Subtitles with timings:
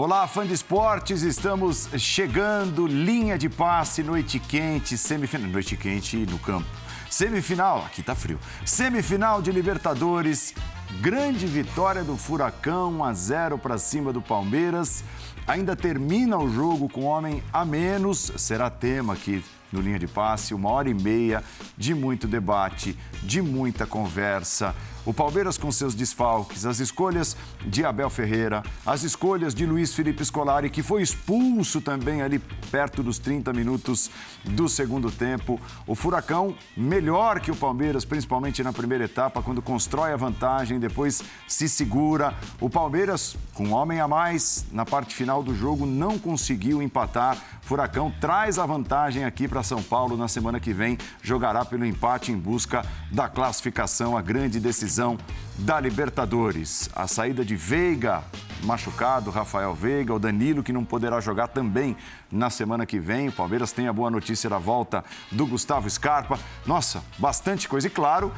[0.00, 6.38] Olá, fã de esportes, estamos chegando, linha de passe, noite quente, semifinal, noite quente no
[6.38, 6.68] campo.
[7.10, 8.38] Semifinal, aqui tá frio.
[8.64, 10.54] Semifinal de Libertadores,
[11.00, 15.02] grande vitória do Furacão, 1 a 0 para cima do Palmeiras.
[15.48, 20.54] Ainda termina o jogo com homem a menos, será tema aqui no Linha de Passe,
[20.54, 21.42] uma hora e meia
[21.76, 24.76] de muito debate, de muita conversa.
[25.06, 30.22] O Palmeiras com seus desfalques, as escolhas de Abel Ferreira, as escolhas de Luiz Felipe
[30.24, 32.38] Scolari, que foi expulso também ali
[32.70, 34.10] perto dos 30 minutos
[34.44, 35.58] do segundo tempo.
[35.86, 41.22] O Furacão melhor que o Palmeiras, principalmente na primeira etapa, quando constrói a vantagem, depois
[41.46, 42.34] se segura.
[42.60, 47.38] O Palmeiras, com um homem a mais, na parte final do jogo, não conseguiu empatar.
[47.62, 52.32] Furacão traz a vantagem aqui para São Paulo na semana que vem, jogará pelo empate
[52.32, 55.18] em busca da classificação, a grande decisão decisão
[55.58, 56.88] da Libertadores.
[56.94, 58.24] A saída de Veiga,
[58.64, 61.94] machucado, Rafael Veiga, o Danilo, que não poderá jogar também
[62.32, 63.28] na semana que vem.
[63.28, 66.38] O Palmeiras tem a boa notícia da volta do Gustavo Scarpa.
[66.64, 67.86] Nossa, bastante coisa.
[67.86, 68.32] E claro,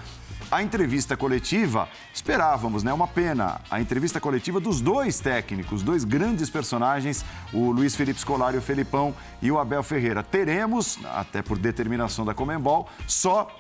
[0.51, 2.93] a entrevista coletiva, esperávamos, né?
[2.93, 3.61] Uma pena.
[3.71, 9.15] A entrevista coletiva dos dois técnicos, dois grandes personagens, o Luiz Felipe Scolari, o Felipão
[9.41, 10.25] e o Abel Ferreira.
[10.25, 13.57] Teremos, até por determinação da Comembol, só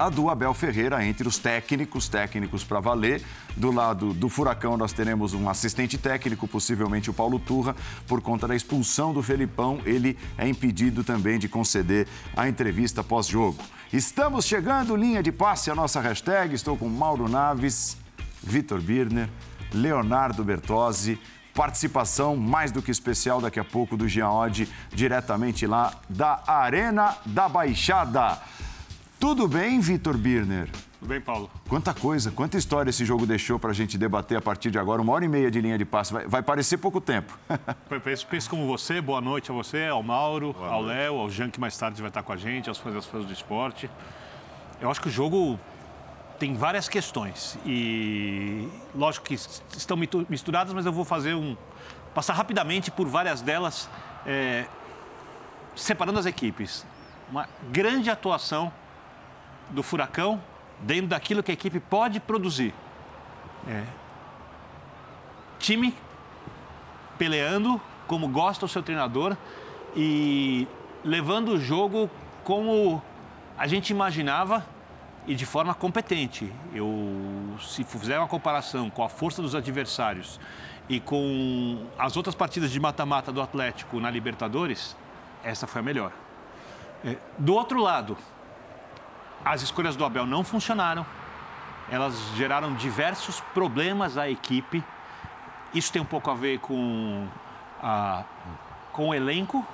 [0.00, 3.22] a do Abel Ferreira entre os técnicos, técnicos para valer.
[3.54, 7.76] Do lado do Furacão, nós teremos um assistente técnico, possivelmente o Paulo Turra,
[8.06, 9.78] por conta da expulsão do Felipão.
[9.84, 13.62] Ele é impedido também de conceder a entrevista pós-jogo.
[13.92, 16.54] Estamos chegando, linha de passe, a nossa hashtag.
[16.54, 17.98] Estou com Mauro Naves,
[18.42, 19.28] Vitor Birner,
[19.70, 21.20] Leonardo Bertozzi.
[21.52, 27.50] Participação mais do que especial daqui a pouco do Oddi, diretamente lá da Arena da
[27.50, 28.38] Baixada.
[29.20, 30.70] Tudo bem, Vitor Birner?
[30.98, 31.50] Tudo bem, Paulo.
[31.68, 35.02] Quanta coisa, quanta história esse jogo deixou para a gente debater a partir de agora.
[35.02, 36.10] Uma hora e meia de linha de passe.
[36.10, 37.38] Vai, vai parecer pouco tempo.
[38.02, 38.98] penso, penso como você.
[38.98, 42.08] Boa noite a você, ao Mauro, Boa ao Léo, ao Jean, que mais tarde vai
[42.08, 43.90] estar com a gente, aos fãs das fãs do esporte.
[44.80, 45.60] Eu acho que o jogo
[46.38, 47.58] tem várias questões.
[47.66, 49.98] E lógico que estão
[50.30, 51.58] misturadas, mas eu vou fazer um.
[52.14, 53.86] passar rapidamente por várias delas,
[54.24, 54.64] é,
[55.76, 56.86] separando as equipes.
[57.30, 58.72] Uma grande atuação
[59.70, 60.40] do Furacão
[60.80, 62.74] dentro daquilo que a equipe pode produzir.
[63.68, 63.84] É.
[65.58, 65.94] Time
[67.18, 69.36] peleando como gosta o seu treinador
[69.94, 70.66] e
[71.04, 72.10] levando o jogo
[72.44, 73.02] como
[73.58, 74.66] a gente imaginava
[75.26, 76.50] e de forma competente.
[76.74, 80.40] Eu, se fizer uma comparação com a força dos adversários
[80.88, 84.96] e com as outras partidas de mata-mata do Atlético na Libertadores,
[85.44, 86.12] essa foi a melhor.
[87.04, 88.16] É, do outro lado,
[89.44, 91.04] as escolhas do Abel não funcionaram,
[91.90, 94.82] elas geraram diversos problemas à equipe.
[95.74, 97.26] Isso tem um pouco a ver com,
[97.82, 98.24] a,
[98.92, 99.66] com o elenco.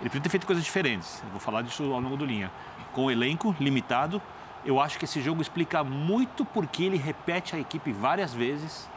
[0.00, 2.50] Ele podia ter feito coisas diferentes, eu vou falar disso ao longo do linha.
[2.92, 4.20] Com o elenco limitado,
[4.64, 8.88] eu acho que esse jogo explica muito porque ele repete a equipe várias vezes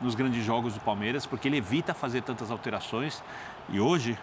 [0.00, 3.22] nos grandes jogos do Palmeiras, porque ele evita fazer tantas alterações.
[3.68, 4.18] E hoje,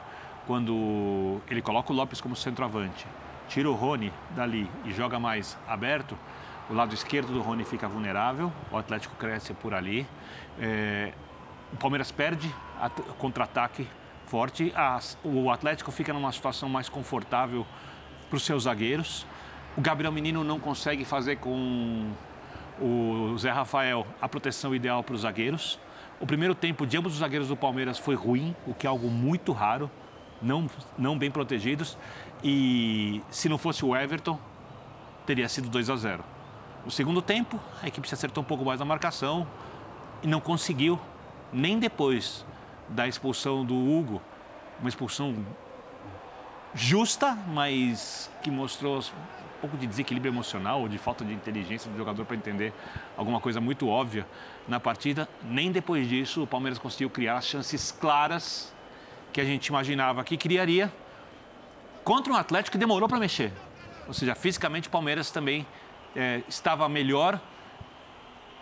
[0.47, 3.05] quando ele coloca o Lopes como centroavante,
[3.47, 6.17] tira o Rony dali e joga mais aberto,
[6.69, 10.05] o lado esquerdo do Rony fica vulnerável, o Atlético cresce por ali.
[10.59, 11.13] É,
[11.71, 12.53] o Palmeiras perde
[13.17, 13.87] contra-ataque
[14.25, 14.73] forte,
[15.23, 17.65] o Atlético fica numa situação mais confortável
[18.29, 19.25] para os seus zagueiros.
[19.77, 22.11] O Gabriel Menino não consegue fazer com
[22.81, 25.79] o Zé Rafael a proteção ideal para os zagueiros.
[26.19, 29.09] O primeiro tempo de ambos os zagueiros do Palmeiras foi ruim, o que é algo
[29.09, 29.89] muito raro,
[30.41, 31.97] não, não bem protegidos.
[32.43, 34.39] E se não fosse o Everton,
[35.25, 36.23] teria sido 2 a 0.
[36.85, 39.47] No segundo tempo, a equipe se acertou um pouco mais na marcação
[40.23, 40.99] e não conseguiu,
[41.51, 42.45] nem depois
[42.87, 44.21] da expulsão do Hugo,
[44.79, 45.35] uma expulsão
[46.73, 51.97] justa, mas que mostrou um pouco de desequilíbrio emocional ou de falta de inteligência do
[51.97, 52.71] jogador para entender
[53.17, 54.25] alguma coisa muito óbvia
[54.67, 55.27] na partida.
[55.43, 58.73] Nem depois disso o Palmeiras conseguiu criar chances claras
[59.33, 60.93] que a gente imaginava que criaria
[62.07, 63.51] contra um Atlético que demorou para mexer.
[64.07, 65.67] Ou seja, fisicamente o Palmeiras também
[66.15, 67.37] é, estava melhor,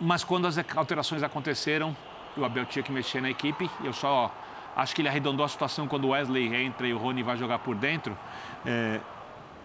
[0.00, 1.96] mas quando as alterações aconteceram,
[2.36, 3.70] o Abel tinha que mexer na equipe.
[3.84, 4.34] Eu só
[4.74, 7.60] acho que ele arredondou a situação quando o Wesley entra e o Rony vai jogar
[7.60, 8.18] por dentro.
[8.64, 9.00] É,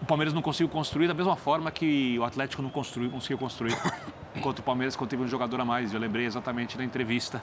[0.00, 3.76] o Palmeiras não conseguiu construir da mesma forma que o Atlético não construiu, conseguiu construir.
[4.36, 5.92] Enquanto o Palmeiras quando teve um jogador a mais.
[5.92, 7.42] Eu lembrei exatamente da entrevista.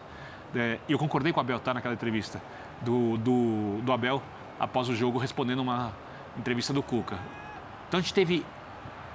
[0.56, 2.42] É, eu concordei com o Abel, tá, naquela entrevista
[2.82, 4.24] do, do, do Abel
[4.58, 5.92] após o jogo, respondendo uma
[6.38, 7.18] entrevista do Cuca.
[7.88, 8.46] Então a gente teve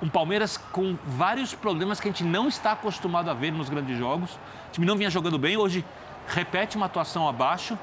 [0.02, 3.96] um Palmeiras com vários problemas que a gente não está acostumado a ver nos grandes
[3.96, 4.32] jogos.
[4.68, 5.84] O time não vinha jogando bem, hoje
[6.26, 7.78] repete uma atuação abaixo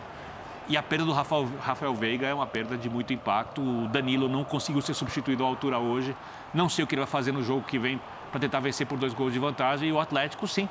[0.67, 3.61] E a perda do Rafael, Rafael Veiga é uma perda de muito impacto.
[3.61, 6.15] O Danilo não conseguiu ser substituído à altura hoje.
[6.53, 7.99] Não sei o que ele vai fazer no jogo que vem
[8.31, 9.89] para tentar vencer por dois gols de vantagem.
[9.89, 10.69] E o Atlético, sim,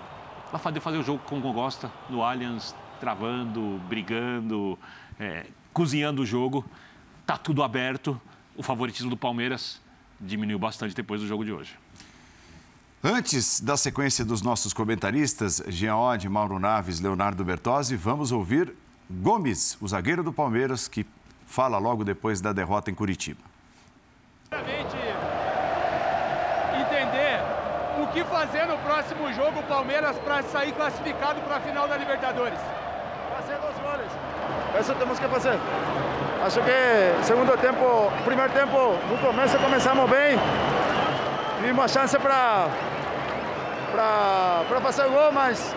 [0.51, 4.79] vai fazer, fazer o jogo como gosta, no Allianz, travando, brigando,
[5.19, 6.65] é, cozinhando o jogo.
[7.27, 8.19] Tá tudo aberto.
[8.61, 9.81] O favoritismo do Palmeiras
[10.21, 11.79] diminuiu bastante depois do jogo de hoje.
[13.03, 18.75] Antes da sequência dos nossos comentaristas, Jean Oddi, Mauro Naves, Leonardo Bertozzi, vamos ouvir
[19.09, 21.07] Gomes, o zagueiro do Palmeiras, que
[21.47, 23.41] fala logo depois da derrota em Curitiba.
[26.83, 27.41] Entender
[28.03, 31.97] o que fazer no próximo jogo o Palmeiras para sair classificado para a final da
[31.97, 32.61] Libertadores.
[33.39, 34.30] Fazer dois goles.
[34.79, 35.59] Isso temos que fazer.
[36.45, 40.39] Acho que segundo tempo, primeiro tempo, no começo começamos bem.
[41.59, 42.69] Tivemos chance para
[43.93, 45.75] para fazer gol, mas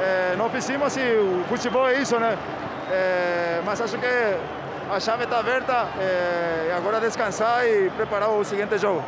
[0.00, 2.38] é, não fizemos e o futebol é isso, né?
[2.90, 4.06] É, mas acho que
[4.90, 9.02] a chave está aberta é, agora descansar e preparar o seguinte jogo.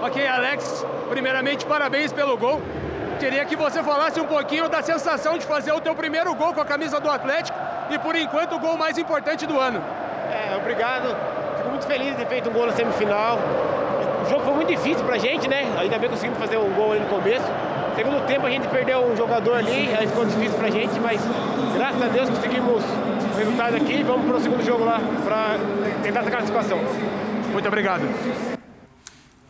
[0.00, 2.62] Ok, Alex, primeiramente parabéns pelo gol.
[3.18, 6.60] Queria que você falasse um pouquinho da sensação de fazer o teu primeiro gol com
[6.60, 7.58] a camisa do Atlético
[7.90, 9.82] e por enquanto o gol mais importante do ano.
[10.30, 11.16] É, obrigado.
[11.56, 13.38] Fico muito feliz de ter feito um gol na semifinal.
[14.24, 15.66] O jogo foi muito difícil pra gente, né?
[15.78, 17.46] Ainda bem que conseguimos fazer um gol ali no começo.
[17.96, 21.20] Segundo tempo a gente perdeu um jogador ali, aí ficou difícil pra gente, mas
[21.74, 25.56] graças a Deus conseguimos o resultado aqui e vamos pro segundo jogo lá pra
[26.04, 26.78] tentar essa classificação.
[27.52, 28.57] Muito obrigado.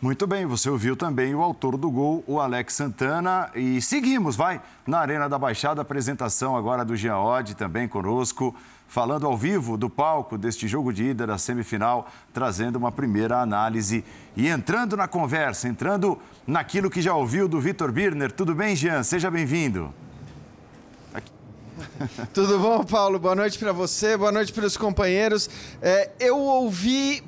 [0.01, 3.51] Muito bem, você ouviu também o autor do gol, o Alex Santana.
[3.53, 8.55] E seguimos, vai, na Arena da Baixada, apresentação agora do Oddi também conosco,
[8.87, 14.05] falando ao vivo do palco deste jogo de ida da semifinal, trazendo uma primeira análise
[14.37, 16.17] e entrando na conversa, entrando
[16.47, 18.31] naquilo que já ouviu do Vitor Birner.
[18.31, 19.03] Tudo bem, Jean?
[19.03, 19.93] Seja bem-vindo.
[22.33, 23.19] Tudo bom, Paulo?
[23.19, 25.49] Boa noite para você, boa noite para os companheiros.
[25.81, 27.21] É, eu ouvi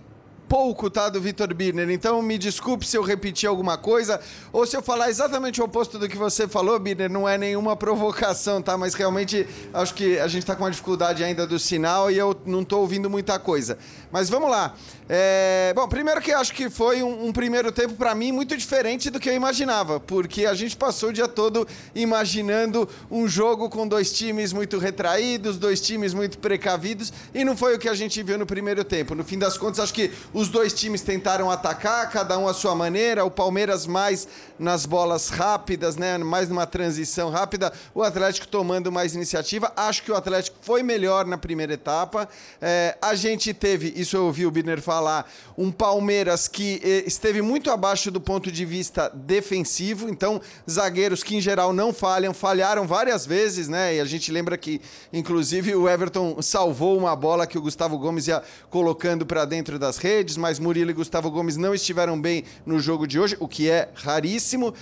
[0.51, 1.89] pouco, tá, do Vitor Birner.
[1.89, 4.19] Então me desculpe se eu repetir alguma coisa
[4.51, 7.09] ou se eu falar exatamente o oposto do que você falou, Birner.
[7.09, 8.77] Não é nenhuma provocação, tá?
[8.77, 12.35] Mas realmente acho que a gente está com uma dificuldade ainda do sinal e eu
[12.45, 13.77] não estou ouvindo muita coisa.
[14.11, 14.75] Mas vamos lá.
[15.09, 15.73] É...
[15.75, 19.19] Bom, primeiro que acho que foi um, um primeiro tempo para mim muito diferente do
[19.19, 24.11] que eu imaginava, porque a gente passou o dia todo imaginando um jogo com dois
[24.11, 28.37] times muito retraídos, dois times muito precavidos e não foi o que a gente viu
[28.37, 29.15] no primeiro tempo.
[29.15, 32.75] No fim das contas, acho que os dois times tentaram atacar, cada um à sua
[32.75, 33.23] maneira.
[33.25, 34.27] O Palmeiras mais
[34.57, 36.17] nas bolas rápidas, né?
[36.17, 37.71] Mais numa transição rápida.
[37.93, 39.71] O Atlético tomando mais iniciativa.
[39.75, 42.27] Acho que o Atlético foi melhor na primeira etapa.
[42.61, 47.41] É, a gente teve, isso eu ouvi o Birner falar, um Palmeiras que eh, esteve
[47.41, 50.09] muito abaixo do ponto de vista defensivo.
[50.09, 53.95] Então, zagueiros que em geral não falham, falharam várias vezes, né?
[53.95, 54.81] E a gente lembra que,
[55.13, 59.97] inclusive, o Everton salvou uma bola que o Gustavo Gomes ia colocando para dentro das
[59.97, 63.69] redes mas Murilo e Gustavo Gomes não estiveram bem no jogo de hoje, o que
[63.69, 64.73] é raríssimo.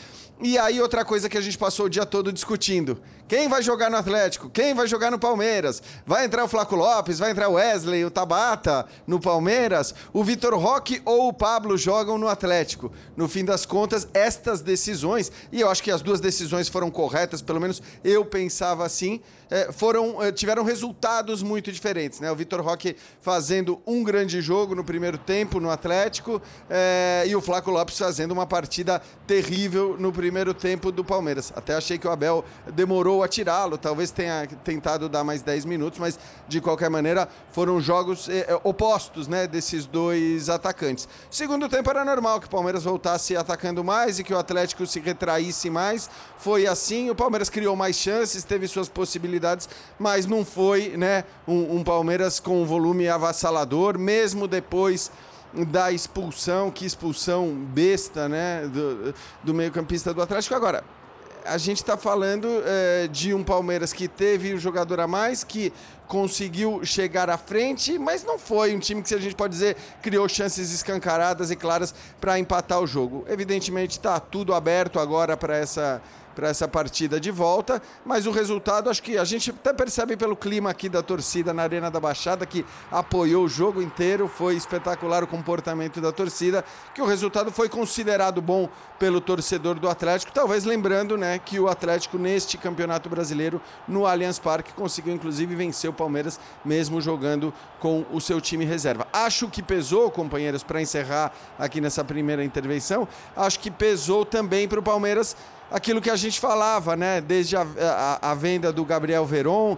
[0.42, 3.02] E aí, outra coisa que a gente passou o dia todo discutindo.
[3.28, 4.50] Quem vai jogar no Atlético?
[4.50, 5.84] Quem vai jogar no Palmeiras?
[6.06, 7.20] Vai entrar o Flaco Lopes?
[7.20, 9.94] Vai entrar o Wesley, o Tabata no Palmeiras?
[10.14, 12.90] O Vitor Roque ou o Pablo jogam no Atlético?
[13.18, 17.42] No fim das contas, estas decisões, e eu acho que as duas decisões foram corretas,
[17.42, 19.20] pelo menos eu pensava assim,
[19.74, 22.20] foram, é, tiveram resultados muito diferentes.
[22.20, 22.32] Né?
[22.32, 27.42] O Vitor Roque fazendo um grande jogo no primeiro tempo no Atlético é, e o
[27.42, 31.52] Flaco Lopes fazendo uma partida terrível no primeiro tempo do Palmeiras.
[31.56, 36.00] Até achei que o Abel demorou a tirá-lo, talvez tenha tentado dar mais 10 minutos,
[36.00, 41.08] mas de qualquer maneira foram jogos eh, eh, opostos né, desses dois atacantes.
[41.32, 45.00] Segundo tempo era normal que o Palmeiras voltasse atacando mais e que o Atlético se
[45.00, 46.10] retraísse mais.
[46.38, 49.39] Foi assim, o Palmeiras criou mais chances, teve suas possibilidades,
[49.98, 55.12] mas não foi né, um, um Palmeiras com um volume avassalador, mesmo depois
[55.54, 60.56] da expulsão, que expulsão besta, né, do, do meio-campista do Atlético.
[60.56, 60.84] Agora,
[61.46, 65.74] a gente está falando é, de um Palmeiras que teve um jogador a mais, que
[66.08, 70.28] conseguiu chegar à frente, mas não foi um time que, a gente pode dizer, criou
[70.28, 73.26] chances escancaradas e claras para empatar o jogo.
[73.28, 76.02] Evidentemente, está tudo aberto agora para essa
[76.40, 80.38] para essa partida de volta, mas o resultado acho que a gente até percebe pelo
[80.38, 85.22] clima aqui da torcida na Arena da Baixada que apoiou o jogo inteiro, foi espetacular
[85.22, 86.64] o comportamento da torcida,
[86.96, 91.68] que o resultado foi considerado bom pelo torcedor do Atlético, talvez lembrando, né, que o
[91.68, 98.06] Atlético neste Campeonato Brasileiro no Allianz Parque conseguiu inclusive vencer o Palmeiras mesmo jogando com
[98.14, 99.06] o seu time reserva.
[99.12, 103.06] Acho que pesou, companheiros, para encerrar aqui nessa primeira intervenção,
[103.36, 105.36] acho que pesou também para o Palmeiras
[105.72, 107.22] aquilo que a gente falava, né?
[107.22, 107.66] Desde a,
[108.22, 109.78] a, a venda do Gabriel Veron,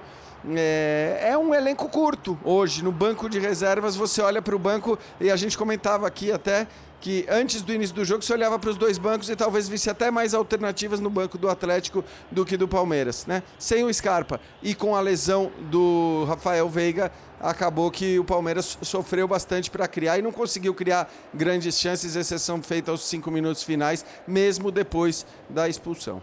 [0.55, 2.83] é, é um elenco curto hoje.
[2.83, 6.67] No banco de reservas, você olha para o banco e a gente comentava aqui até
[7.01, 9.89] que antes do início do jogo você olhava para os dois bancos e talvez visse
[9.89, 13.41] até mais alternativas no banco do Atlético do que do Palmeiras, né?
[13.57, 19.27] Sem o Scarpa e com a lesão do Rafael Veiga, acabou que o Palmeiras sofreu
[19.27, 24.05] bastante para criar e não conseguiu criar grandes chances, exceção feita aos cinco minutos finais,
[24.27, 26.21] mesmo depois da expulsão.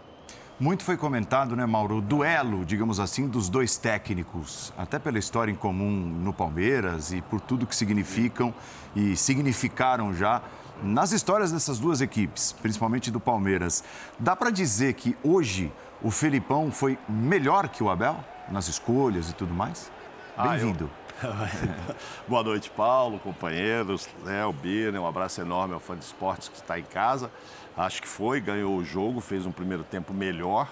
[0.59, 5.49] Muito foi comentado, né, Mauro, o duelo, digamos assim, dos dois técnicos, até pela história
[5.49, 8.53] em comum no Palmeiras e por tudo que significam
[8.93, 10.41] e significaram já
[10.81, 13.83] nas histórias dessas duas equipes, principalmente do Palmeiras,
[14.17, 15.71] dá para dizer que hoje
[16.01, 18.17] o Felipão foi melhor que o Abel
[18.49, 19.91] nas escolhas e tudo mais?
[20.37, 20.89] Ah, Bem-vindo.
[20.89, 20.99] Eu...
[22.27, 26.55] Boa noite, Paulo, companheiros, né, o Birner, um abraço enorme ao fã de esportes que
[26.55, 27.29] está em casa.
[27.75, 30.71] Acho que foi, ganhou o jogo, fez um primeiro tempo melhor,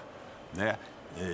[0.54, 0.76] né?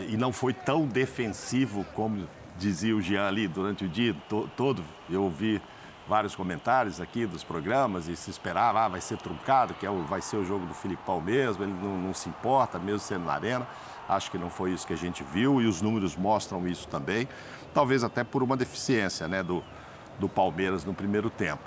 [0.09, 2.27] E não foi tão defensivo como
[2.57, 4.15] dizia o Jean ali durante o dia
[4.57, 4.85] todo.
[5.11, 5.61] Eu ouvi
[6.07, 10.03] vários comentários aqui dos programas e se esperava, ah, vai ser truncado, que é o,
[10.03, 13.33] vai ser o jogo do Filipão mesmo, ele não, não, se importa, mesmo sendo na
[13.33, 13.67] arena.
[14.09, 17.27] Acho que não foi isso que a gente viu e os números mostram isso também.
[17.73, 19.65] Talvez até por uma deficiência né, do,
[20.19, 21.63] do Palmeiras no primeiro tempo.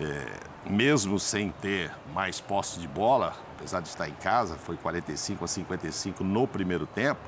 [0.00, 0.26] É,
[0.68, 5.48] mesmo sem ter mais posse de bola, apesar de estar em casa, foi 45 a
[5.48, 7.20] 55 no primeiro tempo,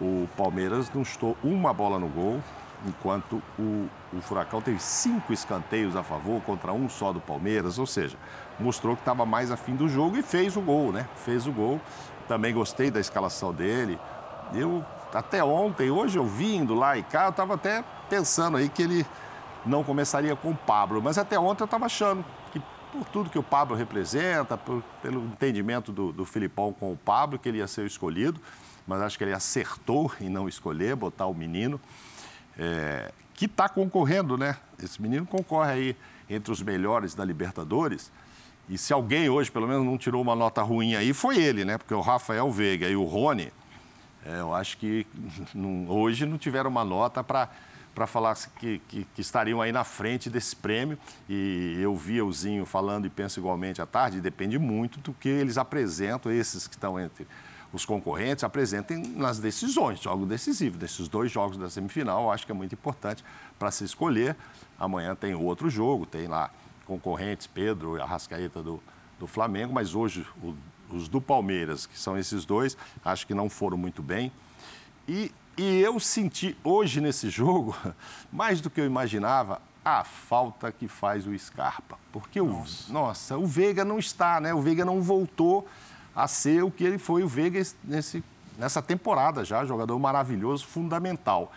[0.00, 2.42] o Palmeiras não estou uma bola no gol,
[2.86, 7.86] enquanto o, o Furacão teve cinco escanteios a favor contra um só do Palmeiras, ou
[7.86, 8.16] seja,
[8.58, 11.08] mostrou que estava mais afim do jogo e fez o gol, né?
[11.16, 11.80] Fez o gol.
[12.28, 13.98] Também gostei da escalação dele.
[14.52, 18.82] Eu, até ontem, hoje eu vindo lá e cá, eu estava até pensando aí que
[18.82, 19.06] ele
[19.64, 22.60] não começaria com o Pablo, mas até ontem eu estava achando que
[22.92, 27.38] por tudo que o Pablo representa, por, pelo entendimento do, do Filipão com o Pablo,
[27.38, 28.40] que ele ia ser o escolhido,
[28.86, 31.80] mas acho que ele acertou em não escolher, botar o menino
[32.58, 34.56] é, que está concorrendo, né?
[34.82, 35.96] Esse menino concorre aí
[36.28, 38.10] entre os melhores da Libertadores.
[38.68, 41.76] E se alguém hoje, pelo menos, não tirou uma nota ruim aí, foi ele, né?
[41.76, 43.52] Porque o Rafael Veiga e o Rony,
[44.24, 45.06] é, eu acho que
[45.54, 47.50] não, hoje não tiveram uma nota para
[47.94, 50.98] para falar que, que, que, estariam aí na frente desse prêmio.
[51.28, 55.28] E eu vi o Zinho falando e penso igualmente à tarde, depende muito do que
[55.28, 57.24] eles apresentam, esses que estão entre
[57.74, 60.78] os concorrentes apresentem nas decisões, jogo decisivo.
[60.78, 63.24] Desses dois jogos da semifinal, eu acho que é muito importante
[63.58, 64.36] para se escolher.
[64.78, 66.50] Amanhã tem outro jogo, tem lá
[66.86, 68.80] concorrentes, Pedro e Arrascaeta do,
[69.18, 70.54] do Flamengo, mas hoje o,
[70.88, 74.30] os do Palmeiras, que são esses dois, acho que não foram muito bem.
[75.08, 77.76] E, e eu senti hoje nesse jogo,
[78.30, 81.98] mais do que eu imaginava, a falta que faz o Scarpa.
[82.12, 82.88] Porque nossa.
[82.88, 84.54] o, nossa, o Veiga não está, né?
[84.54, 85.66] O Veiga não voltou
[86.14, 88.22] a ser o que ele foi o Veiga nesse,
[88.58, 91.52] nessa temporada já, jogador maravilhoso, fundamental.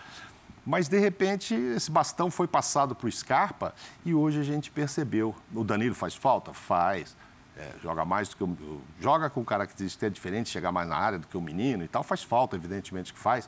[0.66, 3.74] Mas, de repente, esse bastão foi passado para o Scarpa
[4.06, 5.34] e hoje a gente percebeu.
[5.54, 6.52] O Danilo faz falta?
[6.52, 7.16] Faz.
[7.56, 11.26] É, joga mais do que o, Joga com característica diferente, chegar mais na área do
[11.26, 12.04] que o menino e tal.
[12.04, 13.48] Faz falta, evidentemente que faz.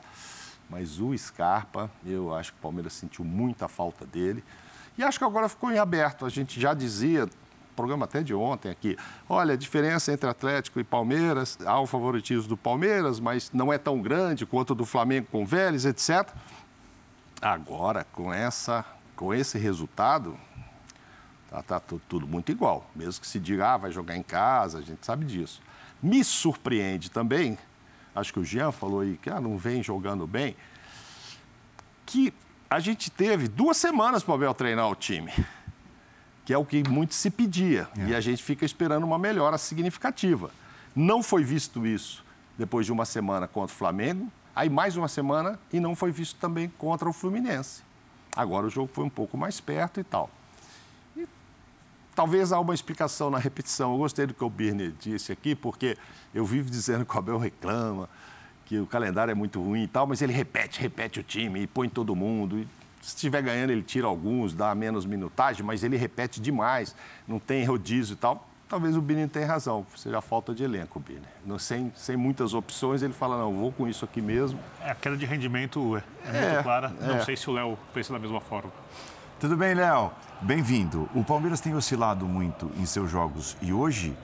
[0.70, 4.42] Mas o Scarpa, eu acho que o Palmeiras sentiu muita falta dele.
[4.96, 6.24] E acho que agora ficou em aberto.
[6.24, 7.28] A gente já dizia,
[7.80, 8.96] programa até de ontem aqui.
[9.26, 13.78] Olha, a diferença entre Atlético e Palmeiras, há o favoritismo do Palmeiras, mas não é
[13.78, 16.28] tão grande quanto do Flamengo com o Vélez, etc.
[17.40, 18.84] Agora, com, essa,
[19.16, 20.36] com esse resultado,
[21.48, 22.84] tá, tá tudo, tudo muito igual.
[22.94, 25.62] Mesmo que se diga, ah, vai jogar em casa, a gente sabe disso.
[26.02, 27.58] Me surpreende também,
[28.14, 30.54] acho que o Jean falou aí que ah, não vem jogando bem,
[32.04, 32.34] que
[32.68, 35.32] a gente teve duas semanas para o Abel treinar o time
[36.50, 37.86] que é o que muito se pedia.
[37.96, 38.06] É.
[38.08, 40.50] E a gente fica esperando uma melhora significativa.
[40.96, 42.24] Não foi visto isso
[42.58, 46.40] depois de uma semana contra o Flamengo, aí mais uma semana e não foi visto
[46.40, 47.84] também contra o Fluminense.
[48.34, 50.28] Agora o jogo foi um pouco mais perto e tal.
[51.16, 51.24] E
[52.16, 53.92] talvez há uma explicação na repetição.
[53.92, 55.96] Eu gostei do que o Birner disse aqui, porque
[56.34, 58.08] eu vivo dizendo que o Abel reclama,
[58.66, 61.66] que o calendário é muito ruim e tal, mas ele repete, repete o time e
[61.68, 62.58] põe todo mundo.
[62.58, 62.66] E
[63.00, 66.94] se estiver ganhando, ele tira alguns, dá menos minutagem, mas ele repete demais,
[67.26, 68.46] não tem rodízio e tal.
[68.68, 71.58] Talvez o Bini tenha razão, seja falta de elenco, Bini.
[71.58, 74.60] Sem, sem muitas opções, ele fala, não, vou com isso aqui mesmo.
[74.80, 76.94] É, a queda de rendimento é, é muito é, clara.
[77.00, 77.24] Não é.
[77.24, 78.70] sei se o Léo pensa da mesma forma.
[79.40, 80.12] Tudo bem, Léo?
[80.40, 81.08] Bem-vindo.
[81.14, 84.16] O Palmeiras tem oscilado muito em seus jogos e hoje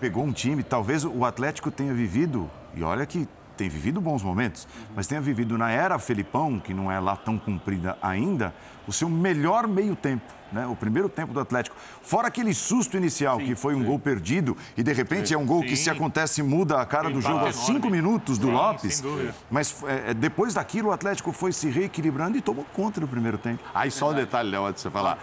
[0.00, 3.26] pegou um time, talvez o Atlético tenha vivido, e olha que
[3.62, 4.66] tem vivido bons momentos,
[4.96, 8.52] mas tenha vivido na era Felipão, que não é lá tão comprida ainda,
[8.88, 10.24] o seu melhor meio tempo.
[10.50, 10.66] Né?
[10.66, 11.76] O primeiro tempo do Atlético.
[12.02, 13.84] Fora aquele susto inicial, sim, que foi um sim.
[13.84, 15.34] gol perdido, e de repente sim.
[15.34, 18.50] é um gol que, se acontece, muda a cara do jogo aos cinco minutos do
[18.50, 19.00] Lopes.
[19.48, 23.62] Mas é, depois daquilo, o Atlético foi se reequilibrando e tomou conta do primeiro tempo.
[23.72, 25.18] Aí só um detalhe, Léo, antes de você falar.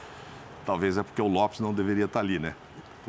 [0.66, 2.56] Talvez é porque o Lopes não deveria estar ali, né?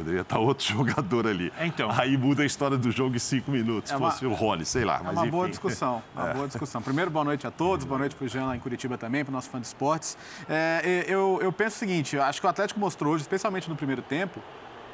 [0.01, 1.53] Poderia estar outro jogador ali.
[1.61, 1.91] Então.
[1.91, 3.93] Aí muda a história do jogo em cinco minutos.
[3.93, 4.97] É uma, fosse o Rony, sei lá.
[4.97, 6.03] É uma boa discussão.
[6.17, 6.35] Uma é.
[6.35, 6.81] boa discussão.
[6.81, 7.85] Primeiro, boa noite a todos.
[7.85, 10.17] Boa noite para o Jean lá em Curitiba também, para o nosso fã de esportes.
[10.49, 14.01] É, eu, eu penso o seguinte: acho que o Atlético mostrou hoje, especialmente no primeiro
[14.01, 14.41] tempo,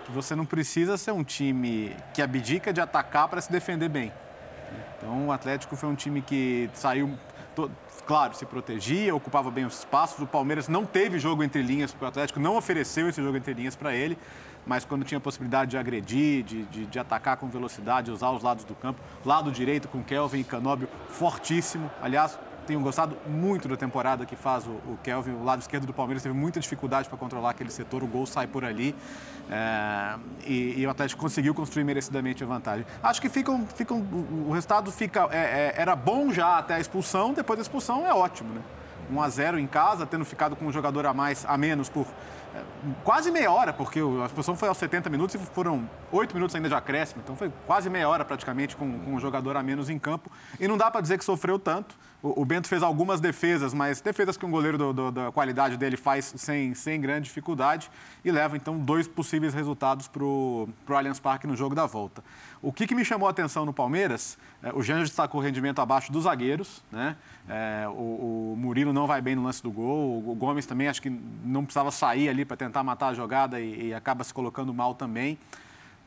[0.04, 4.12] que você não precisa ser um time que abdica de atacar para se defender bem.
[4.98, 7.16] Então, o Atlético foi um time que saiu
[8.06, 10.20] claro, se protegia, ocupava bem os espaços.
[10.20, 13.54] O Palmeiras não teve jogo entre linhas, porque o Atlético não ofereceu esse jogo entre
[13.54, 14.18] linhas para ele
[14.66, 18.64] mas quando tinha possibilidade de agredir, de, de, de, atacar com velocidade, usar os lados
[18.64, 21.90] do campo, lado direito com Kelvin e Canóbio, fortíssimo.
[22.02, 25.32] Aliás, tenho gostado muito da temporada que faz o, o Kelvin.
[25.32, 28.46] O lado esquerdo do Palmeiras teve muita dificuldade para controlar aquele setor, o gol sai
[28.46, 28.94] por ali.
[29.48, 32.84] É, e, e, o Atlético conseguiu construir merecidamente a vantagem.
[33.00, 33.98] Acho que ficam, ficam,
[34.46, 38.12] o resultado fica, é, é, era bom já até a expulsão, depois da expulsão é
[38.12, 38.60] ótimo, né?
[39.08, 42.06] 1 a 0 em casa, tendo ficado com um jogador a mais, a menos por
[43.04, 46.68] quase meia hora, porque a expulsão foi aos 70 minutos e foram 8 minutos ainda
[46.68, 47.22] de acréscimo.
[47.22, 50.30] Então foi quase meia hora praticamente com, com um jogador a menos em campo.
[50.58, 51.96] E não dá para dizer que sofreu tanto.
[52.22, 55.76] O, o, Bento fez algumas defesas, mas defesas que um goleiro do, do, da qualidade
[55.76, 57.90] dele faz sem, sem grande dificuldade
[58.24, 62.24] e leva então dois possíveis resultados para o Allianz Parque no jogo da volta.
[62.62, 65.78] O que, que me chamou a atenção no Palmeiras, é, o Jânio destacou o rendimento
[65.80, 67.16] abaixo dos zagueiros, né?
[67.48, 70.88] É, o, o, Murilo não vai bem no lance do gol, o, o Gomes também
[70.88, 71.10] acho que
[71.44, 74.94] não precisava sair ali para tentar matar a jogada e, e, acaba se colocando mal
[74.94, 75.38] também.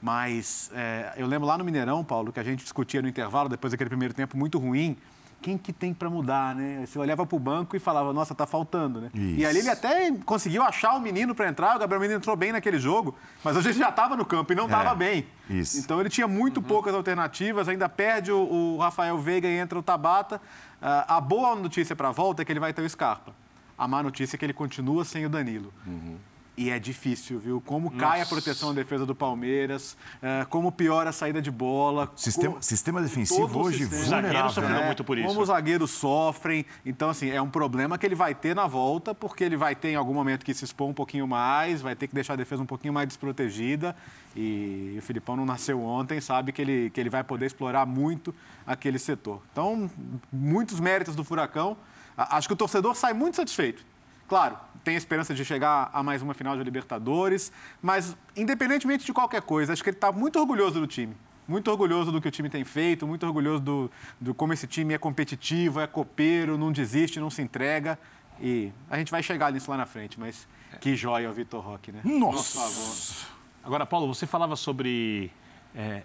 [0.02, 3.72] Mas é, eu lembro lá no Mineirão, Paulo, que a gente discutia no intervalo, depois
[3.72, 4.98] daquele primeiro tempo muito ruim,
[5.42, 6.86] quem que tem para mudar, né?
[6.86, 9.10] Você olhava para o banco e falava, nossa, tá faltando, né?
[9.14, 9.40] Isso.
[9.40, 12.52] E ali ele até conseguiu achar o menino para entrar, o Gabriel Menino entrou bem
[12.52, 15.28] naquele jogo, mas hoje ele já estava no campo e não estava é, bem.
[15.50, 15.80] Isso.
[15.80, 16.64] Então ele tinha muito uhum.
[16.64, 20.38] poucas alternativas, ainda perde o, o, Rafael Veiga e entra o Tabata.
[20.38, 23.34] Uh, a boa notícia para a volta é que ele vai ter o Scarpa.
[23.78, 25.74] A má notícia é que ele continua sem o Danilo.
[25.88, 26.18] Uhum.
[26.60, 27.62] E é difícil, viu?
[27.62, 28.06] Como Nossa.
[28.06, 32.12] cai a proteção da defesa do Palmeiras, é, como piora a saída de bola.
[32.18, 32.62] Sistema, como...
[32.62, 34.22] sistema defensivo hoje sistema.
[34.22, 34.64] vulnerável.
[34.64, 34.86] Os né?
[34.86, 35.26] muito por isso.
[35.26, 36.66] Como os zagueiros sofrem.
[36.86, 39.92] Então, assim, é um problema que ele vai ter na volta, porque ele vai ter
[39.92, 42.62] em algum momento que se expor um pouquinho mais, vai ter que deixar a defesa
[42.62, 43.96] um pouquinho mais desprotegida.
[44.36, 48.36] E o Filipão não nasceu ontem, sabe que ele, que ele vai poder explorar muito
[48.68, 49.42] aquele setor.
[49.50, 49.90] Então,
[50.30, 51.78] muitos méritos do Furacão.
[52.18, 53.82] Acho que o torcedor sai muito satisfeito.
[54.30, 59.42] Claro, tem esperança de chegar a mais uma final de Libertadores, mas independentemente de qualquer
[59.42, 61.18] coisa, acho que ele está muito orgulhoso do time.
[61.48, 64.94] Muito orgulhoso do que o time tem feito, muito orgulhoso do, do como esse time
[64.94, 67.98] é competitivo, é copeiro, não desiste, não se entrega.
[68.40, 70.48] E a gente vai chegar nisso lá na frente, mas
[70.80, 72.02] que joia o Vitor Roque, né?
[72.04, 73.28] Nossa!
[73.64, 75.32] Agora, Paulo, você falava sobre
[75.76, 76.04] é,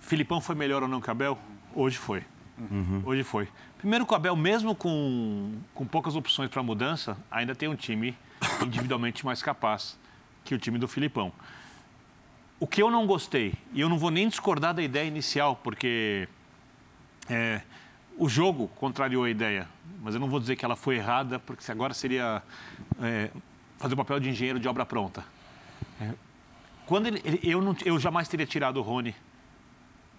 [0.00, 1.36] Filipão foi melhor ou não que Abel?
[1.74, 2.22] Hoje foi.
[2.58, 3.02] Uhum.
[3.04, 3.48] Hoje foi.
[3.86, 8.18] Primeiro, o Abel, mesmo com, com poucas opções para mudança, ainda tem um time
[8.66, 9.96] individualmente mais capaz
[10.44, 11.32] que o time do Filipão.
[12.58, 16.28] O que eu não gostei, e eu não vou nem discordar da ideia inicial, porque
[17.30, 17.60] é,
[18.18, 19.68] o jogo contrariou a ideia,
[20.02, 22.42] mas eu não vou dizer que ela foi errada, porque agora seria
[23.00, 23.30] é,
[23.78, 25.24] fazer o papel de engenheiro de obra pronta.
[26.00, 26.10] É,
[26.86, 29.14] quando ele, ele, eu, não, eu jamais teria tirado o Rony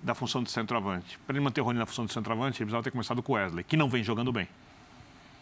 [0.08, 1.20] da função de centroavante.
[1.28, 3.36] Para ele manter o Rony na função de centroavante, ele precisava ter começado com o
[3.36, 4.48] Wesley, que não vem jogando bem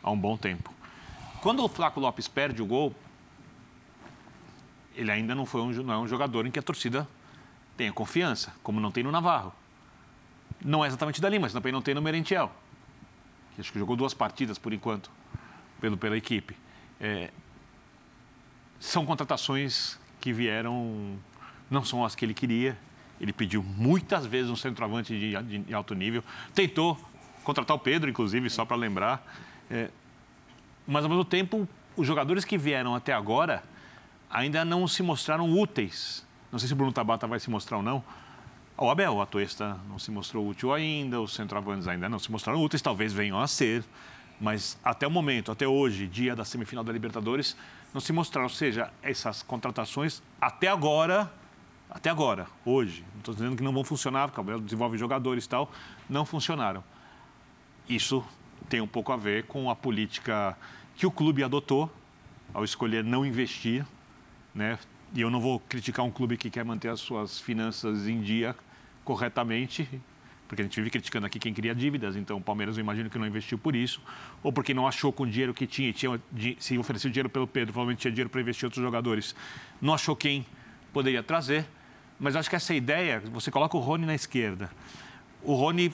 [0.03, 0.73] há um bom tempo.
[1.41, 2.93] Quando o Flaco Lopes perde o gol,
[4.95, 7.07] ele ainda não foi um, não é um jogador em que a torcida
[7.77, 9.53] tenha confiança, como não tem no Navarro.
[10.63, 12.51] Não é exatamente dali, mas também não tem no Merentiel,
[13.53, 15.11] que acho que jogou duas partidas por enquanto
[15.79, 16.57] pelo, pela equipe.
[16.99, 17.29] É,
[18.79, 21.19] são contratações que vieram,
[21.69, 22.75] não são as que ele queria,
[23.19, 26.23] ele pediu muitas vezes um centroavante de, de alto nível.
[26.53, 26.97] Tentou
[27.43, 29.25] contratar o Pedro, inclusive, só para lembrar.
[29.69, 29.89] É,
[30.85, 33.63] mas, ao mesmo tempo, os jogadores que vieram até agora
[34.29, 36.25] ainda não se mostraram úteis.
[36.51, 38.03] Não sei se o Bruno Tabata vai se mostrar ou não.
[38.77, 42.61] O Abel, o Atuesta, não se mostrou útil ainda, os centroavantes ainda não se mostraram
[42.61, 43.83] úteis, talvez venham a ser.
[44.39, 47.55] Mas até o momento, até hoje, dia da semifinal da Libertadores,
[47.93, 48.47] não se mostraram.
[48.47, 51.31] Ou seja, essas contratações, até agora,
[51.89, 55.49] até agora, hoje, não estou dizendo que não vão funcionar, porque o desenvolve jogadores e
[55.49, 55.71] tal,
[56.09, 56.83] não funcionaram.
[57.87, 58.23] Isso
[58.67, 60.57] tem um pouco a ver com a política
[60.95, 61.91] que o clube adotou
[62.53, 63.85] ao escolher não investir,
[64.53, 64.79] né?
[65.13, 68.55] E eu não vou criticar um clube que quer manter as suas finanças em dia
[69.03, 69.87] corretamente,
[70.47, 73.17] porque a gente vive criticando aqui quem cria dívidas, então o Palmeiras eu imagino que
[73.17, 74.01] não investiu por isso,
[74.41, 76.19] ou porque não achou com o dinheiro que tinha, tinha
[76.59, 79.35] se ofereceu dinheiro pelo Pedro, provavelmente tinha dinheiro para investir em outros jogadores,
[79.81, 80.45] não achou quem
[80.91, 81.65] poderia trazer,
[82.19, 84.69] mas acho que essa ideia, você coloca o Rony na esquerda,
[85.43, 85.93] o Rony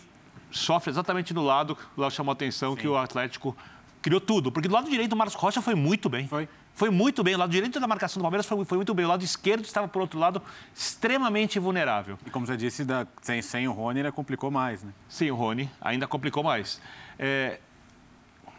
[0.52, 2.82] sofre exatamente no lado, lá chamou a atenção Sim.
[2.82, 3.56] que o Atlético
[4.02, 6.28] criou tudo, porque do lado direito o Marcos Rocha foi muito bem.
[6.28, 6.48] Foi.
[6.74, 7.36] Foi muito bem.
[7.36, 9.06] O lado direito da marcação do Palmeiras foi, foi muito bem.
[9.06, 10.42] O lado esquerdo estava, por outro lado,
[10.74, 12.18] extremamente vulnerável.
[12.26, 14.92] E como já disse, da, sem, sem o Rony ainda complicou mais, né?
[15.08, 16.82] Sem o Rony ainda complicou mais.
[17.20, 17.60] É,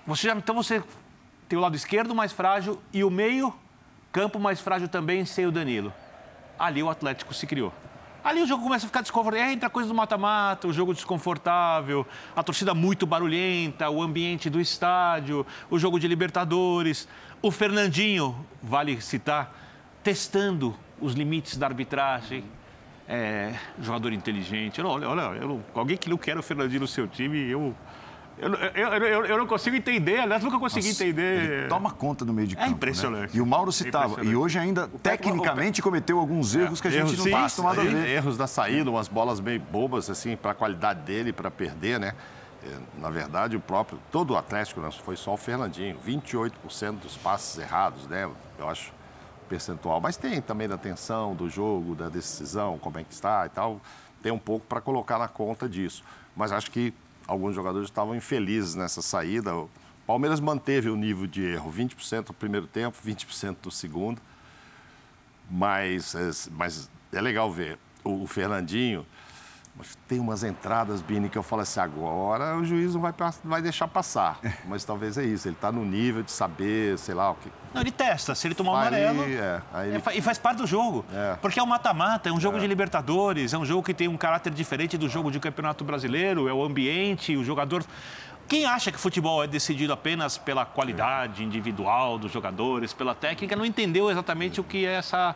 [0.06, 0.82] você já, então você
[1.48, 3.52] tem o lado esquerdo mais frágil e o meio
[4.12, 5.92] campo mais frágil também sem o Danilo.
[6.62, 7.74] Ali o Atlético se criou.
[8.22, 9.50] Ali o jogo começa a ficar desconfortável.
[9.50, 15.44] Entra coisa do mata-mata, o jogo desconfortável, a torcida muito barulhenta, o ambiente do estádio,
[15.68, 17.08] o jogo de Libertadores.
[17.42, 19.52] O Fernandinho, vale citar,
[20.04, 22.44] testando os limites da arbitragem.
[23.08, 24.80] É, jogador inteligente.
[24.80, 27.74] Olha, olha, eu, alguém que não quer o Fernandinho no seu time, eu
[28.42, 31.68] eu, eu, eu, eu, não consigo entender, aliás, nunca consegui Nossa, entender.
[31.68, 32.70] toma conta no meio de é campo.
[32.70, 33.32] É impressionante.
[33.32, 33.38] Né?
[33.38, 35.84] E o Mauro citava, é e hoje ainda, o tecnicamente, o...
[35.84, 38.08] cometeu alguns erros que a gente não está acostumado a ver.
[38.08, 42.14] Erros da saída, umas bolas meio bobas, assim, para a qualidade dele, para perder, né?
[42.64, 47.16] É, na verdade, o próprio, todo o Atlético, né, foi só o Fernandinho, 28% dos
[47.16, 48.28] passes errados, né?
[48.58, 48.92] Eu acho
[49.48, 50.00] percentual.
[50.00, 53.80] Mas tem também da tensão do jogo, da decisão, como é que está e tal.
[54.20, 56.02] Tem um pouco para colocar na conta disso.
[56.34, 56.94] Mas acho que
[57.32, 59.54] alguns jogadores estavam infelizes nessa saída.
[59.56, 59.70] O
[60.06, 64.20] Palmeiras manteve o nível de erro, 20% no primeiro tempo, 20% no segundo.
[65.50, 69.06] Mas, é, mas é legal ver o Fernandinho
[70.06, 73.88] tem umas entradas, Bini, que eu falo assim, agora o juiz não vai, vai deixar
[73.88, 74.38] passar.
[74.68, 77.50] Mas talvez é isso, ele está no nível de saber, sei lá o que.
[77.72, 79.22] Não, ele testa, se ele tomar um amarelo.
[79.22, 79.96] É, ele...
[79.96, 81.04] é, e faz parte do jogo.
[81.12, 81.36] É.
[81.40, 82.60] Porque é um mata-mata, é um jogo é.
[82.60, 86.48] de Libertadores, é um jogo que tem um caráter diferente do jogo de Campeonato Brasileiro,
[86.48, 87.82] é o ambiente, o jogador.
[88.46, 93.64] Quem acha que futebol é decidido apenas pela qualidade individual dos jogadores, pela técnica, não
[93.64, 95.34] entendeu exatamente o que é essa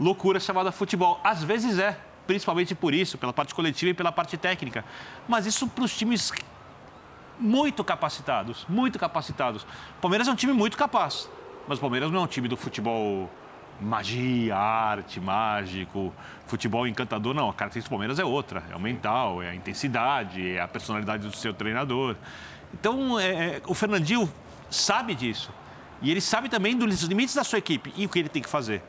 [0.00, 1.20] loucura chamada futebol.
[1.22, 4.84] Às vezes é principalmente por isso, pela parte coletiva e pela parte técnica.
[5.28, 6.32] Mas isso para os times
[7.38, 9.62] muito capacitados, muito capacitados.
[9.62, 11.28] O Palmeiras é um time muito capaz,
[11.66, 13.30] mas o Palmeiras não é um time do futebol
[13.80, 16.12] magia, arte, mágico,
[16.46, 17.50] futebol encantador, não.
[17.50, 21.26] A característica do Palmeiras é outra, é o mental, é a intensidade, é a personalidade
[21.26, 22.16] do seu treinador.
[22.72, 24.32] Então, é, é o Fernandinho
[24.70, 25.50] sabe disso.
[26.00, 28.48] E ele sabe também dos limites da sua equipe e o que ele tem que
[28.48, 28.82] fazer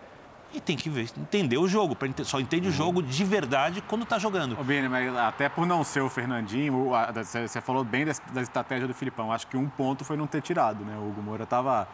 [0.55, 1.97] e tem que ver, entender o jogo.
[2.23, 2.75] Só entende o uhum.
[2.75, 4.59] jogo de verdade quando está jogando.
[4.59, 8.93] Ô, Bini, mas até por não ser o Fernandinho, você falou bem da estratégia do
[8.93, 9.31] Filipão.
[9.31, 10.95] Acho que um ponto foi não ter tirado, né?
[10.97, 11.87] O Hugo Moura estava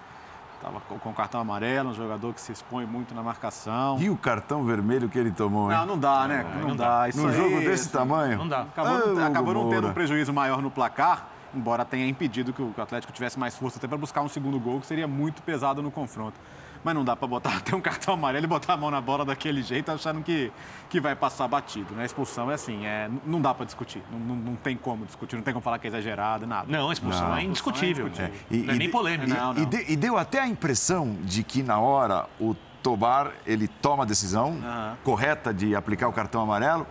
[0.61, 3.97] Tava com cartão amarelo, um jogador que se expõe muito na marcação.
[3.99, 5.77] E o cartão vermelho que ele tomou, hein?
[5.79, 6.45] Não, não dá, né?
[6.47, 7.07] É, não, não, dá.
[7.07, 7.13] dá.
[7.15, 8.37] Num aí, jogo desse tamanho?
[8.37, 8.61] Não dá.
[8.61, 12.75] Acabou, ah, acabou não tendo um prejuízo maior no placar, embora tenha impedido que o
[12.77, 15.89] Atlético tivesse mais força até para buscar um segundo gol, que seria muito pesado no
[15.89, 16.39] confronto
[16.83, 19.25] mas não dá para botar até um cartão amarelo e botar a mão na bola
[19.25, 20.51] daquele jeito achando que,
[20.89, 21.93] que vai passar batido.
[21.93, 22.03] Né?
[22.03, 25.35] A expulsão é assim, é, não dá para discutir, não, não, não, tem como discutir,
[25.35, 26.65] não tem como falar que é exagerado, nada.
[26.69, 27.37] Não, a expulsão não.
[27.37, 28.05] é indiscutível.
[28.05, 28.41] É indiscutível.
[28.51, 28.55] É.
[28.55, 29.31] E, não é nem polêmico.
[29.31, 33.67] E, e, de, e, deu até a impressão de que na hora o Tobar ele
[33.67, 34.95] toma a decisão uhum.
[35.03, 36.87] correta de aplicar o cartão amarelo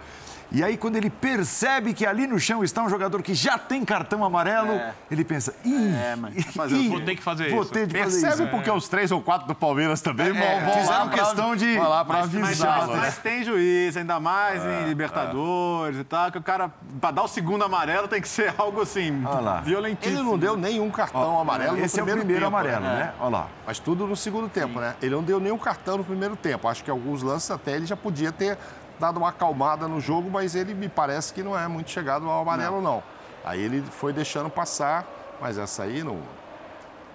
[0.53, 3.85] e aí, quando ele percebe que ali no chão está um jogador que já tem
[3.85, 4.95] cartão amarelo, é.
[5.09, 7.71] ele pensa, ih, é, mas fazer, ih, vou ter que fazer vou isso.
[7.73, 8.51] Ter de fazer Percebe isso.
[8.51, 8.73] porque é.
[8.73, 12.05] os três ou quatro do Palmeiras também é, vão, vão fizeram lá questão de lá
[12.05, 12.89] para avisar.
[12.89, 17.13] Mas, mas, tem juiz, ainda mais em é, Libertadores e tal, que o cara, para
[17.13, 19.23] dar o segundo amarelo, tem que ser algo assim,
[19.63, 20.19] violentíssimo.
[20.19, 22.85] Ele não deu nenhum cartão Ó, amarelo esse no primeiro, é o primeiro tempo, amarelo,
[22.85, 23.05] né?
[23.05, 23.13] né?
[23.21, 23.47] Olha lá.
[23.67, 24.81] Mas tudo no segundo tempo, Sim.
[24.81, 24.95] né?
[25.01, 26.67] Ele não deu nenhum cartão no primeiro tempo.
[26.67, 28.59] Acho que alguns lances até ele já podia ter
[29.01, 32.43] dado uma acalmada no jogo, mas ele me parece que não é muito chegado ao
[32.43, 32.97] amarelo, não.
[32.97, 33.03] não.
[33.45, 35.07] Aí ele foi deixando passar,
[35.41, 36.21] mas essa aí não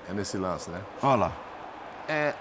[0.09, 0.81] é nesse lance, né?
[1.01, 1.31] Olha lá.
[2.07, 2.33] É,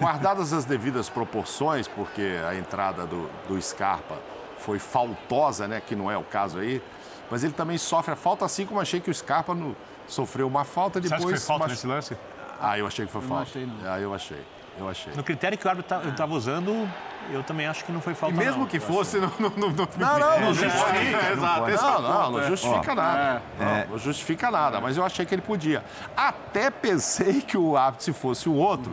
[0.00, 4.16] guardadas as devidas proporções, porque a entrada do, do Scarpa
[4.58, 5.80] foi faltosa, né?
[5.80, 6.82] Que não é o caso aí.
[7.30, 9.76] Mas ele também sofre a falta, assim como achei que o Scarpa no,
[10.08, 11.20] sofreu uma falta depois.
[11.20, 11.72] Você acha que foi falta mas...
[11.72, 12.16] nesse lance?
[12.60, 13.44] Ah, eu achei que foi eu falta.
[13.44, 13.92] Não achei, não.
[13.92, 14.44] Ah, eu achei.
[14.78, 15.12] Eu achei.
[15.14, 16.90] No critério que o árbitro estava tá, usando,
[17.30, 18.34] eu também acho que não foi falta.
[18.34, 21.32] E mesmo não, que fosse, não, não, não, não, não, não, não justifica.
[21.70, 23.42] Exato, não, não, não justifica nada.
[23.58, 23.86] É.
[23.88, 25.84] Não, justifica nada, mas eu achei que ele podia.
[26.16, 28.92] Até pensei que o árbitro, se fosse o outro,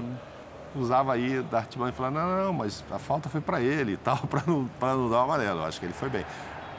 [0.76, 3.98] usava aí da artimanha e falava, não, não, mas a falta foi para ele e
[3.98, 5.64] tal, para não, não dar o amarelo.
[5.64, 6.26] Acho que ele foi bem.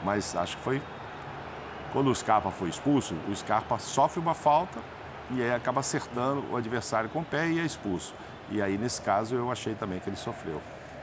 [0.03, 0.81] Mas acho que foi.
[1.91, 4.79] Quando o Scarpa foi expulso, o Scarpa sofre uma falta
[5.31, 8.13] e aí acaba acertando o adversário com o pé e é expulso.
[8.51, 10.61] E aí, nesse caso, eu achei também que ele sofreu.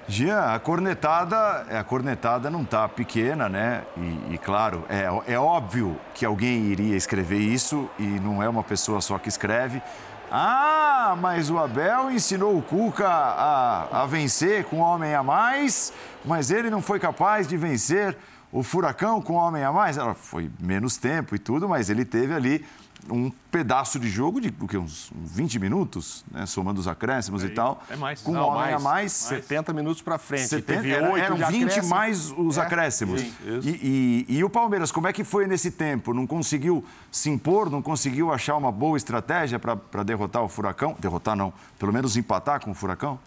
[0.09, 3.83] Jean, a cornetada, a cornetada não está pequena, né?
[3.97, 8.62] E, e, claro, é, é óbvio que alguém iria escrever isso e não é uma
[8.62, 9.83] pessoa só que escreve.
[10.31, 15.92] Ah, mas o Abel ensinou o Cuca a, a vencer com homem a mais,
[16.25, 18.16] mas ele não foi capaz de vencer
[18.53, 19.99] o Furacão com homem a mais.
[19.99, 22.64] Ela foi menos tempo e tudo, mas ele teve ali
[23.11, 27.47] um pedaço de jogo de o que, uns 20 minutos, né, somando os acréscimos é,
[27.47, 27.83] e tal.
[27.88, 28.21] É mais.
[28.21, 29.12] Com Não, um homem mais, a mais.
[29.12, 30.49] 70 minutos para frente.
[30.49, 33.21] 70, teve era, eram 20 mais os é, acréscimos.
[33.21, 36.12] Sim, e, e, e, o Palmeiras, como é que foi nesse tempo?
[36.12, 40.97] Não conseguiu se impor, não conseguiu achar uma boa estratégia para derrotar o Furacão?
[40.99, 43.19] Derrotar não, pelo menos empatar com o Furacão?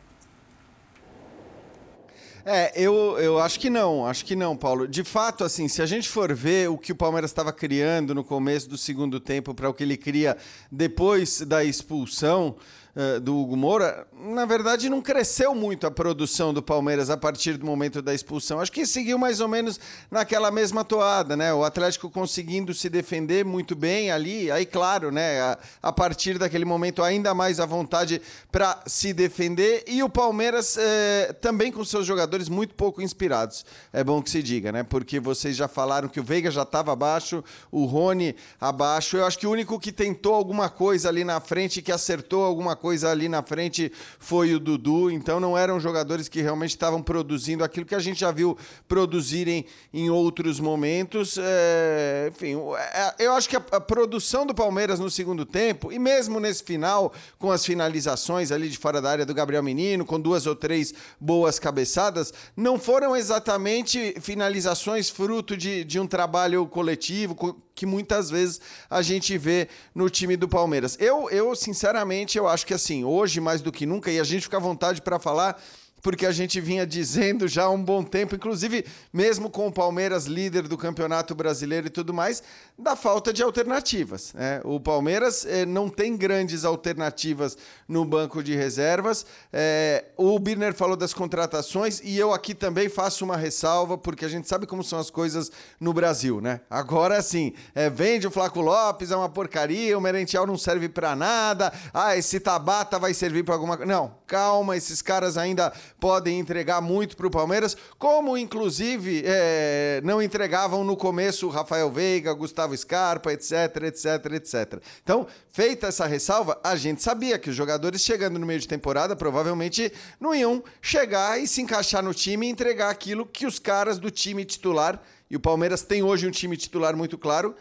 [2.45, 4.87] É, eu, eu acho que não, acho que não, Paulo.
[4.87, 8.23] De fato, assim, se a gente for ver o que o Palmeiras estava criando no
[8.23, 10.37] começo do segundo tempo para o que ele cria
[10.71, 12.55] depois da expulsão,
[12.95, 17.57] eh, do Hugo Moura, na verdade não cresceu muito a produção do Palmeiras a partir
[17.57, 18.59] do momento da expulsão.
[18.59, 21.53] Acho que seguiu mais ou menos naquela mesma toada, né?
[21.53, 25.39] O Atlético conseguindo se defender muito bem ali, aí claro, né?
[25.39, 28.21] A, a partir daquele momento ainda mais à vontade
[28.51, 33.65] para se defender e o Palmeiras eh, também com seus jogadores muito pouco inspirados.
[33.93, 34.83] É bom que se diga, né?
[34.83, 39.17] Porque vocês já falaram que o Veiga já estava abaixo, o Rony abaixo.
[39.17, 42.75] Eu acho que o único que tentou alguma coisa ali na frente, que acertou alguma
[42.79, 47.63] coisa ali na frente foi o Dudu, então não eram jogadores que realmente estavam produzindo
[47.63, 51.37] aquilo que a gente já viu produzirem em outros momentos.
[51.37, 55.99] É, enfim, é, eu acho que a, a, produção do Palmeiras no segundo tempo, e
[55.99, 60.19] mesmo nesse final, com as finalizações ali de fora da área do Gabriel Menino, com
[60.19, 67.35] duas ou três boas cabeçadas, não foram exatamente finalizações fruto de, de um trabalho coletivo
[67.79, 70.97] que muitas vezes a gente vê no time do Palmeiras.
[70.99, 74.43] Eu, eu sinceramente, eu acho que assim, hoje mais do que nunca, e a gente
[74.43, 75.61] fica à vontade para falar
[76.01, 80.25] porque a gente vinha dizendo já há um bom tempo, inclusive mesmo com o Palmeiras
[80.25, 82.41] líder do Campeonato Brasileiro e tudo mais,
[82.77, 84.33] da falta de alternativas.
[84.33, 84.61] Né?
[84.63, 87.57] O Palmeiras eh, não tem grandes alternativas
[87.87, 89.25] no banco de reservas.
[89.51, 94.29] Eh, o Birner falou das contratações e eu aqui também faço uma ressalva, porque a
[94.29, 96.61] gente sabe como são as coisas no Brasil, né?
[96.69, 101.15] Agora sim, é, vende o Flaco Lopes, é uma porcaria, o Merentiel não serve para
[101.15, 103.91] nada, ah, esse Tabata vai servir para alguma coisa.
[103.91, 110.21] Não, calma, esses caras ainda podem entregar muito para o Palmeiras, como inclusive é, não
[110.21, 114.81] entregavam no começo Rafael Veiga, Gustavo Scarpa, etc, etc, etc.
[115.03, 119.15] Então, feita essa ressalva, a gente sabia que os jogadores chegando no meio de temporada
[119.15, 123.99] provavelmente não iam chegar e se encaixar no time e entregar aquilo que os caras
[123.99, 127.55] do time titular, e o Palmeiras tem hoje um time titular muito claro,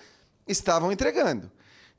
[0.46, 1.50] estavam entregando.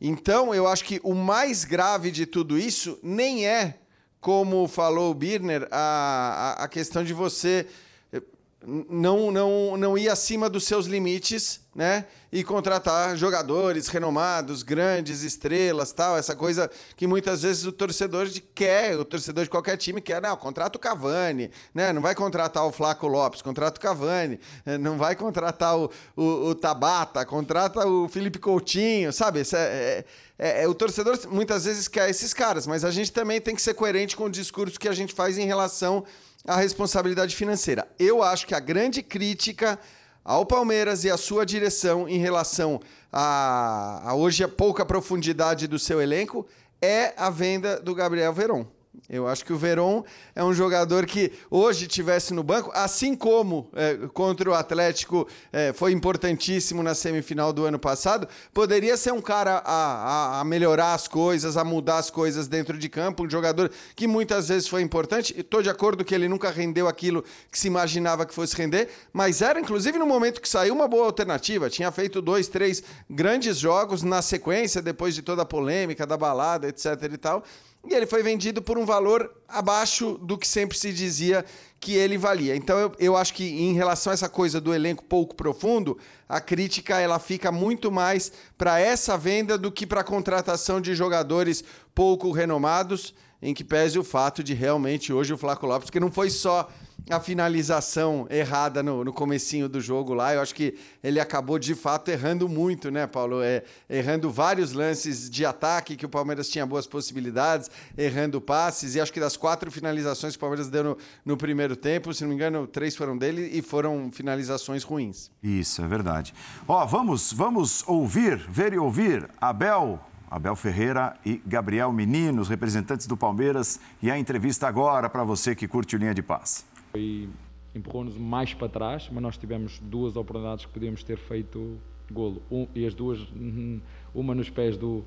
[0.01, 3.78] Então, eu acho que o mais grave de tudo isso nem é
[4.21, 7.65] como falou o Birner, a, a, a questão de você
[8.11, 8.21] eh,
[8.65, 12.07] não, não, não ir acima dos seus limites, né?
[12.29, 18.41] E contratar jogadores renomados, grandes, estrelas, tal, essa coisa que muitas vezes o torcedor de
[18.41, 21.93] quer, o torcedor de qualquer time quer, não, contrata o Cavani, né?
[21.93, 26.49] Não vai contratar o Flaco Lopes, contrata o Cavani, eh, não vai contratar o, o,
[26.49, 29.41] o Tabata, contrata o Felipe Coutinho, sabe?
[29.53, 30.03] É,
[30.37, 33.61] é, é, o torcedor muitas vezes quer esses caras, mas a gente também tem que
[33.61, 36.03] ser coerente com o discurso que a gente faz em relação
[36.45, 37.87] à responsabilidade financeira.
[37.97, 39.79] Eu acho que a grande crítica
[40.23, 42.79] ao Palmeiras e à sua direção em relação
[43.11, 46.45] a, a hoje a pouca profundidade do seu elenco
[46.81, 48.65] é a venda do Gabriel Veron.
[49.07, 50.03] Eu acho que o Veron
[50.35, 55.71] é um jogador que hoje tivesse no banco, assim como é, contra o Atlético é,
[55.73, 60.93] foi importantíssimo na semifinal do ano passado, poderia ser um cara a, a, a, melhorar
[60.93, 64.81] as coisas, a mudar as coisas dentro de campo, um jogador que muitas vezes foi
[64.81, 65.33] importante.
[65.37, 69.41] Estou de acordo que ele nunca rendeu aquilo que se imaginava que fosse render, mas
[69.41, 71.69] era inclusive no momento que saiu uma boa alternativa.
[71.69, 76.67] Tinha feito dois, três grandes jogos na sequência, depois de toda a polêmica da balada,
[76.67, 76.85] etc.
[77.13, 77.43] e tal
[77.87, 81.45] e ele foi vendido por um valor abaixo do que sempre se dizia
[81.79, 82.55] que ele valia.
[82.55, 86.41] Então eu, eu acho que em relação a essa coisa do elenco pouco profundo, a
[86.41, 91.63] crítica ela fica muito mais para essa venda do que para a contratação de jogadores
[91.95, 96.11] pouco renomados, em que pese o fato de realmente hoje o Flaco Lopes, que não
[96.11, 96.69] foi só
[97.09, 100.33] a finalização errada no, no comecinho do jogo lá.
[100.33, 103.41] Eu acho que ele acabou de fato errando muito, né, Paulo?
[103.41, 108.95] É, errando vários lances de ataque que o Palmeiras tinha boas possibilidades, errando passes.
[108.95, 112.23] E acho que das quatro finalizações que o Palmeiras deu no, no primeiro tempo, se
[112.23, 115.31] não me engano, três foram dele e foram finalizações ruins.
[115.41, 116.33] Isso, é verdade.
[116.67, 123.07] Ó, vamos, vamos ouvir, ver e ouvir Abel Abel Ferreira e Gabriel Menino, os representantes
[123.07, 126.65] do Palmeiras, e a entrevista agora para você que curte o Linha de Paz.
[126.91, 127.29] Foi
[127.73, 131.77] empurrou-nos mais para trás, mas nós tivemos duas oportunidades que podíamos ter feito
[132.11, 132.41] golo.
[132.51, 133.19] Um, e as duas,
[134.13, 135.03] uma nos pés do,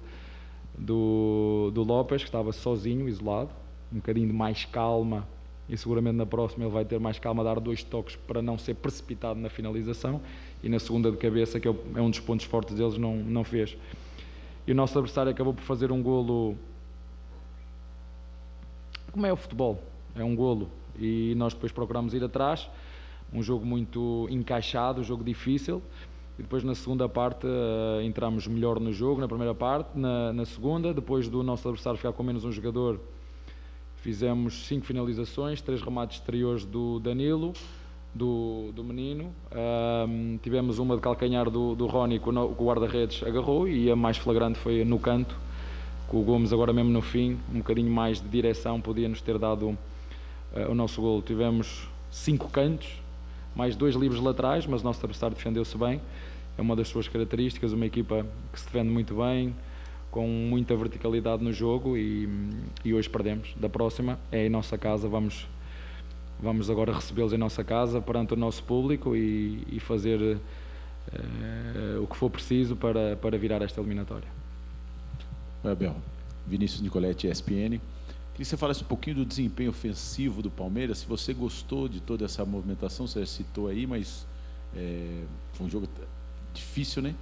[0.77, 3.51] do, do Lopes, que estava sozinho, isolado,
[3.93, 5.27] um bocadinho de mais calma,
[5.69, 8.75] e seguramente na próxima ele vai ter mais calma dar dois toques para não ser
[8.75, 10.21] precipitado na finalização,
[10.63, 13.43] e na segunda de cabeça, que é, é um dos pontos fortes deles, não, não
[13.43, 13.77] fez.
[14.67, 16.57] E o nosso adversário acabou por fazer um golo.
[19.11, 19.83] Como é o futebol?
[20.15, 22.69] É um golo e nós depois procuramos ir atrás.
[23.33, 25.83] Um jogo muito encaixado, um jogo difícil.
[26.39, 30.45] E depois na segunda parte uh, entramos melhor no jogo, na primeira parte, na, na,
[30.47, 32.99] segunda, depois do nosso adversário ficar com menos um jogador,
[33.97, 37.53] fizemos cinco finalizações, três remates exteriores do Danilo,
[38.15, 43.23] do, do menino, uh, tivemos uma de calcanhar do, do Rony que o, o guarda-redes
[43.23, 45.35] agarrou e a mais flagrante foi no canto,
[46.09, 49.39] com o Gomes agora mesmo no fim, um bocadinho mais de direção, podia nos ter
[49.39, 49.77] dado
[50.55, 51.23] uh, o nosso gol.
[51.23, 52.89] Tivemos cinco cantos,
[53.55, 56.01] mais dois livros laterais, mas o nosso adversário defendeu-se bem.
[56.57, 59.55] É uma das suas características, uma equipa que se defende muito bem,
[60.11, 62.29] com muita verticalidade no jogo e,
[62.85, 63.55] e hoje perdemos.
[63.57, 65.49] Da próxima é em nossa casa, vamos,
[66.39, 72.07] vamos agora recebê-los em nossa casa perante o nosso público e, e fazer uh, o
[72.07, 74.29] que for preciso para, para virar esta eliminatória.
[75.65, 75.97] Abel,
[76.47, 77.81] Vinícius Nicoletti, ESPN.
[78.43, 82.25] Que você falasse um pouquinho do desempenho ofensivo do Palmeiras, se você gostou de toda
[82.25, 84.27] essa movimentação, você citou aí, mas
[84.75, 85.89] é, foi um jogo
[86.53, 87.15] difícil, né?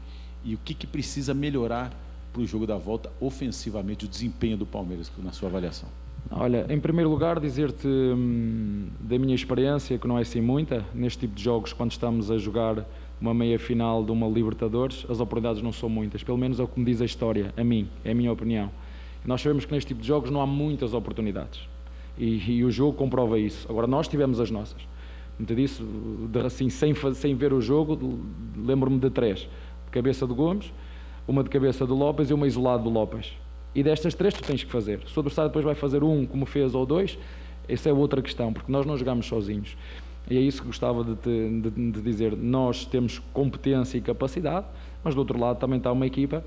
[0.42, 1.92] E o que, que precisa melhorar
[2.33, 5.90] para o jogo da volta ofensivamente, o desempenho do Palmeiras, na sua avaliação?
[6.30, 11.18] Olha, em primeiro lugar, dizer-te hum, da minha experiência, que não é assim muita, neste
[11.18, 12.87] tipo de jogos, quando estamos a jogar
[13.20, 16.66] uma meia final de uma Libertadores, as oportunidades não são muitas, pelo menos é o
[16.66, 18.70] que me diz a história, a mim, é a minha opinião.
[19.24, 21.61] Nós sabemos que neste tipo de jogos não há muitas oportunidades.
[22.18, 23.66] E, e o jogo comprova isso.
[23.68, 24.80] Agora, nós tivemos as nossas.
[25.38, 25.83] Muito disso,
[26.44, 28.20] assim, sem, sem ver o jogo,
[28.56, 29.40] lembro-me de três.
[29.87, 30.72] De cabeça de Gomes,
[31.26, 33.33] uma de cabeça do Lopes e uma isolada do Lopes.
[33.74, 35.00] E destas três tu tens que fazer.
[35.06, 37.18] Se o adversário depois vai fazer um, como fez, ou dois,
[37.68, 39.76] essa é outra questão, porque nós não jogamos sozinhos.
[40.28, 42.37] E é isso que gostava de, te, de, de dizer.
[42.37, 44.66] Nós temos competência e capacidade,
[45.02, 46.44] mas do outro lado também está uma equipa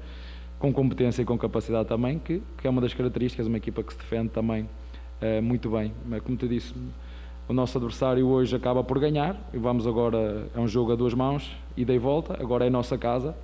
[0.64, 3.92] com competência e com capacidade também, que, que é uma das características, uma equipa que
[3.92, 5.92] se defende também uh, muito bem.
[6.06, 6.74] Mas, como te disse,
[7.50, 11.14] o nosso adversário hoje acaba por ganhar e vamos agora, é um jogo a duas
[11.14, 13.36] mãos, ida e volta, agora é a nossa casa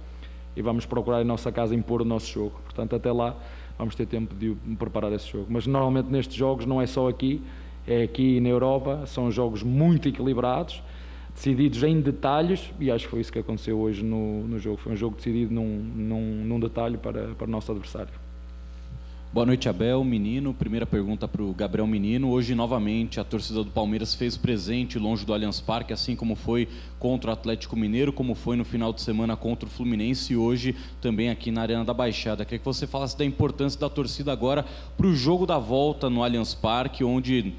[0.55, 2.57] e vamos procurar em nossa casa impor o nosso jogo.
[2.63, 3.35] Portanto, até lá
[3.77, 5.47] vamos ter tempo de preparar esse jogo.
[5.49, 7.43] Mas normalmente nestes jogos não é só aqui,
[7.85, 10.81] é aqui na Europa, são jogos muito equilibrados,
[11.33, 14.77] decididos em detalhes, e acho que foi isso que aconteceu hoje no, no jogo.
[14.77, 18.13] Foi um jogo decidido num, num, num detalhe para, para o nosso adversário.
[19.31, 20.03] Boa noite, Abel.
[20.03, 22.31] Menino, primeira pergunta para o Gabriel Menino.
[22.31, 26.67] Hoje, novamente, a torcida do Palmeiras fez presente longe do Allianz Parque, assim como foi
[26.97, 30.75] contra o Atlético Mineiro, como foi no final de semana contra o Fluminense e hoje
[30.99, 32.43] também aqui na Arena da Baixada.
[32.43, 34.65] Queria que você falasse da importância da torcida agora
[34.97, 37.53] para o jogo da volta no Allianz Parque, onde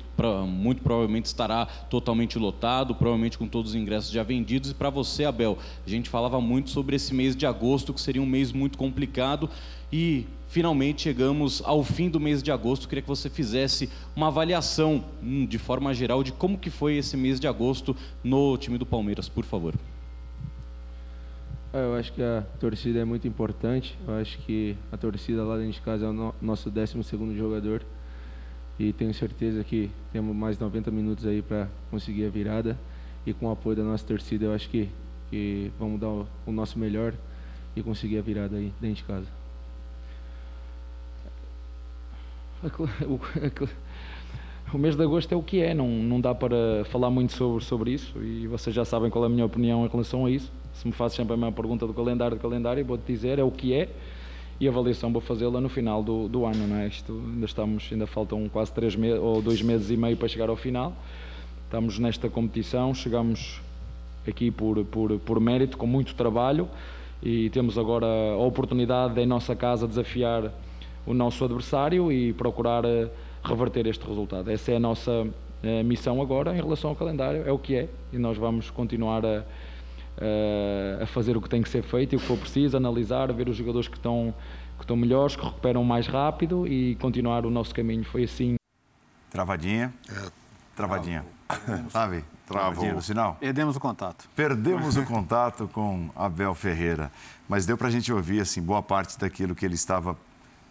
[0.49, 4.73] muito provavelmente estará totalmente lotado, provavelmente com todos os ingressos já vendidos.
[4.73, 5.57] E para você, Abel,
[5.87, 9.49] a gente falava muito sobre esse mês de agosto, que seria um mês muito complicado
[9.93, 12.89] e finalmente chegamos ao fim do mês de agosto.
[12.89, 17.17] Queria que você fizesse uma avaliação hum, de forma geral de como que foi esse
[17.17, 19.75] mês de agosto no time do Palmeiras, por favor.
[21.73, 23.97] Ah, eu acho que a torcida é muito importante.
[24.07, 27.83] Eu acho que a torcida lá dentro de casa é o nosso 12 segundo jogador.
[28.79, 32.77] E tenho certeza que temos mais 90 minutos aí para conseguir a virada.
[33.25, 34.89] E com o apoio da nossa torcida, eu acho que,
[35.31, 37.15] que vamos dar o, o nosso melhor
[37.77, 39.40] e conseguir a virada aí dentro de casa.
[44.73, 47.65] o mês de agosto é o que é, não, não dá para falar muito sobre,
[47.65, 50.53] sobre isso e vocês já sabem qual é a minha opinião em relação a isso.
[50.75, 53.51] Se me fazes sempre a minha pergunta do calendário do calendário, vou-te dizer, é o
[53.51, 53.89] que é
[54.61, 56.87] e a avaliação vou fazê-la no final do, do ano, não é?
[56.87, 60.51] Isto, ainda estamos, ainda faltam quase três meses ou dois meses e meio para chegar
[60.51, 60.93] ao final.
[61.65, 63.61] Estamos nesta competição, chegamos
[64.29, 66.69] aqui por, por, por mérito, com muito trabalho
[67.23, 70.53] e temos agora a oportunidade em nossa casa desafiar
[71.07, 73.09] o nosso adversário e procurar eh,
[73.45, 74.51] reverter este resultado.
[74.51, 75.27] Essa é a nossa
[75.63, 79.25] eh, missão agora em relação ao calendário, é o que é, e nós vamos continuar
[79.25, 79.45] a,
[81.03, 83.49] a fazer o que tem que ser feito e o que for preciso, analisar, ver
[83.49, 84.35] os jogadores que estão,
[84.77, 88.05] que estão melhores, que recuperam mais rápido e continuar o nosso caminho.
[88.05, 88.57] Foi assim.
[89.31, 89.93] Travadinha.
[90.09, 90.31] É.
[90.77, 91.25] Travadinha.
[91.91, 92.25] Sabe?
[92.47, 93.37] Travadinha no sinal.
[93.39, 94.29] Perdemos o contato.
[94.35, 97.13] Perdemos o contato com Abel Ferreira.
[97.49, 100.17] Mas deu para a gente ouvir assim, boa parte daquilo que ele estava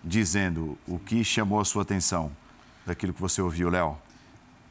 [0.04, 2.32] dizendo o que chamou a sua atenção
[2.86, 3.98] daquilo que você ouviu, Léo?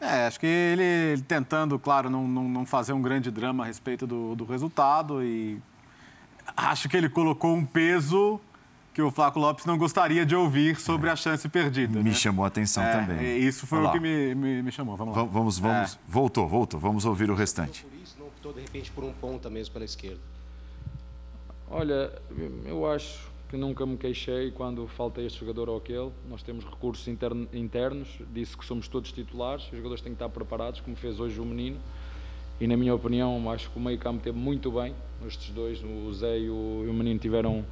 [0.01, 4.07] É, acho que ele, tentando, claro, não, não, não, fazer um grande drama a respeito
[4.07, 5.61] do, do resultado e
[6.57, 8.41] acho que ele colocou um peso
[8.95, 11.13] que o Flaco Lopes não gostaria de ouvir sobre é.
[11.13, 11.99] a chance perdida.
[11.99, 12.15] Me né?
[12.15, 13.39] chamou a atenção é, também.
[13.39, 14.97] Isso foi o que me, me, me, chamou.
[14.97, 15.23] Vamos lá.
[15.25, 15.95] Vamos, vamos.
[15.95, 15.99] É.
[16.07, 16.81] Voltou, voltou.
[16.81, 17.85] Vamos ouvir o restante.
[17.85, 20.21] Por isso, não optou de repente por um ponta mesmo pela esquerda.
[21.71, 22.13] Olha,
[22.65, 26.11] eu acho que nunca me queixei quando falta este jogador ou aquele.
[26.29, 27.09] Nós temos recursos
[27.53, 31.41] internos, disse que somos todos titulares, os jogadores têm que estar preparados, como fez hoje
[31.41, 31.79] o menino.
[32.61, 34.95] E na minha opinião, acho que o meio campo teve muito bem.
[35.27, 37.65] Estes dois, o Zé e o, e o menino, tiveram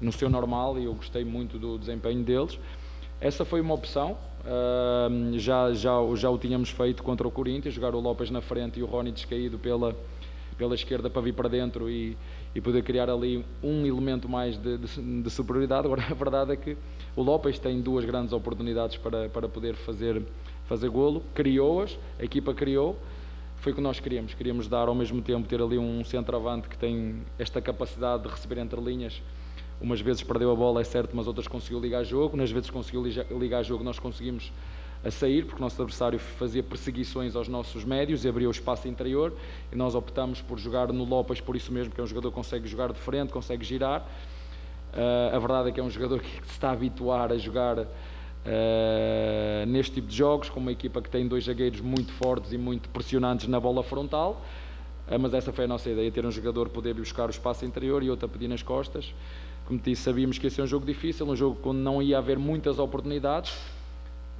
[0.00, 2.58] no seu normal e eu gostei muito do desempenho deles.
[3.20, 7.94] Essa foi uma opção, uh, já, já, já o tínhamos feito contra o Corinthians, jogar
[7.94, 9.96] o Lopes na frente e o Rony descaído pela,
[10.58, 12.16] pela esquerda para vir para dentro e,
[12.54, 15.86] e poder criar ali um elemento mais de, de, de, superioridade.
[15.86, 16.76] Agora, a verdade é que
[17.16, 20.22] o Lopes tem duas grandes oportunidades para, para poder fazer,
[20.66, 22.98] fazer golo, criou-as, a equipa criou,
[23.56, 24.34] foi o que nós queríamos.
[24.34, 28.58] Queríamos dar ao mesmo tempo, ter ali um centroavante que tem esta capacidade de receber
[28.58, 29.20] entre linhas
[29.80, 32.36] Umas vezes perdeu a bola, é certo, mas outras conseguiu ligar jogo.
[32.36, 33.02] Nas vezes conseguiu
[33.38, 34.52] ligar jogo, nós conseguimos
[35.04, 38.88] a sair, porque o nosso adversário fazia perseguições aos nossos médios e abria o espaço
[38.88, 39.34] interior.
[39.70, 42.34] E nós optamos por jogar no Lopes, por isso mesmo, que é um jogador que
[42.34, 44.00] consegue jogar de frente, consegue girar.
[44.94, 47.80] Uh, a verdade é que é um jogador que se está a habituar a jogar
[47.80, 47.86] uh,
[49.66, 52.88] neste tipo de jogos, com uma equipa que tem dois zagueiros muito fortes e muito
[52.88, 54.40] pressionantes na bola frontal.
[55.06, 58.02] Uh, mas essa foi a nossa ideia: ter um jogador poder buscar o espaço interior
[58.02, 59.12] e outro a pedir nas costas.
[59.66, 62.38] Como disse, sabíamos que ia ser um jogo difícil, um jogo onde não ia haver
[62.38, 63.58] muitas oportunidades,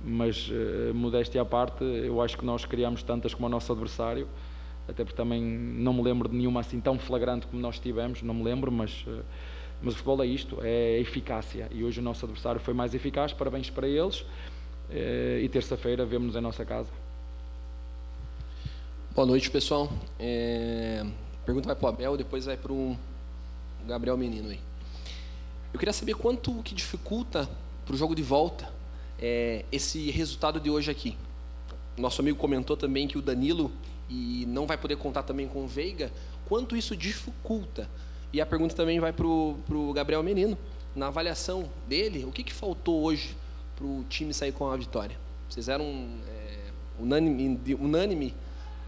[0.04, 4.28] mas uh, modéstia à parte, eu acho que nós criámos tantas como o nosso adversário,
[4.88, 8.34] até porque também não me lembro de nenhuma assim tão flagrante como nós tivemos, não
[8.34, 9.22] me lembro, mas, uh,
[9.82, 13.32] mas o futebol é isto, é eficácia, e hoje o nosso adversário foi mais eficaz,
[13.32, 16.90] parabéns para eles, uh, e terça-feira vemos-nos em nossa casa.
[19.14, 19.88] Boa noite, pessoal.
[20.18, 21.06] É...
[21.46, 22.96] Pergunta vai para o Abel, depois vai para o
[23.86, 24.58] Gabriel Menino aí.
[25.72, 27.48] Eu queria saber quanto que dificulta
[27.86, 28.73] para o jogo de volta
[29.20, 31.16] é, esse resultado de hoje aqui.
[31.96, 33.70] Nosso amigo comentou também que o Danilo
[34.08, 36.12] e não vai poder contar também com o Veiga.
[36.46, 37.88] Quanto isso dificulta?
[38.32, 40.58] E a pergunta também vai para o Gabriel Menino.
[40.94, 43.36] Na avaliação dele, o que, que faltou hoje
[43.76, 45.16] para o time sair com a vitória?
[45.48, 45.84] Vocês eram
[46.28, 48.34] é, unânime, unânime,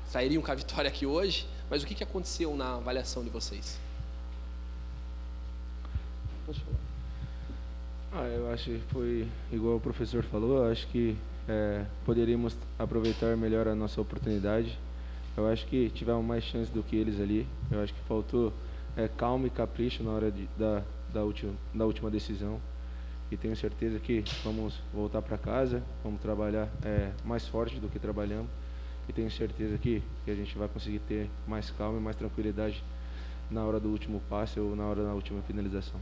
[0.08, 3.78] sairiam com a vitória aqui hoje, mas o que, que aconteceu na avaliação de vocês?
[6.44, 6.85] Pode falar.
[8.12, 11.16] Ah, eu acho que foi igual o professor falou, eu acho que
[11.48, 14.78] é, poderíamos aproveitar melhor a nossa oportunidade.
[15.36, 17.46] Eu acho que tivemos mais chance do que eles ali.
[17.70, 18.52] Eu acho que faltou
[18.96, 20.82] é, calma e capricho na hora de, da,
[21.12, 22.60] da, última, da última decisão.
[23.30, 27.98] E tenho certeza que vamos voltar para casa, vamos trabalhar é, mais forte do que
[27.98, 28.48] trabalhamos.
[29.08, 32.82] E tenho certeza que, que a gente vai conseguir ter mais calma e mais tranquilidade
[33.50, 36.00] na hora do último passe ou na hora da última finalização.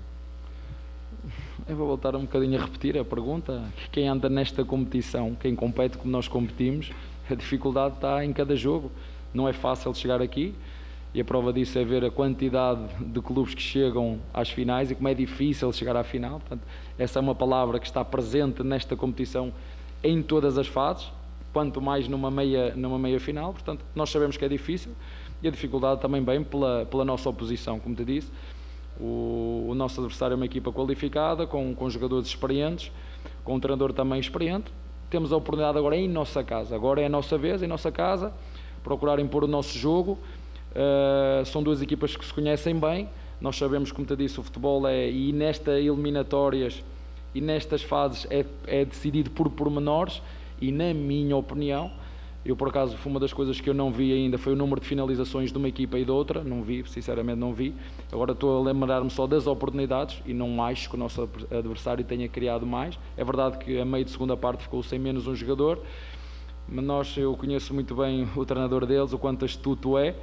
[1.69, 3.63] Eu vou voltar um bocadinho a repetir a pergunta.
[3.91, 6.91] Quem anda nesta competição, quem compete como nós competimos,
[7.31, 8.93] a dificuldade está em cada jogo.
[9.33, 10.55] Não é fácil chegar aqui
[11.15, 14.95] e a prova disso é ver a quantidade de clubes que chegam às finais e
[14.95, 16.41] como é difícil chegar à final.
[16.41, 16.63] Portanto,
[16.99, 19.53] essa é uma palavra que está presente nesta competição
[20.03, 21.11] em todas as fases,
[21.53, 23.53] quanto mais numa meia, numa meia final.
[23.53, 24.93] Portanto, nós sabemos que é difícil
[25.43, 28.31] e a dificuldade também vem pela, pela nossa oposição, como te disse
[29.01, 32.93] o, o, nosso adversário é uma equipa qualificada, com, com jogadores experientes,
[33.43, 34.73] com um treinador também experiente.
[35.11, 36.75] Temos a oportunidade agora em nossa casa.
[36.75, 38.33] Agora é a nossa vez, em nossa casa,
[38.83, 40.19] procurar impor o nosso jogo.
[40.73, 43.09] Uh, são duas equipas que se conhecem bem.
[43.41, 46.83] Nós sabemos, como te disse, o futebol é, e nestas eliminatórias
[47.35, 50.23] e nestas fases é, é decidido por pormenores.
[50.61, 51.91] E, na minha opinião,
[52.45, 54.87] eu, por acaso, uma das coisas que eu não vi ainda, foi o número de
[54.87, 57.75] finalizações de uma equipa e de outra, não vi, sinceramente não vi.
[58.13, 62.29] Agora estou a lembrar-me só das oportunidades e não acho que o nosso adversário tenha
[62.29, 62.99] criado mais.
[63.17, 65.81] É verdade que a meio de segunda parte ficou sem menos um jogador,
[66.69, 70.15] mas nós, eu conheço muito bem o treinador deles, o quanto astuto é,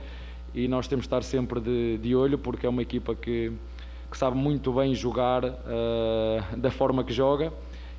[0.54, 3.52] e nós temos de estar sempre de, de olho, porque é uma equipa que,
[4.12, 7.52] que sabe muito bem jogar uh, da forma que joga,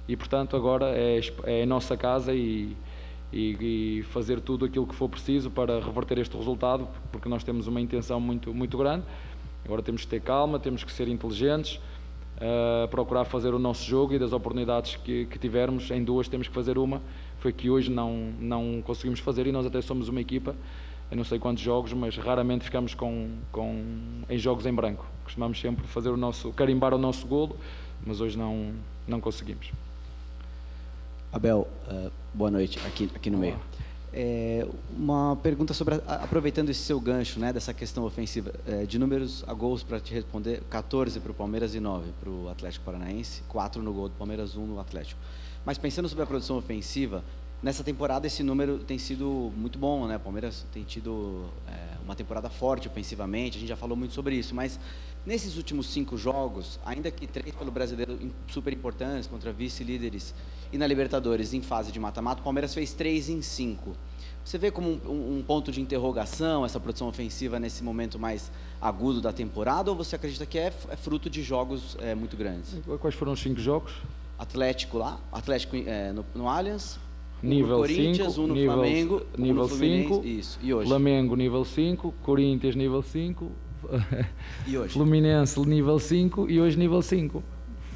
[0.06, 2.76] e portanto agora é, é a nossa casa e
[3.32, 7.66] e, e, fazer tudo aquilo que for preciso para reverter este resultado, porque nós temos
[7.66, 9.04] uma intenção muito, muito grande.
[9.64, 11.80] Agora temos que ter calma, temos que ser inteligentes,
[12.36, 16.48] uh, procurar fazer o nosso jogo e das oportunidades que, que, tivermos, em duas temos
[16.48, 17.00] que fazer uma.
[17.38, 20.54] Foi que hoje não, não conseguimos fazer e nós até somos uma equipa,
[21.10, 23.84] eu não sei quantos jogos, mas raramente ficamos com, com,
[24.28, 25.06] em jogos em branco.
[25.24, 27.56] Costumamos sempre fazer o nosso, carimbar o nosso golo,
[28.04, 28.72] mas hoje não,
[29.06, 29.70] não conseguimos.
[31.32, 33.58] Abel, uh, boa noite aqui, aqui no meio.
[34.14, 34.66] É,
[34.96, 39.44] uma pergunta sobre, a, aproveitando esse seu gancho, né, dessa questão ofensiva, é, de números
[39.46, 43.42] a gols para te responder, 14 para o Palmeiras e 9 para o Atlético Paranaense,
[43.48, 45.20] 4 no gol do Palmeiras, 1 no Atlético.
[45.64, 47.22] Mas pensando sobre a produção ofensiva,
[47.62, 50.16] nessa temporada esse número tem sido muito bom, né?
[50.16, 54.34] O Palmeiras tem tido é, uma temporada forte ofensivamente, a gente já falou muito sobre
[54.34, 54.78] isso, mas
[55.24, 58.18] nesses últimos cinco jogos, ainda que três pelo brasileiro
[58.48, 60.34] super importantes contra vice-líderes
[60.72, 63.96] e na Libertadores em fase de mata-mata, o Palmeiras fez três em cinco.
[64.44, 68.50] Você vê como um, um, ponto de interrogação essa produção ofensiva nesse momento mais
[68.80, 72.74] agudo da temporada ou você acredita que é, é fruto de jogos é, muito grandes?
[73.00, 73.92] Quais foram os cinco jogos?
[74.36, 76.98] Atlético lá, Atlético é, no, no Allianz,
[77.40, 80.58] nível no Corinthians, um no nível, Flamengo, nível um no Fluminense, 5, isso.
[80.60, 80.88] E hoje?
[80.88, 83.52] Flamengo nível 5, Corinthians nível 5, E hoje?
[84.88, 87.42] Fluminense nível 5 e hoje nível 5.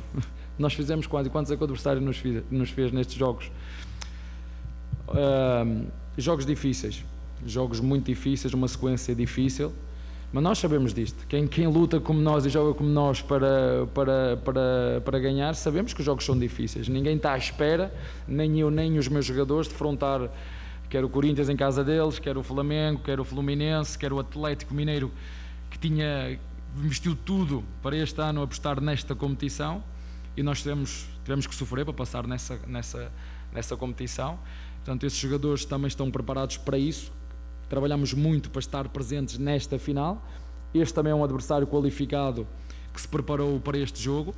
[0.58, 3.50] Nós fizemos quase quantos é que o adversário nos fez, nos fez nestes jogos?
[5.08, 5.84] Ahm,
[6.16, 7.04] jogos difíceis,
[7.44, 9.72] jogos muito difíceis, uma sequência difícil,
[10.32, 11.26] mas nós sabemos disto.
[11.28, 15.94] Quem, quem luta como nós e joga como nós para, para, para, para ganhar, sabemos
[15.94, 16.88] que os jogos são difíceis.
[16.88, 17.94] Ninguém está à espera,
[18.26, 20.28] nem eu, nem os meus jogadores, de frontar
[20.88, 24.74] quer o Corinthians em casa deles, quer o Flamengo, quer o Fluminense, quer o Atlético
[24.74, 25.10] Mineiro,
[25.76, 26.38] que tinha
[26.78, 29.82] investiu tudo para este ano apostar nesta competição
[30.36, 33.12] e nós tivemos, tivemos que sofrer para passar nessa, nessa,
[33.52, 34.38] nessa competição.
[34.76, 37.12] Portanto, esses jogadores também estão preparados para isso.
[37.68, 40.22] Trabalhamos muito para estar presentes nesta final.
[40.74, 42.46] Este também é um adversário qualificado
[42.92, 44.34] que se preparou para este jogo,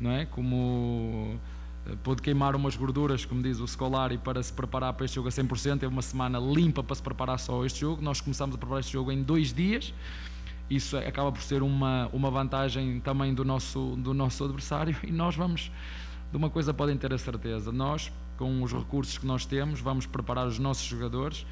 [0.00, 0.26] não é?
[0.26, 1.36] Como
[1.86, 5.28] eh, pôde queimar umas gorduras, como diz o Scolari, para se preparar para este jogo
[5.28, 5.78] a 100%.
[5.78, 8.02] Teve uma semana limpa para se preparar só a este jogo.
[8.02, 9.94] Nós começamos a preparar este jogo em dois dias.
[10.68, 15.12] Isso é- acaba por ser uma, uma vantagem também do nosso, do nosso adversário e
[15.12, 15.70] nós vamos,
[16.30, 20.06] de uma coisa podem ter a certeza, nós, com os recursos que nós temos, vamos
[20.06, 21.46] preparar os nossos jogadores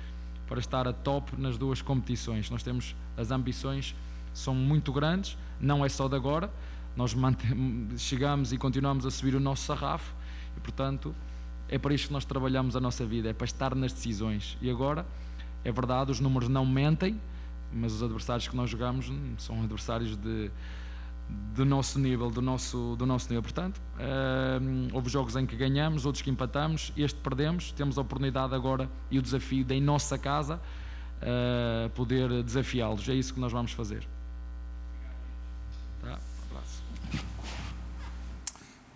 [0.46, 2.50] para estar a top nas duas competições.
[2.50, 3.94] Nós temos as ambições
[4.34, 6.50] são muito grandes, não é só de agora.
[6.96, 7.14] Nós
[7.96, 10.12] chegamos e continuamos a subir o nosso sarrafo
[10.56, 11.14] e, portanto,
[11.68, 14.58] é para isto que nós trabalhamos a nossa vida, é para estar nas decisões.
[14.60, 15.06] E agora,
[15.64, 17.18] é verdade, os números não mentem,
[17.74, 20.50] mas os adversários que nós jogamos hum, são adversários de
[21.54, 23.42] do nosso nível, do nosso, do nosso nível.
[23.42, 23.80] Portanto,
[24.60, 27.72] hum, houve jogos em que ganhamos, outros que empatamos, este perdemos.
[27.72, 30.60] Temos a oportunidade agora e o desafio de, em nossa casa,
[31.22, 33.08] uh, poder desafiá-los.
[33.08, 34.06] É isso que nós vamos fazer.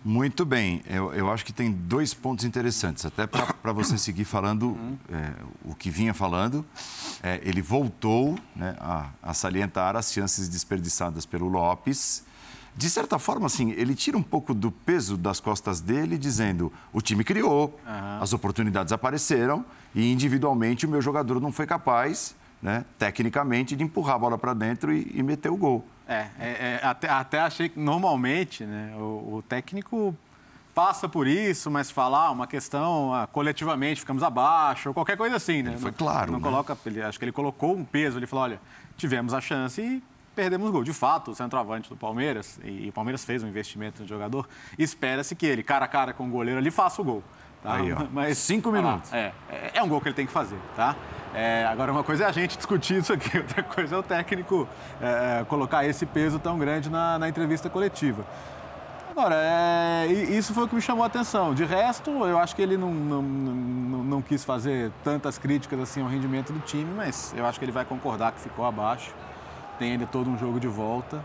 [0.03, 4.77] Muito bem, eu, eu acho que tem dois pontos interessantes, até para você seguir falando
[5.11, 5.33] é,
[5.65, 6.65] o que vinha falando.
[7.21, 12.23] É, ele voltou né, a, a salientar as chances desperdiçadas pelo Lopes.
[12.77, 17.01] De certa forma, assim, ele tira um pouco do peso das costas dele, dizendo: o
[17.01, 17.77] time criou,
[18.21, 24.15] as oportunidades apareceram e individualmente o meu jogador não foi capaz, né, tecnicamente, de empurrar
[24.15, 25.85] a bola para dentro e, e meter o gol.
[26.09, 30.15] É, é, é, até, até achei que normalmente né, o, o técnico
[30.73, 35.61] passa por isso, mas falar uma questão ah, coletivamente ficamos abaixo, ou qualquer coisa assim,
[35.61, 35.75] né?
[35.77, 36.43] foi Não- claro, Não né?
[36.43, 38.59] coloca, ele- acho que ele colocou um peso, ele falou, olha,
[38.97, 40.01] tivemos a chance e
[40.35, 40.83] perdemos o gol.
[40.83, 44.47] De fato, o centroavante do Palmeiras, e, e o Palmeiras fez um investimento no jogador,
[44.79, 47.23] espera-se que ele, cara a cara com o goleiro ali, faça o gol.
[47.61, 47.73] Tá?
[47.73, 48.05] Aí, ó.
[48.11, 49.13] Mas, Cinco minutos.
[49.13, 50.95] É, é, é um gol que ele tem que fazer, tá?
[51.33, 54.67] É, agora, uma coisa é a gente discutir isso aqui, outra coisa é o técnico
[55.01, 58.25] é, colocar esse peso tão grande na, na entrevista coletiva.
[59.11, 61.53] Agora, é, isso foi o que me chamou a atenção.
[61.53, 66.01] De resto, eu acho que ele não, não, não, não quis fazer tantas críticas assim
[66.01, 69.13] ao rendimento do time, mas eu acho que ele vai concordar que ficou abaixo.
[69.77, 71.23] Tem ainda todo um jogo de volta,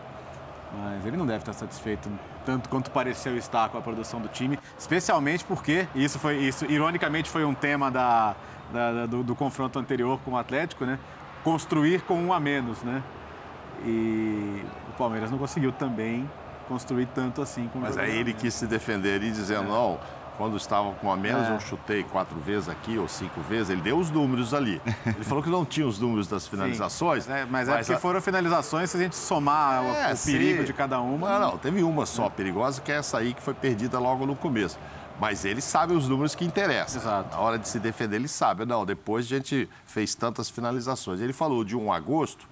[0.73, 2.11] mas ele não deve estar satisfeito
[2.45, 7.31] tanto quanto pareceu estar com a produção do time, especialmente porque isso foi isso ironicamente
[7.31, 8.35] foi um tema da,
[8.73, 10.99] da- da- do, do confronto anterior com o Atlético, né?
[11.43, 13.03] Construir com um a menos, né?
[13.85, 16.29] E o Palmeiras não conseguiu também
[16.69, 19.99] construir tanto assim com Mas aí a ele quis se defender e dizendo, não,
[20.37, 21.55] quando estava com a menos, É.
[21.55, 23.71] eu chutei quatro vezes aqui ou cinco vezes.
[23.71, 24.81] Ele deu os números ali.
[25.07, 27.29] Ele falou que não tinha os números das finalizações.
[27.29, 30.59] É, mas é porque a- foram finalizações, se a gente somar o- É, o perigo
[30.61, 30.65] sim.
[30.65, 31.39] de cada uma.
[31.39, 34.35] Não, não, teve uma só perigosa, que é essa aí que foi perdida logo no
[34.37, 34.79] começo.
[35.21, 37.01] Mas ele sabe os números que interessam.
[37.01, 37.31] Exato.
[37.37, 38.65] Na hora de se defender, ele sabe.
[38.65, 41.21] Não, depois a gente fez tantas finalizações.
[41.21, 42.49] Ele falou de 1 agosto,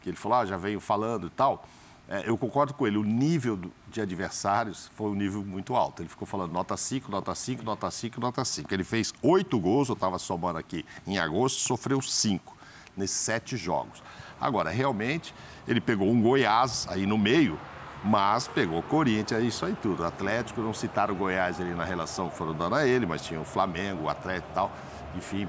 [0.00, 1.66] que ele falou, ah, já veio falando e tal.
[2.08, 6.02] É, eu concordo com ele, o nível de adversários foi um nível muito alto.
[6.02, 8.74] Ele ficou falando nota 5, nota 5, nota 5, nota 5.
[8.74, 12.56] Ele fez oito gols, eu estava somando aqui, em agosto, sofreu cinco
[12.96, 14.02] nesses sete jogos.
[14.40, 15.34] Agora, realmente,
[15.66, 17.58] ele pegou um Goiás aí no meio,
[18.04, 20.04] mas pegou Corinthians, é isso aí tudo.
[20.04, 23.40] Atlético, não citaram o Goiás ali na relação que foram dando a ele, mas tinha
[23.40, 24.72] o Flamengo, o Atlético e tal.
[25.16, 25.48] Enfim,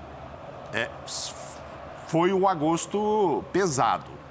[0.72, 0.90] é,
[2.08, 4.23] foi um agosto pesado.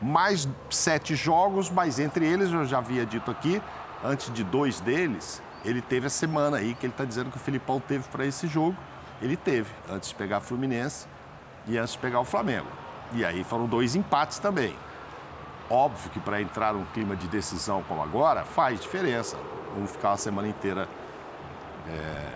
[0.00, 3.60] Mais sete jogos, mas entre eles, eu já havia dito aqui,
[4.04, 7.40] antes de dois deles, ele teve a semana aí que ele está dizendo que o
[7.40, 8.76] Filipão teve para esse jogo.
[9.20, 11.06] Ele teve, antes de pegar Fluminense
[11.66, 12.68] e antes de pegar o Flamengo.
[13.12, 14.74] E aí foram dois empates também.
[15.68, 19.36] Óbvio que para entrar num clima de decisão como agora, faz diferença.
[19.76, 20.88] Um ficar a semana inteira
[21.88, 22.30] é,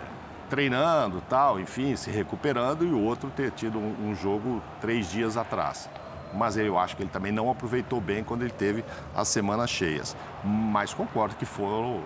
[0.50, 5.36] treinando, tal, enfim, se recuperando, e o outro ter tido um, um jogo três dias
[5.36, 5.88] atrás.
[6.34, 10.16] Mas eu acho que ele também não aproveitou bem quando ele teve as semanas cheias.
[10.42, 12.02] Mas concordo que foram,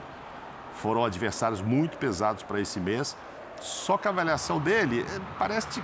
[0.74, 3.16] foram adversários muito pesados para esse mês.
[3.60, 5.82] Só que a avaliação dele eh, parece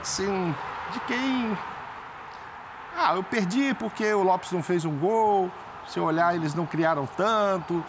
[0.00, 0.54] assim,
[0.92, 1.56] de quem
[2.96, 5.50] ah, eu perdi porque o Lopes não fez um gol.
[5.86, 7.84] Se eu olhar, eles não criaram tanto.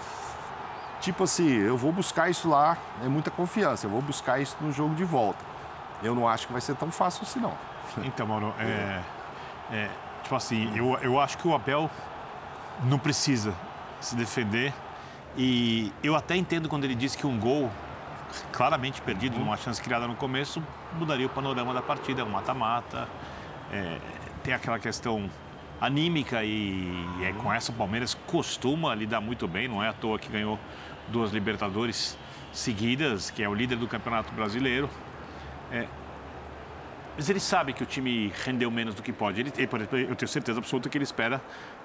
[1.02, 4.72] Tipo assim, eu vou buscar isso lá, é muita confiança, eu vou buscar isso no
[4.72, 5.44] jogo de volta.
[6.04, 7.54] Eu não acho que vai ser tão fácil assim, não.
[8.04, 9.02] Então, Mauro, é,
[9.72, 9.90] é,
[10.24, 11.90] tipo assim, eu, eu acho que o Abel
[12.84, 13.54] não precisa
[14.00, 14.74] se defender.
[15.38, 17.72] E eu até entendo quando ele disse que um gol
[18.52, 20.62] claramente perdido, uma chance criada no começo,
[20.94, 23.08] mudaria o panorama da partida, é um mata-mata.
[23.72, 23.98] É,
[24.44, 25.30] tem aquela questão
[25.80, 29.94] anímica e, e é, com essa o Palmeiras costuma lidar muito bem, não é à
[29.94, 30.60] toa que ganhou
[31.08, 32.18] duas Libertadores
[32.54, 34.90] seguidas, que é o líder do Campeonato Brasileiro.
[35.72, 35.88] É,
[37.22, 39.40] mas ele sabe que o time rendeu menos do que pode.
[39.40, 39.54] Ele,
[40.10, 41.40] eu tenho certeza absoluta que ele espera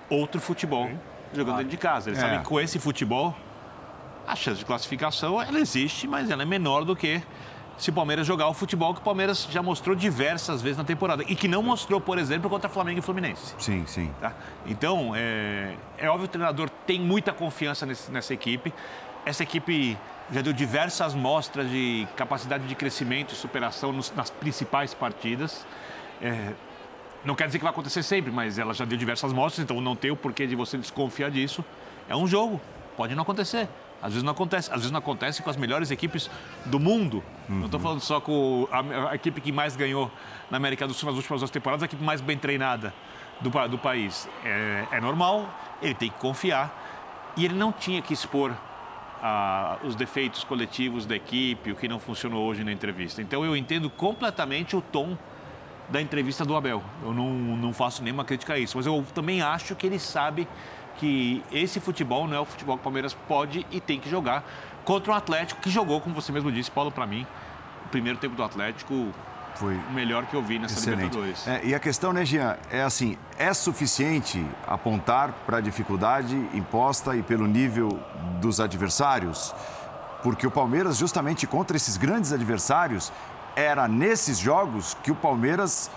[0.08, 0.98] outro futebol Sim.
[1.34, 1.58] jogando ah.
[1.58, 2.08] dentro de casa.
[2.08, 2.20] Ele é.
[2.20, 3.36] sabe que com esse futebol,
[4.26, 7.22] a chance de classificação ela existe, mas ela é menor do que
[7.76, 11.22] se o Palmeiras jogar o futebol que o Palmeiras já mostrou diversas vezes na temporada.
[11.28, 13.54] E que não mostrou, por exemplo, contra Flamengo e Fluminense.
[13.58, 14.10] Sim, sim.
[14.18, 14.32] Tá?
[14.64, 18.72] Então, é, é óbvio que o treinador tem muita confiança nesse, nessa equipe.
[19.26, 19.98] Essa equipe
[20.30, 25.66] já deu diversas mostras de capacidade de crescimento e superação nos, nas principais partidas.
[26.22, 26.52] É,
[27.24, 29.96] não quer dizer que vai acontecer sempre, mas ela já deu diversas mostras, então não
[29.96, 31.64] tem o porquê de você desconfiar disso.
[32.08, 32.60] É um jogo,
[32.96, 33.68] pode não acontecer.
[34.00, 34.70] Às vezes não acontece.
[34.70, 36.30] Às vezes não acontece com as melhores equipes
[36.64, 37.24] do mundo.
[37.48, 37.56] Uhum.
[37.56, 40.08] Não estou falando só com a, a, equipe que mais ganhou
[40.48, 42.94] na América do Sul nas últimas duas temporadas, a equipe mais bem treinada
[43.40, 44.28] do, do país.
[44.44, 45.48] É, é normal,
[45.82, 47.34] ele tem que confiar.
[47.36, 48.54] E ele não tinha que expor
[49.22, 53.22] ah, os defeitos coletivos da equipe, o que não funcionou hoje na entrevista.
[53.22, 55.16] Então eu entendo completamente o tom
[55.88, 56.82] da entrevista do Abel.
[57.02, 60.46] Eu não, não faço nenhuma crítica a isso, mas eu também acho que ele sabe
[60.98, 64.44] que esse futebol não é o futebol que o Palmeiras pode e tem que jogar
[64.84, 67.26] contra um Atlético que jogou, como você mesmo disse, Paulo, para mim,
[67.84, 69.12] o primeiro tempo do Atlético
[69.58, 71.16] foi o melhor que eu vi nessa Excelente.
[71.16, 71.48] Libertadores.
[71.48, 77.16] É, e a questão, né, Jean, é assim, é suficiente apontar para a dificuldade imposta
[77.16, 77.98] e pelo nível
[78.40, 79.54] dos adversários?
[80.22, 83.12] Porque o Palmeiras, justamente contra esses grandes adversários,
[83.54, 85.90] era nesses jogos que o Palmeiras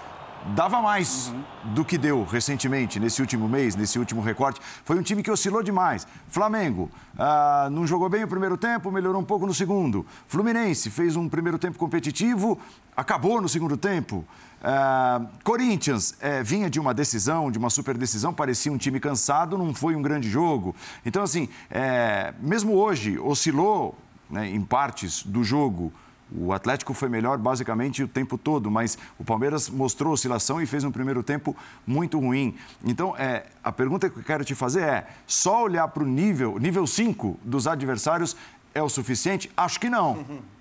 [0.56, 1.74] dava mais uhum.
[1.74, 4.60] do que deu recentemente, nesse último mês, nesse último recorte.
[4.84, 6.08] Foi um time que oscilou demais.
[6.28, 10.06] Flamengo ah, não jogou bem o primeiro tempo, melhorou um pouco no segundo.
[10.28, 12.60] Fluminense fez um primeiro tempo competitivo,
[12.96, 14.26] acabou no segundo tempo.
[14.62, 19.58] Ah, Corinthians eh, vinha de uma decisão, de uma super decisão, parecia um time cansado,
[19.58, 20.76] não foi um grande jogo.
[21.06, 23.98] Então, assim, eh, mesmo hoje, oscilou
[24.30, 25.94] né, em partes do jogo
[26.32, 30.84] o Atlético foi melhor basicamente o tempo todo, mas o Palmeiras mostrou oscilação e fez
[30.84, 31.56] um primeiro tempo
[31.86, 32.56] muito ruim.
[32.84, 36.58] Então, é, a pergunta que eu quero te fazer é: só olhar para o nível,
[36.60, 38.36] nível 5 dos adversários
[38.74, 39.52] é o suficiente?
[39.58, 40.14] Acho que não.
[40.14, 40.40] Uhum.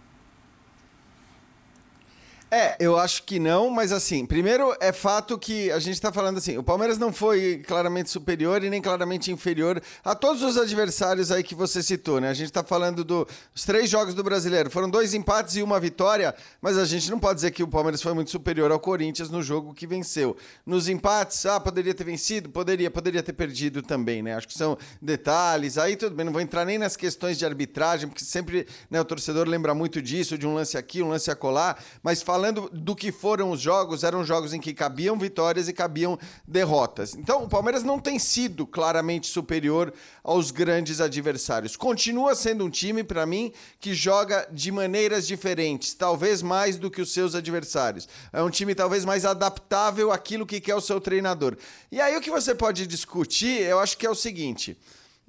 [2.50, 6.38] É, eu acho que não, mas assim, primeiro é fato que a gente está falando
[6.38, 11.30] assim, o Palmeiras não foi claramente superior e nem claramente inferior a todos os adversários
[11.30, 12.30] aí que você citou, né?
[12.30, 13.26] A gente está falando dos
[13.66, 17.34] três jogos do Brasileiro, foram dois empates e uma vitória, mas a gente não pode
[17.34, 20.34] dizer que o Palmeiras foi muito superior ao Corinthians no jogo que venceu.
[20.64, 24.34] Nos empates, ah, poderia ter vencido, poderia, poderia ter perdido também, né?
[24.34, 28.08] Acho que são detalhes, aí tudo bem, não vou entrar nem nas questões de arbitragem,
[28.08, 31.76] porque sempre né, o torcedor lembra muito disso, de um lance aqui, um lance acolá,
[32.02, 35.72] mas fala falando do que foram os jogos, eram jogos em que cabiam vitórias e
[35.72, 36.16] cabiam
[36.46, 37.16] derrotas.
[37.16, 41.74] Então, o Palmeiras não tem sido claramente superior aos grandes adversários.
[41.74, 47.02] Continua sendo um time, para mim, que joga de maneiras diferentes, talvez mais do que
[47.02, 48.08] os seus adversários.
[48.32, 51.56] É um time talvez mais adaptável àquilo que quer o seu treinador.
[51.90, 54.78] E aí o que você pode discutir, eu acho que é o seguinte.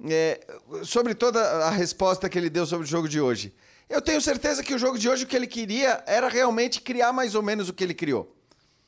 [0.08, 0.40] É,
[0.84, 3.52] sobre toda a resposta que ele deu sobre o jogo de hoje.
[3.90, 7.12] Eu tenho certeza que o jogo de hoje o que ele queria era realmente criar
[7.12, 8.32] mais ou menos o que ele criou.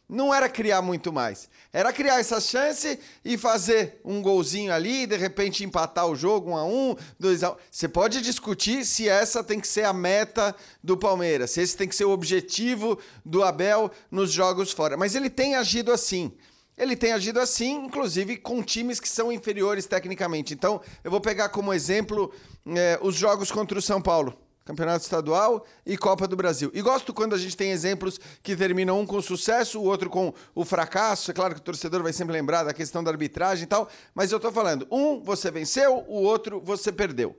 [0.09, 1.48] não era criar muito mais.
[1.72, 6.57] Era criar essa chance e fazer um golzinho ali, de repente empatar o jogo um
[6.57, 7.57] a um, dois a um.
[7.68, 11.88] Você pode discutir se essa tem que ser a meta do Palmeiras, se esse tem
[11.88, 14.96] que ser o objetivo do Abel nos jogos fora.
[14.96, 16.30] Mas ele tem agido assim.
[16.78, 20.55] Ele tem agido assim, inclusive com times que são inferiores tecnicamente.
[20.55, 22.32] Então, eu vou pegar como exemplo
[22.66, 24.38] eh, os jogos contra o São Paulo.
[24.64, 26.70] Campeonato Estadual e Copa do Brasil.
[26.72, 30.32] E gosto quando a gente tem exemplos que terminam um com sucesso, o outro com
[30.54, 31.30] o fracasso.
[31.30, 34.30] É claro que o torcedor vai sempre lembrar da questão da arbitragem e tal, mas
[34.30, 37.36] eu estou falando, um você venceu, o outro você perdeu.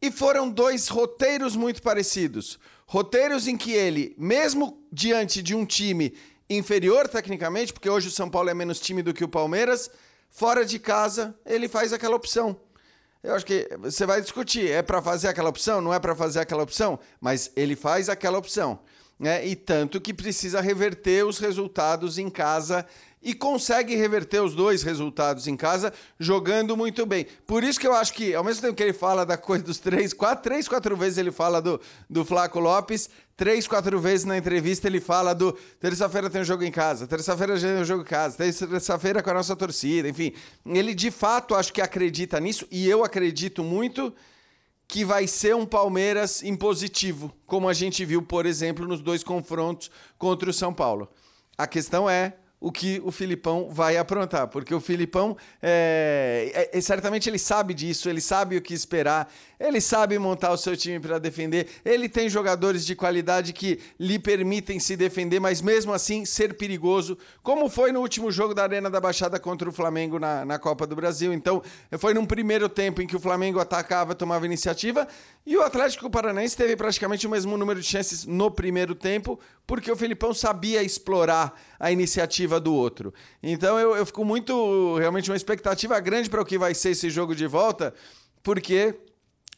[0.00, 2.58] E foram dois roteiros muito parecidos.
[2.86, 6.14] Roteiros em que ele, mesmo diante de um time
[6.48, 9.90] inferior tecnicamente, porque hoje o São Paulo é menos time do que o Palmeiras,
[10.28, 12.56] fora de casa, ele faz aquela opção.
[13.26, 16.38] Eu acho que você vai discutir, é para fazer aquela opção, não é para fazer
[16.38, 18.78] aquela opção, mas ele faz aquela opção.
[19.18, 19.44] Né?
[19.44, 22.86] E tanto que precisa reverter os resultados em casa
[23.20, 27.26] e consegue reverter os dois resultados em casa jogando muito bem.
[27.44, 29.80] Por isso que eu acho que, ao mesmo tempo que ele fala da coisa dos
[29.80, 34.38] três, quatro, três, quatro vezes ele fala do, do Flaco Lopes, três, quatro vezes na
[34.38, 38.06] entrevista ele fala do terça-feira tem um jogo em casa, terça-feira tem um jogo em
[38.06, 40.32] casa, terça-feira com a nossa torcida, enfim.
[40.64, 44.12] Ele de fato acho que acredita nisso e eu acredito muito
[44.88, 49.90] que vai ser um Palmeiras impositivo, como a gente viu, por exemplo, nos dois confrontos
[50.16, 51.08] contra o São Paulo.
[51.58, 57.28] A questão é o que o Filipão vai aprontar, porque o Filipão é, é, certamente
[57.28, 61.18] ele sabe disso, ele sabe o que esperar, ele sabe montar o seu time para
[61.18, 66.54] defender, ele tem jogadores de qualidade que lhe permitem se defender, mas mesmo assim ser
[66.54, 70.58] perigoso, como foi no último jogo da Arena da Baixada contra o Flamengo na, na
[70.58, 71.32] Copa do Brasil.
[71.32, 71.62] Então,
[71.98, 75.08] foi num primeiro tempo em que o Flamengo atacava, tomava iniciativa,
[75.46, 79.90] e o Atlético Paranaense teve praticamente o mesmo número de chances no primeiro tempo, porque
[79.90, 83.14] o Filipão sabia explorar a iniciativa do outro.
[83.42, 87.10] Então eu, eu fico muito, realmente, uma expectativa grande para o que vai ser esse
[87.10, 87.94] jogo de volta,
[88.42, 88.94] porque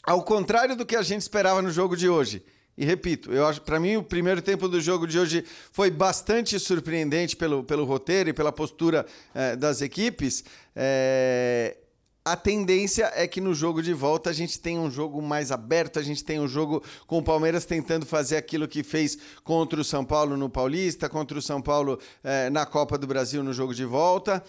[0.08, 2.42] ao contrário do que a gente esperava no jogo de hoje.
[2.78, 6.58] E repito, eu acho, para mim o primeiro tempo do jogo de hoje foi bastante
[6.58, 9.04] surpreendente pelo, pelo roteiro e pela postura
[9.34, 10.44] eh, das equipes.
[10.74, 11.76] Eh,
[12.24, 15.98] a tendência é que no jogo de volta a gente tenha um jogo mais aberto,
[15.98, 19.84] a gente tem um jogo com o Palmeiras tentando fazer aquilo que fez contra o
[19.84, 23.74] São Paulo no Paulista, contra o São Paulo eh, na Copa do Brasil no jogo
[23.74, 24.42] de volta.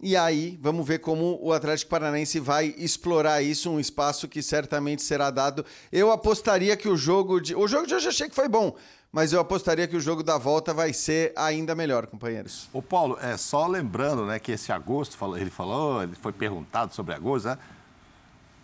[0.00, 5.02] E aí, vamos ver como o Atlético Paranaense vai explorar isso, um espaço que certamente
[5.02, 5.64] será dado.
[5.90, 7.54] Eu apostaria que o jogo de.
[7.54, 8.76] O jogo de hoje eu achei que foi bom,
[9.10, 12.68] mas eu apostaria que o jogo da volta vai ser ainda melhor, companheiros.
[12.72, 17.14] Ô, Paulo, é só lembrando, né, que esse agosto, ele falou, ele foi perguntado sobre
[17.14, 17.58] agosto, né?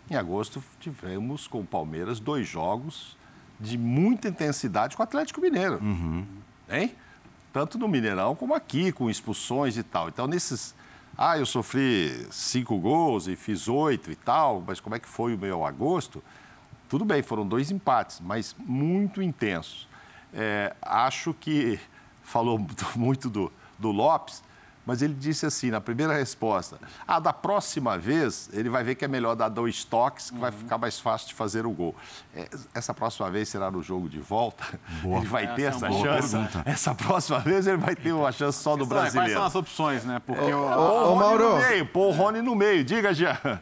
[0.09, 3.17] Em agosto tivemos com o Palmeiras dois jogos
[3.59, 5.79] de muita intensidade com o Atlético Mineiro.
[5.81, 6.25] Uhum.
[6.69, 6.95] Hein?
[7.51, 10.07] Tanto no Mineirão como aqui, com expulsões e tal.
[10.09, 10.75] Então, nesses
[11.17, 15.33] ah, eu sofri cinco gols e fiz oito e tal, mas como é que foi
[15.33, 16.21] o meu agosto?
[16.89, 19.87] Tudo bem, foram dois empates, mas muito intensos.
[20.33, 21.79] É, acho que
[22.21, 22.59] falou
[22.95, 24.43] muito do, do Lopes,
[24.85, 29.05] mas ele disse assim, na primeira resposta, ah, da próxima vez ele vai ver que
[29.05, 30.41] é melhor dar dois toques, que uhum.
[30.41, 31.95] vai ficar mais fácil de fazer o gol.
[32.35, 34.63] É, essa próxima vez será no jogo de volta?
[35.01, 35.19] Boa.
[35.25, 36.31] Ele vai ter essa, essa chance?
[36.31, 36.63] Pergunta.
[36.65, 39.33] Essa próxima vez ele vai ter uma chance só do brasileiro.
[39.33, 40.21] Quais são as opções, né?
[40.25, 41.55] Porque o, o, o Mauro...
[41.55, 42.83] no meio, pôr o Rony no meio.
[42.83, 43.61] Diga, Jean.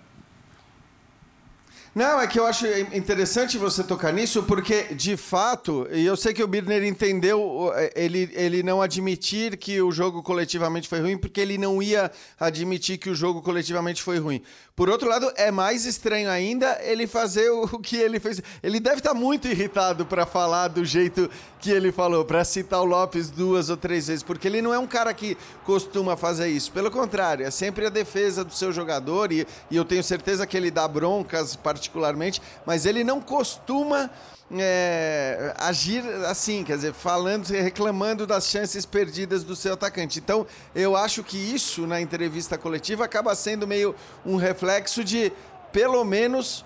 [1.95, 6.33] Não, é que eu acho interessante você tocar nisso, porque, de fato, e eu sei
[6.33, 11.39] que o Birner entendeu ele, ele não admitir que o jogo coletivamente foi ruim, porque
[11.39, 14.41] ele não ia admitir que o jogo coletivamente foi ruim.
[14.75, 18.41] Por outro lado, é mais estranho ainda ele fazer o que ele fez.
[18.63, 22.85] Ele deve estar muito irritado para falar do jeito que ele falou, para citar o
[22.85, 26.71] Lopes duas ou três vezes, porque ele não é um cara que costuma fazer isso.
[26.71, 30.57] Pelo contrário, é sempre a defesa do seu jogador, e, e eu tenho certeza que
[30.57, 34.09] ele dá broncas, particularmente, mas ele não costuma.
[34.51, 40.19] É, agir assim, quer dizer, falando, reclamando das chances perdidas do seu atacante.
[40.19, 45.31] Então, eu acho que isso na entrevista coletiva acaba sendo meio um reflexo de,
[45.71, 46.63] pelo menos,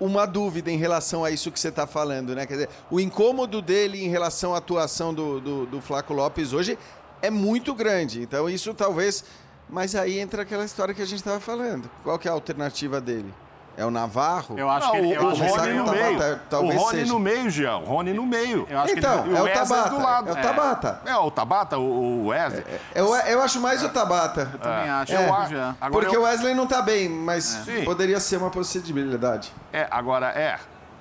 [0.00, 2.46] uma dúvida em relação a isso que você está falando, né?
[2.46, 6.78] Quer dizer, o incômodo dele em relação à atuação do, do, do Flaco Lopes hoje
[7.22, 8.22] é muito grande.
[8.22, 9.24] Então, isso talvez.
[9.68, 11.88] Mas aí entra aquela história que a gente estava falando.
[12.02, 13.32] Qual que é a alternativa dele?
[13.76, 14.58] É o Navarro?
[14.58, 16.18] Eu acho não, que ele, eu o, acho Rony no meio.
[16.52, 17.12] o Rony seja.
[17.12, 17.76] no meio, Jean.
[17.78, 18.66] O Rony no meio.
[18.88, 19.90] então, ele, é o, o Tabata.
[19.90, 20.28] Do lado.
[20.28, 21.00] É o Tabata.
[21.04, 22.64] É, é o Tabata, o Wesley.
[22.68, 24.50] É, é, eu, eu acho mais o Tabata.
[24.52, 25.14] Eu também acho.
[25.14, 25.54] É, eu acho.
[25.90, 29.52] Porque o Wesley não está bem, mas poderia ser uma possibilidade.
[29.72, 30.58] É, agora é.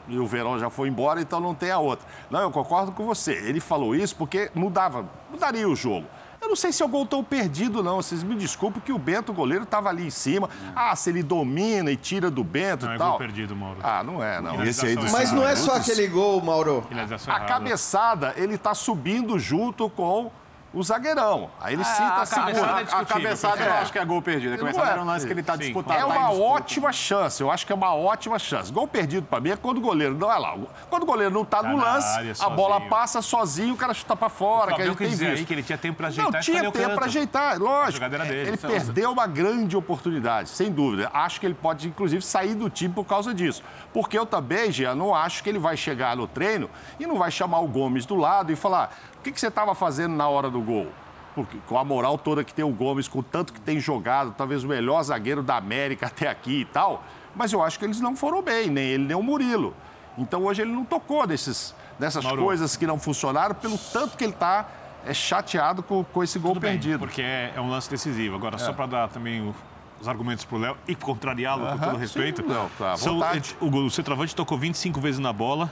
[0.07, 2.05] E o Verão já foi embora, então não tem a outra.
[2.31, 3.33] Não, eu concordo com você.
[3.33, 6.07] Ele falou isso porque mudava, mudaria o jogo.
[6.41, 7.97] Eu não sei se é o gol tão perdido, não.
[7.97, 10.49] Vocês me desculpem que o Bento, o goleiro, estava ali em cima.
[10.75, 13.09] Ah, se ele domina e tira do Bento Não e é tal.
[13.09, 13.79] gol perdido, Mauro.
[13.83, 14.63] Ah, não é, não.
[14.63, 16.87] Esse aí dos Mas não é só aquele gol, Mauro.
[16.89, 17.45] A errada.
[17.45, 20.31] cabeçada, ele tá subindo junto com
[20.73, 21.49] o zagueirão.
[21.59, 22.45] Aí ele Ah, cita a a segura.
[22.53, 24.53] cabeçada, a cabeçada eu porque- acho que é gol perdido.
[24.53, 24.91] A cabeçada é.
[24.91, 25.59] era um lance que ele está Sim.
[25.59, 25.97] disputado.
[25.97, 28.71] É tá uma ótima chance, eu acho que é uma ótima chance.
[28.71, 30.55] Gol perdido para mim é quando o goleiro não é lá.
[30.89, 33.93] Quando o goleiro não tá, Tá no lance, área, a bola passa sozinho, o cara
[33.93, 35.47] chuta para O fora, que a gente quis tem dizer aí visto.
[35.47, 38.05] que ele tinha tempo para ajeitar Não tinha tempo para ajeitar, lógico.
[38.05, 41.09] Ele Então, perdeu uma grande oportunidade, sem dúvida.
[41.13, 43.63] Acho que ele pode, inclusive, sair do time por causa disso.
[43.93, 47.31] Porque eu também, Jean, não acho que ele vai chegar no treino e não vai
[47.31, 50.49] chamar o Gomes do lado e falar: o que, que você estava fazendo na hora
[50.49, 50.87] do gol?
[51.35, 54.33] Porque, com a moral toda que tem o Gomes, com o tanto que tem jogado,
[54.37, 57.03] talvez o melhor zagueiro da América até aqui e tal.
[57.35, 59.73] Mas eu acho que eles não foram bem, nem ele, nem o Murilo.
[60.17, 62.43] Então hoje ele não tocou desses, dessas Mauro.
[62.43, 64.67] coisas que não funcionaram, pelo tanto que ele está
[65.05, 66.99] é, chateado com, com esse gol Tudo bem, perdido.
[66.99, 68.35] porque é, é um lance decisivo.
[68.35, 69.55] Agora, só para dar também o-
[70.01, 72.41] os argumentos para o Léo e contrariá-lo com todo respeito.
[72.41, 73.55] sim, Léo, tá são- vontade.
[73.61, 75.71] o, gol- o centroavante tocou 25 vezes na bola,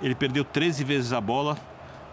[0.00, 1.56] ele perdeu 13 vezes a bola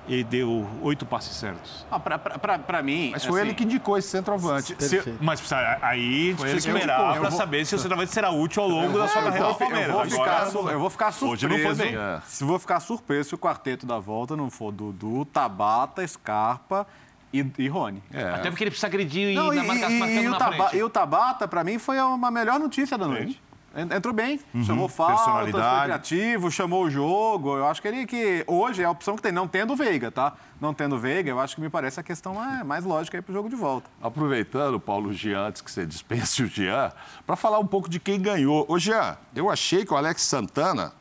[0.07, 1.85] e deu oito passes certos.
[1.91, 3.09] Ah, pra mim.
[3.11, 4.75] Mas foi assim, ele que indicou esse centroavante.
[4.79, 5.41] Se- mas
[5.81, 9.21] aí Foi precisa esperar para saber se o centroavante será útil ao longo da sua
[9.21, 9.87] carreira vou, no Palmeiras.
[9.89, 11.45] eu vou ficar, su- eu vou ficar surpreso.
[11.45, 11.95] Hoje não foi bem.
[11.95, 12.21] É.
[12.25, 16.87] Se vou ficar surpreso se o quarteto da volta não for Dudu, Tabata, Scarpa
[17.31, 18.01] e, e Rony.
[18.33, 21.47] Até porque ele precisa agredir e Não, na e, marcação e- e e o Tabata,
[21.47, 23.41] pra mim, foi uma melhor notícia da noite.
[23.47, 27.55] En- Entrou bem, chamou falta, foi criativo, chamou o jogo.
[27.55, 30.11] Eu acho que ele que hoje é a opção que tem, não tendo o Veiga,
[30.11, 30.33] tá?
[30.59, 33.21] Não tendo o Veiga, eu acho que me parece a questão mais, mais lógica aí
[33.21, 33.89] pro jogo de volta.
[34.01, 36.91] Aproveitando, Paulo Jean, antes que você dispense o Jean,
[37.25, 38.65] para falar um pouco de quem ganhou.
[38.67, 40.91] Ô, Jean, eu achei que o Alex Santana,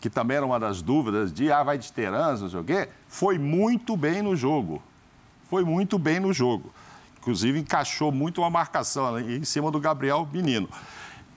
[0.00, 2.88] que também era uma das dúvidas de ah, vai de Terãs, não sei o quê,
[3.08, 4.82] foi muito bem no jogo.
[5.50, 6.72] Foi muito bem no jogo.
[7.18, 10.68] Inclusive, encaixou muito uma marcação em cima do Gabriel Menino.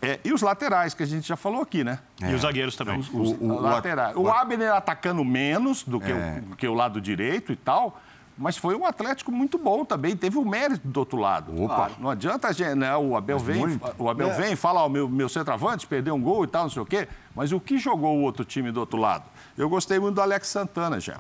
[0.02, 2.00] É, e os laterais, que a gente já falou aqui, né?
[2.22, 3.00] E os zagueiros também.
[3.00, 4.16] Os, os laterais.
[4.16, 6.42] O, Abner atacando menos do que, É.
[6.52, 8.00] o, que o lado direito e tal,
[8.38, 10.16] mas foi um Atlético muito bom também.
[10.16, 11.64] Teve o mérito do outro lado.
[11.64, 11.92] Opa.
[12.00, 12.96] Não adianta a gente, né?
[12.96, 13.96] O Abel Mas vem, muito.
[13.98, 14.34] o Abel É.
[14.34, 16.86] vem e fala, ó, meu, meu centroavante perdeu um gol e tal, não sei o
[16.86, 17.06] quê.
[17.36, 19.26] Mas o que jogou o outro time do outro lado?
[19.58, 21.20] Eu gostei muito do Alex Santana, já.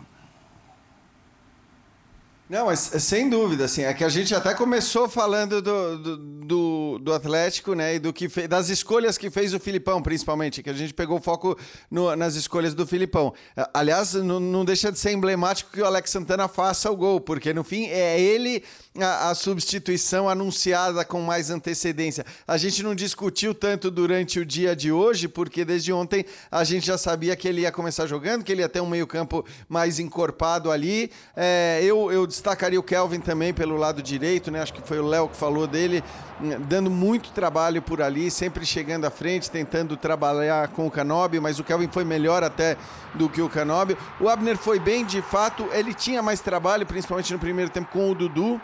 [2.49, 6.17] Não, mas é sem dúvida, assim, é que a gente até começou falando do, do,
[6.17, 10.69] do, do Atlético, né, e do que das escolhas que fez o Filipão, principalmente, que
[10.71, 11.55] a gente pegou foco
[11.91, 13.35] no- nas escolhas do Filipão.
[13.71, 17.53] Aliás, não, não deixa de ser emblemático que o Alex Santana faça o gol, porque
[17.53, 18.63] no fim é ele
[19.03, 22.25] a, a substituição anunciada com mais antecedência.
[22.47, 26.85] A gente não discutiu tanto durante o dia de hoje, porque desde ontem a gente
[26.85, 30.71] já sabia que ele ia começar jogando, que ele ia ter um meio-campo mais encorpado
[30.71, 31.11] ali.
[31.35, 34.61] É, eu, eu destacaria o Kelvin também pelo lado direito, né?
[34.61, 36.03] Acho que foi o Léo que falou dele,
[36.41, 41.41] hum, dando muito trabalho por ali, sempre chegando à frente, tentando trabalhar com o Canóbio,
[41.41, 42.77] mas o Kelvin foi melhor até
[43.15, 43.97] do que o Canóbio.
[44.19, 48.11] O Abner foi bem, de fato, ele tinha mais trabalho, principalmente no primeiro tempo com
[48.11, 48.59] o Dudu.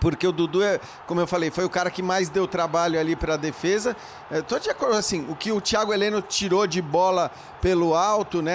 [0.00, 3.14] Porque o Dudu, é, como eu falei, foi o cara que mais deu trabalho ali
[3.14, 3.94] para a defesa.
[4.30, 7.30] É, tô de acordo, assim, o que o Thiago Heleno tirou de bola
[7.60, 8.52] pelo alto, né?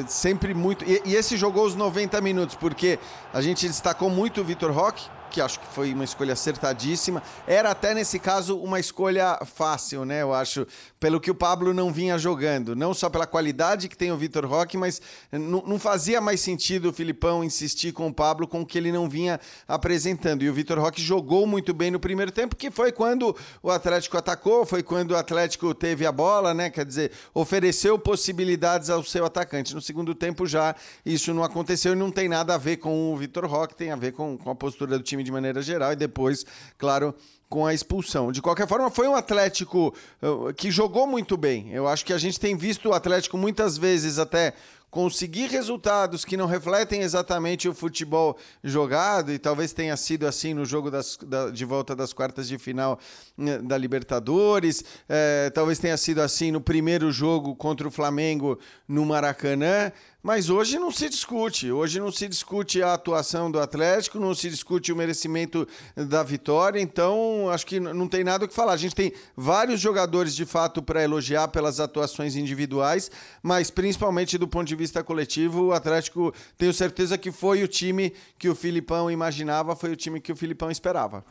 [0.00, 0.84] é, sempre muito.
[0.84, 2.98] E, e esse jogou os 90 minutos, porque
[3.32, 7.22] a gente destacou muito o Vitor Roque, que acho que foi uma escolha acertadíssima.
[7.46, 10.22] Era até nesse caso uma escolha fácil, né?
[10.22, 10.66] Eu acho,
[10.98, 12.74] pelo que o Pablo não vinha jogando.
[12.74, 15.00] Não só pela qualidade que tem o Vitor Roque, mas
[15.30, 19.08] não, fazia mais sentido o Filipão insistir com o Pablo com o que ele não
[19.08, 20.42] vinha apresentando.
[20.42, 24.16] E o Vitor Roque jogou muito bem no primeiro tempo, que foi quando o Atlético
[24.16, 26.70] atacou, foi quando o Atlético teve a bola, né?
[26.70, 29.74] Quer dizer, ofereceu possibilidades ao seu atacante.
[29.74, 30.74] No segundo tempo já
[31.04, 33.96] isso não aconteceu e não tem nada a ver com o Vitor Roque, tem a
[33.96, 36.44] ver com, com a postura do time de maneira geral e depois,
[36.76, 37.14] claro,
[37.48, 38.30] com a expulsão.
[38.30, 41.72] De qualquer forma, foi um Atlético uh, que jogou muito bem.
[41.72, 44.52] Eu acho que a gente tem visto o Atlético muitas vezes até
[44.90, 50.64] conseguir resultados que não refletem exatamente o futebol jogado, e talvez tenha sido assim no
[50.64, 52.98] jogo das- da- de volta das quartas de final
[53.36, 58.58] né, da Libertadores, eh, talvez tenha sido assim no primeiro jogo contra o Flamengo
[58.88, 59.92] no Maracanã.
[60.28, 61.72] Mas hoje não se discute.
[61.72, 65.66] Hoje não se discute a atuação do Atlético, não se discute o merecimento
[65.96, 66.78] da vitória.
[66.78, 68.74] Então, acho que não tem nada o que falar.
[68.74, 73.10] A gente tem vários jogadores de fato para elogiar pelas atuações individuais,
[73.42, 78.12] mas principalmente do ponto de vista coletivo, o Atlético tenho certeza que foi o time
[78.38, 81.24] que o Filipão imaginava, foi o time que o Filipão esperava.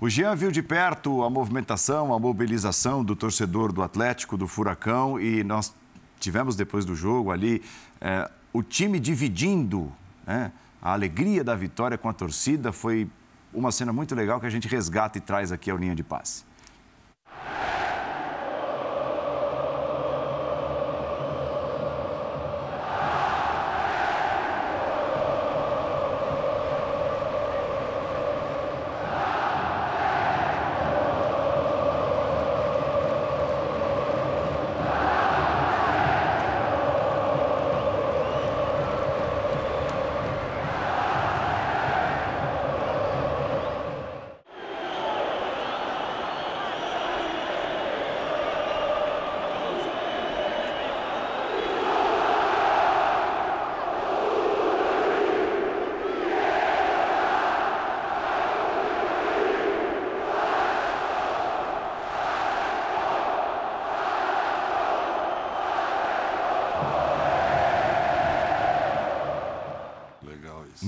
[0.00, 5.18] O Jean viu de perto a movimentação, a mobilização do torcedor do Atlético, do Furacão,
[5.18, 5.74] e nós
[6.20, 7.60] tivemos depois do jogo ali
[8.00, 9.92] eh, o time dividindo
[10.24, 12.70] né, a alegria da vitória com a torcida.
[12.70, 13.10] Foi
[13.52, 16.44] uma cena muito legal que a gente resgata e traz aqui ao linha de passe.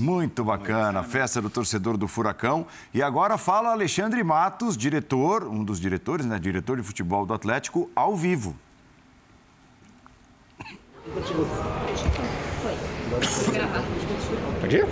[0.07, 2.65] Muito bacana, festa do torcedor do Furacão.
[2.93, 6.39] E agora fala Alexandre Matos, diretor, um dos diretores, né?
[6.39, 8.55] Diretor de futebol do Atlético, ao vivo.
[14.61, 14.85] Pode ir?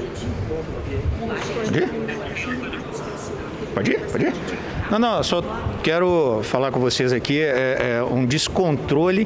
[1.64, 1.90] Pode ir?
[3.74, 4.12] Pode ir?
[4.12, 4.34] Pode ir?
[4.92, 5.42] Não, não, só
[5.82, 9.26] quero falar com vocês aqui, é, é um descontrole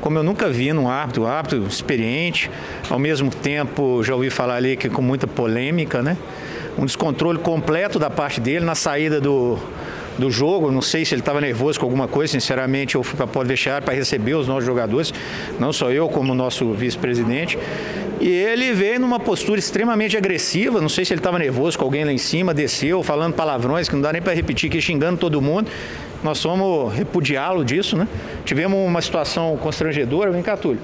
[0.00, 2.50] como eu nunca vi num árbitro, um árbitro experiente,
[2.88, 6.16] ao mesmo tempo já ouvi falar ali que com muita polêmica, né?
[6.78, 9.58] Um descontrole completo da parte dele na saída do,
[10.18, 10.70] do jogo.
[10.70, 12.32] Não sei se ele estava nervoso com alguma coisa.
[12.32, 15.12] Sinceramente, eu fui para pode deixar para receber os nossos jogadores,
[15.58, 17.58] não só eu, como o nosso vice-presidente.
[18.20, 20.80] E ele veio numa postura extremamente agressiva.
[20.80, 23.94] Não sei se ele estava nervoso com alguém lá em cima, desceu, falando palavrões que
[23.94, 25.70] não dá nem para repetir, que xingando todo mundo.
[26.22, 28.06] Nós fomos repudiá-lo disso, né?
[28.44, 30.80] Tivemos uma situação constrangedora, vem cá, Túlio.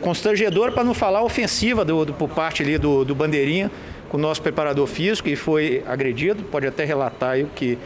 [0.00, 3.70] Constrangedora para não falar ofensiva do, do, por parte ali do, do Bandeirinha,
[4.08, 6.42] com o nosso preparador físico, e foi agredido.
[6.42, 7.78] Pode até relatar aí o que,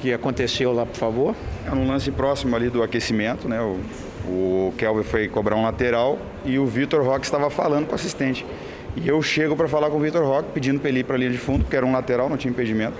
[0.00, 1.34] que aconteceu lá, por favor.
[1.70, 3.60] É um lance próximo ali do aquecimento, né?
[3.60, 3.78] O,
[4.26, 8.46] o Kelvin foi cobrar um lateral e o Vitor Roque estava falando com o assistente.
[8.96, 11.18] E eu chego para falar com o Vitor Roque, pedindo para ele ir para a
[11.18, 12.94] linha de fundo, porque era um lateral, não tinha impedimento.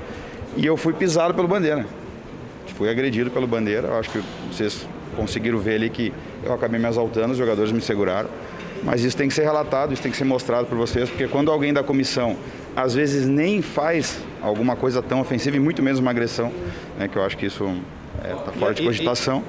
[0.58, 1.86] E eu fui pisado pelo Bandeira
[2.72, 3.88] fui agredido pelo Bandeira.
[3.88, 4.86] Eu acho que vocês
[5.16, 6.12] conseguiram ver ali que
[6.42, 8.28] eu acabei me exaltando, os jogadores me seguraram.
[8.82, 11.50] Mas isso tem que ser relatado, isso tem que ser mostrado para vocês, porque quando
[11.50, 12.36] alguém da comissão
[12.76, 16.52] às vezes nem faz alguma coisa tão ofensiva e muito menos uma agressão,
[16.98, 17.64] né, que eu acho que isso
[18.16, 19.42] está é, tá fora de cogitação.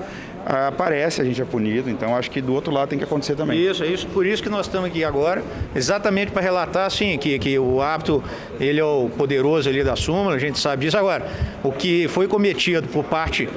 [0.46, 3.60] Aparece, a gente é punido, então acho que do outro lado tem que acontecer também.
[3.60, 5.44] Isso, é isso, por isso que nós estamos aqui agora,
[5.76, 8.24] exatamente para relatar assim, que, que o hábito,
[8.60, 10.98] ele é o poderoso ali da súmula, a gente sabe disso.
[10.98, 11.26] Agora,
[11.64, 13.50] o que foi cometido por parte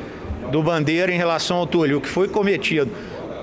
[0.50, 2.90] do Bandeira em relação ao Túlio, o que foi cometido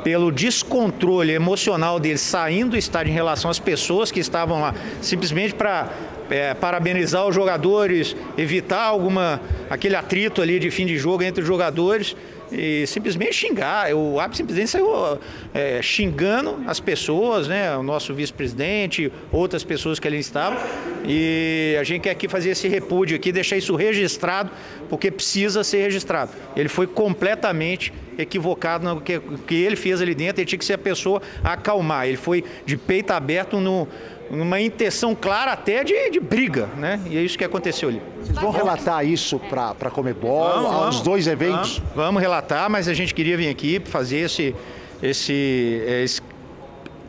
[0.04, 5.54] pelo descontrole emocional dele saindo do estádio em relação às pessoas que estavam lá, simplesmente
[5.54, 5.90] para
[6.30, 11.48] é, parabenizar os jogadores, evitar alguma aquele atrito ali de fim de jogo entre os
[11.48, 12.16] jogadores
[12.52, 13.94] e simplesmente xingar.
[13.94, 15.20] O árbitro simplesmente saiu
[15.54, 17.76] é, xingando as pessoas, né?
[17.78, 20.60] O nosso vice-presidente, outras pessoas que ali estavam.
[21.08, 24.52] E a gente quer aqui fazer esse repúdio aqui, deixar isso registrado,
[24.90, 26.32] porque precisa ser registrado.
[26.56, 30.74] Ele foi completamente equivocado no que, que ele fez ali dentro, ele tinha que ser
[30.74, 32.08] a pessoa a acalmar.
[32.08, 33.88] Ele foi de peito aberto no
[34.30, 37.00] uma intenção clara até de, de briga, né?
[37.10, 38.02] E é isso que aconteceu ali.
[38.22, 41.78] Vocês vão relatar isso para a Comebol, vamos, aos vamos, dois eventos?
[41.78, 44.56] Vamos, vamos, relatar, mas a gente queria vir aqui fazer esse,
[45.02, 46.22] esse, esse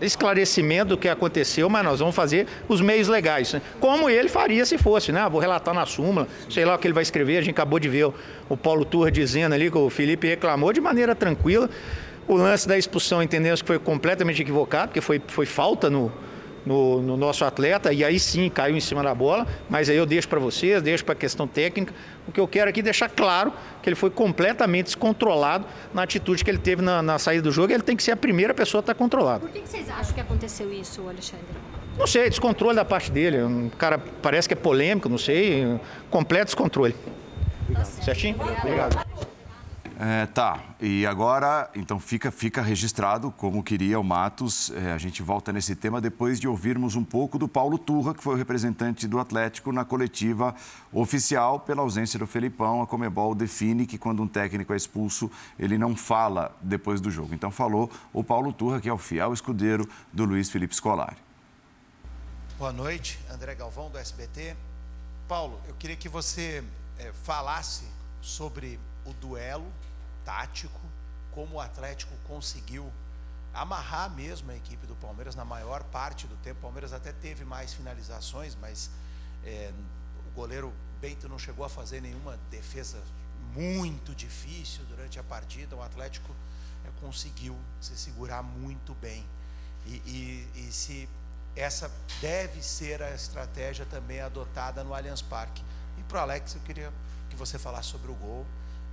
[0.00, 3.62] esclarecimento do que aconteceu, mas nós vamos fazer os meios legais, né?
[3.80, 5.20] como ele faria se fosse, né?
[5.20, 7.78] Ah, vou relatar na súmula, sei lá o que ele vai escrever, a gente acabou
[7.78, 8.14] de ver o,
[8.48, 11.68] o Paulo Turra dizendo ali que o Felipe reclamou de maneira tranquila.
[12.28, 16.12] O lance da expulsão entendemos que foi completamente equivocado, porque foi, foi falta no,
[16.66, 20.04] no, no, nosso atleta, e aí sim caiu em cima da bola, mas aí eu
[20.04, 21.94] deixo para vocês, deixo para a questão técnica.
[22.26, 25.64] O que eu quero aqui é deixar claro que ele foi completamente descontrolado
[25.94, 28.16] na atitude que ele teve na, na saída do jogo, ele tem que ser a
[28.16, 29.42] primeira pessoa a estar controlado.
[29.42, 31.46] Por que, que vocês acham que aconteceu isso, Alexandre?
[31.96, 33.42] Não sei, descontrole da parte dele.
[33.42, 35.78] Um cara parece que é polêmico, não sei.
[36.10, 36.94] Completo descontrole.
[37.62, 37.86] Obrigado.
[37.86, 38.36] Certinho?
[38.36, 39.35] Obrigado.
[39.98, 44.70] É, tá, e agora, então fica, fica registrado como queria o Matos.
[44.72, 48.22] É, a gente volta nesse tema depois de ouvirmos um pouco do Paulo Turra, que
[48.22, 50.54] foi o representante do Atlético na coletiva
[50.92, 52.82] oficial pela ausência do Felipão.
[52.82, 57.32] A Comebol define que quando um técnico é expulso, ele não fala depois do jogo.
[57.32, 61.16] Então falou o Paulo Turra, que é o fiel escudeiro do Luiz Felipe Scolari.
[62.58, 64.56] Boa noite, André Galvão do SBT.
[65.26, 66.62] Paulo, eu queria que você
[66.98, 67.84] é, falasse
[68.20, 69.64] sobre o duelo
[70.26, 70.80] tático,
[71.30, 72.92] como o Atlético conseguiu
[73.54, 76.58] amarrar mesmo a equipe do Palmeiras na maior parte do tempo.
[76.58, 78.90] O Palmeiras até teve mais finalizações, mas
[79.44, 79.72] é,
[80.28, 82.98] o goleiro Bento não chegou a fazer nenhuma defesa
[83.54, 85.76] muito difícil durante a partida.
[85.76, 86.34] O Atlético
[86.84, 89.24] é, conseguiu se segurar muito bem.
[89.86, 91.08] E, e, e se
[91.54, 95.62] essa deve ser a estratégia também adotada no Allianz Parque.
[95.96, 96.92] E para o Alex, eu queria
[97.30, 98.44] que você falasse sobre o gol.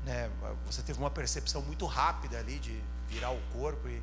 [0.06, 0.30] Né?
[0.66, 4.02] Você teve uma percepção muito rápida ali de virar o corpo e,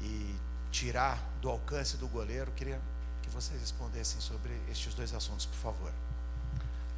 [0.00, 0.36] e
[0.70, 2.50] tirar do alcance do goleiro.
[2.52, 2.80] Queria
[3.22, 5.92] que vocês respondessem sobre estes dois assuntos, por favor.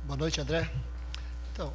[0.04, 0.70] Boa noite, André.
[1.52, 1.72] Então,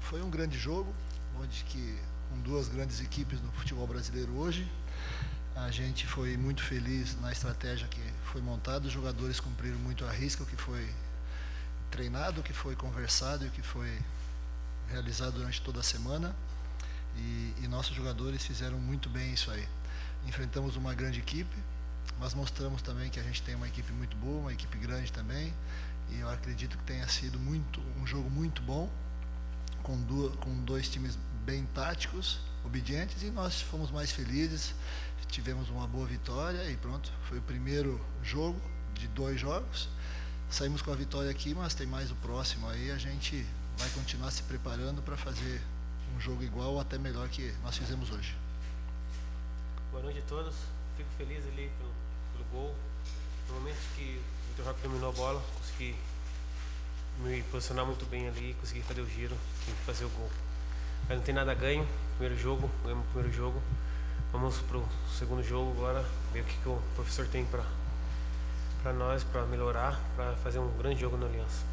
[0.00, 0.92] foi um grande jogo,
[1.40, 1.98] onde que
[2.32, 4.66] com duas grandes equipes no futebol brasileiro hoje.
[5.54, 10.10] A gente foi muito feliz na estratégia que foi montada, os jogadores cumpriram muito a
[10.10, 10.88] risca o que foi
[11.90, 13.98] treinado, o que foi conversado e o que foi
[14.88, 16.34] realizado durante toda a semana.
[17.16, 19.66] E, e nossos jogadores fizeram muito bem isso aí.
[20.26, 21.56] Enfrentamos uma grande equipe,
[22.18, 25.52] mas mostramos também que a gente tem uma equipe muito boa, uma equipe grande também.
[26.10, 28.90] E eu acredito que tenha sido muito, um jogo muito bom,
[29.82, 34.74] com, duas, com dois times bem táticos, obedientes, e nós fomos mais felizes
[35.32, 38.60] tivemos uma boa vitória e pronto, foi o primeiro jogo
[38.92, 39.88] de dois jogos.
[40.50, 43.46] Saímos com a vitória aqui, mas tem mais o próximo aí, a gente
[43.78, 45.60] vai continuar se preparando para fazer
[46.16, 48.36] um jogo igual ou até melhor que nós fizemos hoje.
[49.90, 50.54] Boa noite a todos.
[50.96, 51.92] Fico feliz ali pelo,
[52.32, 52.74] pelo gol.
[53.48, 55.96] No momento que o Vitor Roque dominou a bola, consegui
[57.18, 59.36] me posicionar muito bem ali, consegui fazer o giro
[59.68, 60.30] e fazer o gol.
[61.08, 61.86] Mas não tem nada ganho.
[62.16, 63.62] Primeiro jogo, ganhamos o primeiro jogo.
[64.32, 69.22] Vamos para o segundo jogo agora, ver o que, que o professor tem para nós,
[69.24, 71.71] para melhorar, para fazer um grande jogo no Aliança.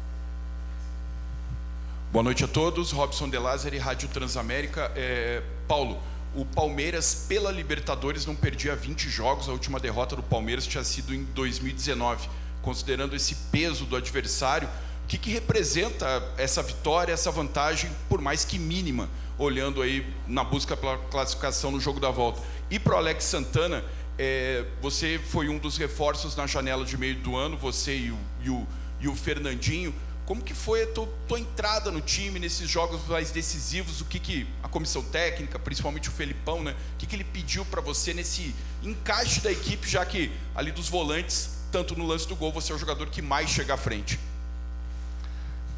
[2.12, 2.90] Boa noite a todos.
[2.90, 4.90] Robson De Lázari, Rádio Transamérica.
[4.96, 5.96] É, Paulo,
[6.34, 9.48] o Palmeiras, pela Libertadores, não perdia 20 jogos.
[9.48, 12.28] A última derrota do Palmeiras tinha sido em 2019.
[12.62, 14.68] Considerando esse peso do adversário,
[15.04, 19.08] o que, que representa essa vitória, essa vantagem, por mais que mínima,
[19.38, 22.42] olhando aí na busca pela classificação no jogo da volta.
[22.68, 23.84] E para o Alex Santana,
[24.18, 28.18] é, você foi um dos reforços na janela de meio do ano, você e o,
[28.42, 28.66] e o,
[28.98, 29.94] e o Fernandinho.
[30.26, 34.00] Como que foi a tua, tua, entrada no time nesses jogos mais decisivos?
[34.00, 36.76] O que, que a comissão técnica, principalmente o Felipão, né?
[36.94, 40.88] O que, que ele pediu para você nesse encaixe da equipe, já que ali dos
[40.88, 44.18] volantes, tanto no lance do gol, você é o jogador que mais chega à frente?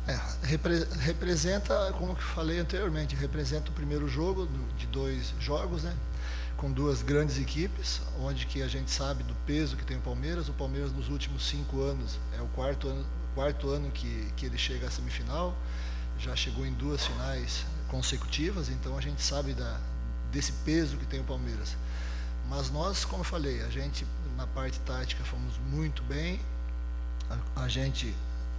[0.06, 5.96] É, repre representa, como eu falei anteriormente, representa o primeiro jogo de dois jogos, né?
[6.56, 10.48] Com duas grandes equipes, onde que a gente sabe do peso que tem o Palmeiras.
[10.48, 14.58] O Palmeiras nos últimos cinco anos é o quarto ano, quarto ano que, que ele
[14.58, 15.56] chega à semifinal,
[16.18, 19.80] já chegou em duas finais consecutivas, então a gente sabe da,
[20.30, 21.76] desse peso que tem o Palmeiras.
[22.48, 24.06] Mas nós, como eu falei, a gente
[24.36, 26.40] na parte tática fomos muito bem,
[27.56, 28.14] a, a gente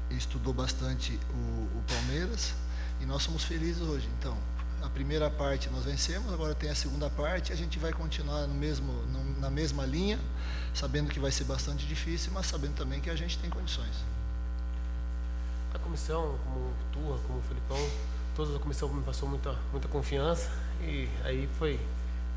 [0.10, 2.54] estudou bastante o, o Palmeiras
[3.02, 4.08] e nós somos felizes hoje.
[4.20, 4.38] Então,
[4.82, 8.54] a primeira parte nós vencemos, agora tem a segunda parte, a gente vai continuar no
[8.54, 10.20] mesmo, no, na mesma linha,
[10.74, 13.96] sabendo que vai ser bastante difícil, mas sabendo também que a gente tem condições.
[15.84, 17.90] Comissão, como tua, como o Felipão,
[18.36, 20.50] toda a comissão me passou muita, muita confiança
[20.82, 21.80] e aí foi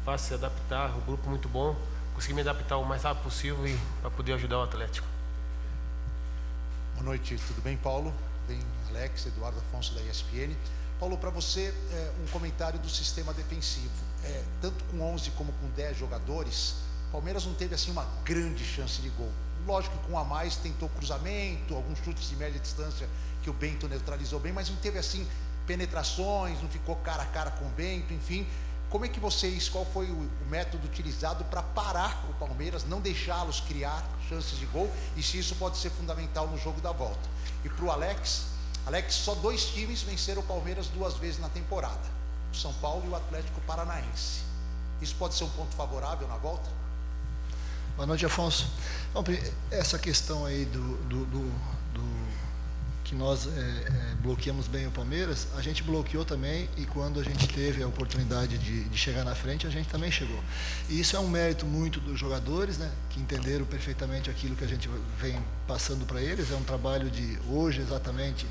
[0.05, 1.77] fácil se adaptar, o grupo muito bom,
[2.15, 5.07] consegui me adaptar o mais rápido possível e para poder ajudar o Atlético.
[6.95, 8.13] Boa noite, tudo bem, Paulo?
[8.49, 10.55] Bem, Alex, Eduardo Afonso da ESPN.
[10.99, 13.91] Paulo, para você, é, um comentário do sistema defensivo.
[14.25, 16.77] É, tanto com 11 como com 10 jogadores,
[17.13, 19.31] Palmeiras não teve assim uma grande chance de gol.
[19.67, 23.09] Lógico que com a mais tentou cruzamento, alguns chutes de média distância
[23.47, 25.25] que o Bento neutralizou bem, mas não teve assim
[25.69, 28.45] penetrações, não ficou cara a cara com o Bento, enfim.
[28.91, 33.61] Como é que vocês, qual foi o, método utilizado para parar o Palmeiras, não deixá-los
[33.61, 37.29] criar chances de gol e se isso pode ser fundamental no jogo da volta?
[37.65, 38.47] E para o Alex,
[38.85, 42.09] Alex, só dois times venceram o Palmeiras duas vezes na temporada:
[42.53, 44.41] o São Paulo e o Atlético Paranaense.
[45.01, 46.69] Isso pode ser um ponto favorável na volta?
[47.95, 48.69] Boa noite, Afonso.
[49.71, 51.77] Essa questão aí do, do, do
[53.07, 57.23] que nós é, é, bloqueamos bem o Palmeiras, a gente bloqueou também e quando a
[57.23, 60.43] gente teve a oportunidade de, de, chegar na frente, a gente também chegou.
[60.89, 64.67] E isso é um mérito muito dos jogadores, né, que entenderam perfeitamente aquilo que a
[64.67, 66.51] gente vem passando para eles.
[66.51, 68.45] É um trabalho de hoje, exatamente,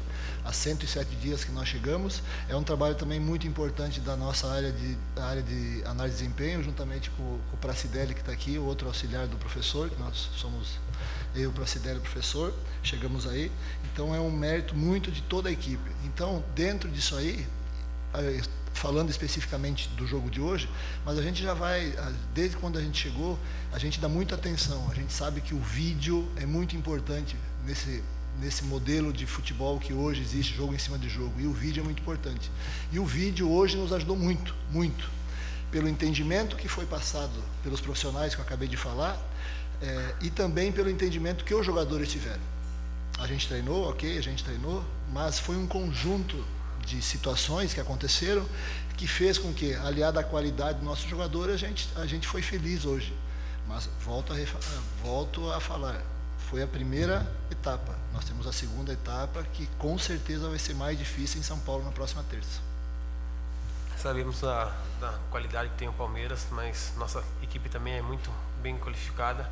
[0.45, 2.23] há 107 dias que nós chegamos.
[2.47, 6.63] É um trabalho também muito importante da nossa área de, área de análise de desempenho,
[6.63, 10.29] juntamente com, com o Pracidelli, que está aqui, o outro auxiliar do professor, que nós
[10.37, 10.79] somos
[11.37, 12.53] eu, Pracidelli, professor,
[12.83, 13.51] chegamos aí.
[13.91, 15.91] Então é um mérito muito de toda a equipe.
[16.05, 17.45] Então, dentro disso aí,
[18.73, 20.69] falando especificamente do jogo de hoje,
[21.05, 21.93] mas a gente já vai,
[22.33, 23.39] desde quando a gente chegou,
[23.71, 24.89] a gente dá muita atenção.
[24.91, 27.35] A gente sabe que o vídeo é muito importante
[27.65, 28.03] nesse
[28.39, 31.39] nesse modelo de futebol que hoje existe, jogo em cima de jogo.
[31.39, 32.51] E o vídeo é muito importante.
[32.91, 35.09] E o vídeo hoje nos ajudou muito, muito.
[35.71, 37.33] Pelo entendimento que foi passado
[37.63, 39.17] pelos profissionais que eu acabei de falar,
[39.81, 42.41] é, e também pelo entendimento que os jogadores tiveram.
[43.19, 46.43] A gente treinou, ok, a gente treinou, mas foi um conjunto
[46.85, 48.45] de situações que aconteceram
[48.95, 52.41] que fez com que, aliado à qualidade do nosso jogador, a gente, a gente foi
[52.41, 53.13] feliz hoje.
[53.67, 54.35] Mas volto a,
[55.03, 56.01] volto a falar,
[56.49, 57.95] foi a primeira etapa.
[58.13, 61.83] Nós temos a segunda etapa que com certeza vai ser mais difícil em São Paulo
[61.83, 62.61] na próxima terça.
[63.97, 68.29] Sabemos da, da qualidade que tem o Palmeiras, mas nossa equipe também é muito
[68.61, 69.49] bem qualificada.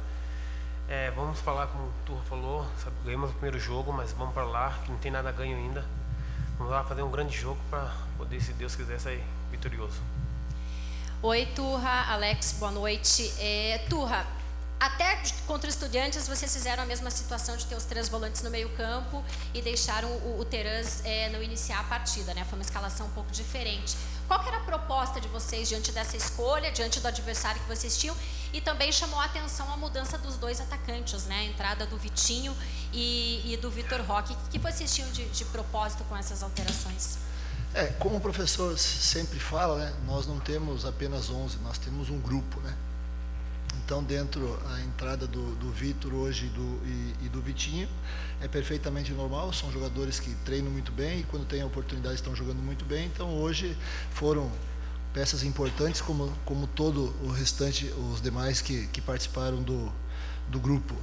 [0.93, 4.43] É, vamos falar como o Turra falou, sabe, ganhamos o primeiro jogo, mas vamos para
[4.43, 5.83] lá, que não tem nada ganho ainda.
[6.55, 9.99] Vamos lá fazer um grande jogo para poder, se Deus quiser, sair vitorioso.
[11.23, 13.33] Oi, Turra, Alex, boa noite.
[13.39, 14.27] É, Turra,
[14.79, 18.51] até contra os estudiantes, vocês fizeram a mesma situação de ter os três volantes no
[18.51, 22.45] meio-campo e deixaram o, o Terãs é, não iniciar a partida, né?
[22.47, 23.97] Foi uma escalação um pouco diferente.
[24.33, 28.17] Qual era a proposta de vocês diante dessa escolha, diante do adversário que vocês tinham?
[28.51, 31.35] E também chamou a atenção a mudança dos dois atacantes, né?
[31.35, 32.51] A entrada do Vitinho
[32.91, 34.33] e, e do Vitor Roque.
[34.33, 37.19] O que vocês tinham de, de propósito com essas alterações?
[37.75, 42.19] É, como o professor sempre fala, né, nós não temos apenas 11, nós temos um
[42.19, 42.75] grupo, né?
[43.85, 47.89] Então, dentro a entrada do, do Vitor hoje do, e, e, do Vitinho
[48.39, 49.51] é perfeitamente normal.
[49.51, 53.05] São jogadores que treinam muito bem e, quando têm a oportunidade, estão jogando muito bem.
[53.07, 53.77] Então, hoje
[54.11, 54.49] foram
[55.13, 59.91] peças importantes, como, como todo o restante, os demais que, que participaram do,
[60.47, 60.95] do grupo.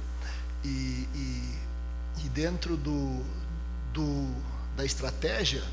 [0.63, 1.55] E, e,
[2.25, 3.23] e dentro do,
[3.93, 4.35] do,
[4.75, 5.63] da estratégia,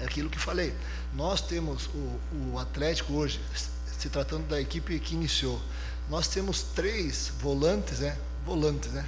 [0.00, 0.74] é aquilo que falei.
[1.14, 2.20] Nós temos o,
[2.52, 5.60] o Atlético hoje, se tratando da equipe que iniciou
[6.10, 8.16] nós temos três volantes, né?
[8.44, 9.06] Volantes, né?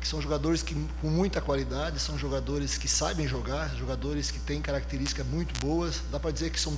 [0.00, 4.60] Que são jogadores que, com muita qualidade, são jogadores que sabem jogar, jogadores que têm
[4.60, 6.02] características muito boas.
[6.10, 6.76] Dá para dizer que são.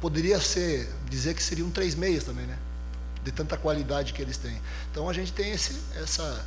[0.00, 2.58] Poderia ser, dizer que seriam três meias também, né?
[3.24, 4.60] De tanta qualidade que eles têm.
[4.90, 6.44] Então a gente tem esse, essa,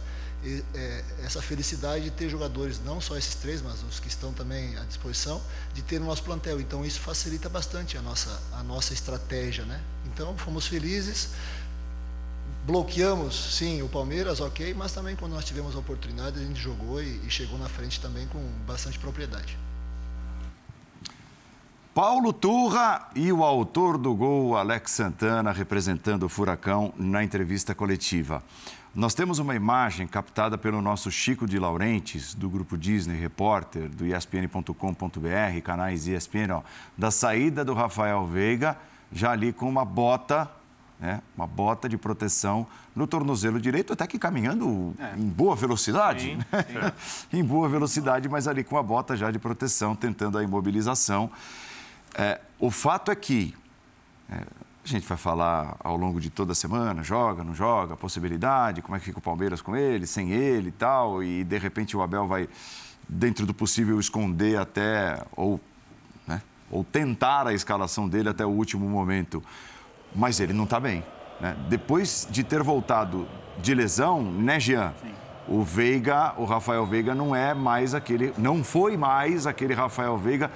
[0.76, 4.78] é, essa felicidade de ter jogadores, não só esses três, mas os que estão também
[4.78, 5.42] à disposição,
[5.74, 6.62] de ter no nosso plantel.
[6.62, 9.82] Então isso facilita bastante a nossa, a nossa estratégia, né?
[10.06, 11.30] Então fomos felizes
[12.66, 17.02] bloqueamos, sim, o Palmeiras, ok, mas também quando nós tivemos a oportunidade, a gente jogou
[17.02, 19.58] e, e chegou na frente também com bastante propriedade.
[21.94, 28.44] Paulo Turra e o autor do gol, Alex Santana, representando o Furacão na entrevista coletiva.
[28.94, 34.06] Nós temos uma imagem captada pelo nosso Chico de Laurentes, do grupo Disney, repórter do
[34.06, 36.62] ESPN.com.br, canais ESPN, ó,
[36.98, 38.78] da saída do Rafael Veiga,
[39.12, 40.50] já ali com uma bota
[41.00, 41.22] né?
[41.36, 45.18] uma bota de proteção no tornozelo direito, até que caminhando é.
[45.18, 46.32] em boa velocidade.
[46.32, 46.94] Sim, né?
[46.98, 47.28] sim.
[47.40, 51.32] em boa velocidade, mas ali com a bota já de proteção, tentando a imobilização.
[52.16, 53.56] É, o fato é que
[54.30, 54.44] é,
[54.84, 58.96] a gente vai falar ao longo de toda a semana, joga, não joga, possibilidade, como
[58.96, 62.02] é que fica o Palmeiras com ele, sem ele e tal, e de repente o
[62.02, 62.50] Abel vai,
[63.08, 65.62] dentro do possível, esconder até, ou,
[66.28, 69.44] né, ou tentar a escalação dele até o último momento
[70.14, 71.04] mas ele não está bem.
[71.40, 71.56] Né?
[71.68, 73.28] Depois de ter voltado
[73.58, 74.94] de lesão, né, Jean?
[75.02, 75.12] Sim.
[75.48, 80.52] O Veiga, o Rafael Veiga não é mais aquele, não foi mais aquele Rafael Veiga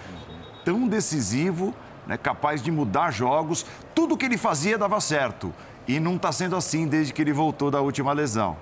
[0.63, 1.73] tão decisivo,
[2.05, 3.65] né, capaz de mudar jogos.
[3.95, 5.53] Tudo que ele fazia dava certo.
[5.87, 8.55] E não está sendo assim desde que ele voltou da última lesão.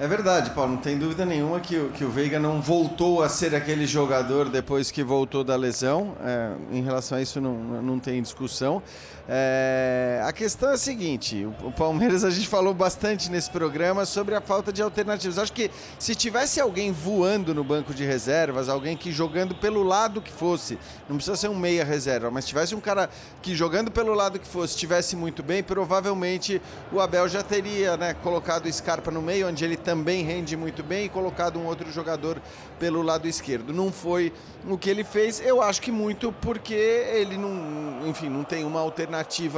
[0.00, 3.54] É verdade, Paulo, não tem dúvida nenhuma que, que o Veiga não voltou a ser
[3.54, 6.16] aquele jogador depois que voltou da lesão.
[6.24, 8.82] É, em relação a isso, não, não tem discussão.
[9.28, 14.34] É, a questão é a seguinte: o Palmeiras, a gente falou bastante nesse programa sobre
[14.34, 15.38] a falta de alternativas.
[15.38, 20.20] Acho que se tivesse alguém voando no banco de reservas, alguém que jogando pelo lado
[20.20, 20.78] que fosse,
[21.08, 23.08] não precisa ser um meia reserva, mas tivesse um cara
[23.42, 26.60] que jogando pelo lado que fosse, estivesse muito bem, provavelmente
[26.92, 30.82] o Abel já teria né, colocado o Scarpa no meio, onde ele também rende muito
[30.82, 32.40] bem, e colocado um outro jogador
[32.78, 33.72] pelo lado esquerdo.
[33.72, 34.32] Não foi
[34.68, 38.80] o que ele fez, eu acho que muito porque ele não, enfim, não tem uma
[38.80, 39.09] alternativa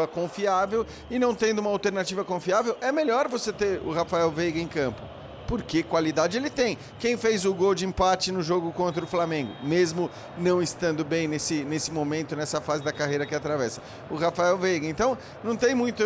[0.07, 4.69] confiável e não tendo uma alternativa confiável, é melhor você ter o Rafael Veiga em
[4.69, 5.22] campo.
[5.53, 6.79] Porque qualidade ele tem.
[6.99, 11.29] Quem fez o gol de empate no jogo contra o Flamengo, mesmo não estando bem
[11.29, 13.83] nesse, nesse momento, nessa fase da carreira que atravessa?
[14.09, 14.87] O Rafael Veiga.
[14.87, 16.03] Então, não tem muito.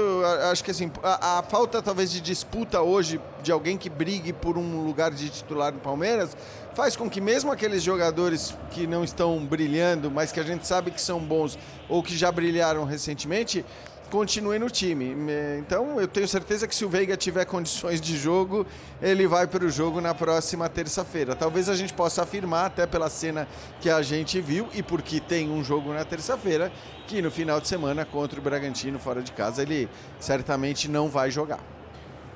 [0.50, 4.58] Acho que assim, a, a falta talvez de disputa hoje de alguém que brigue por
[4.58, 6.36] um lugar de titular no Palmeiras
[6.74, 10.90] faz com que mesmo aqueles jogadores que não estão brilhando, mas que a gente sabe
[10.90, 11.56] que são bons
[11.88, 13.64] ou que já brilharam recentemente,
[14.10, 15.14] continue no time.
[15.58, 18.66] Então, eu tenho certeza que se o Veiga tiver condições de jogo,
[19.02, 21.34] ele vai para o jogo na próxima terça-feira.
[21.34, 23.46] Talvez a gente possa afirmar, até pela cena
[23.80, 26.72] que a gente viu e porque tem um jogo na terça-feira,
[27.06, 29.88] que no final de semana contra o Bragantino fora de casa ele
[30.18, 31.60] certamente não vai jogar.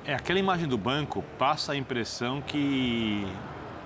[0.05, 3.27] É, aquela imagem do banco passa a impressão que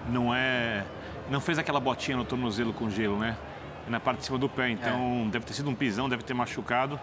[0.10, 0.86] não é.
[1.30, 3.36] Não fez aquela botinha no tornozelo com gelo, né?
[3.88, 4.70] Na parte de cima do pé.
[4.70, 6.99] Então deve ter sido um pisão, deve ter machucado.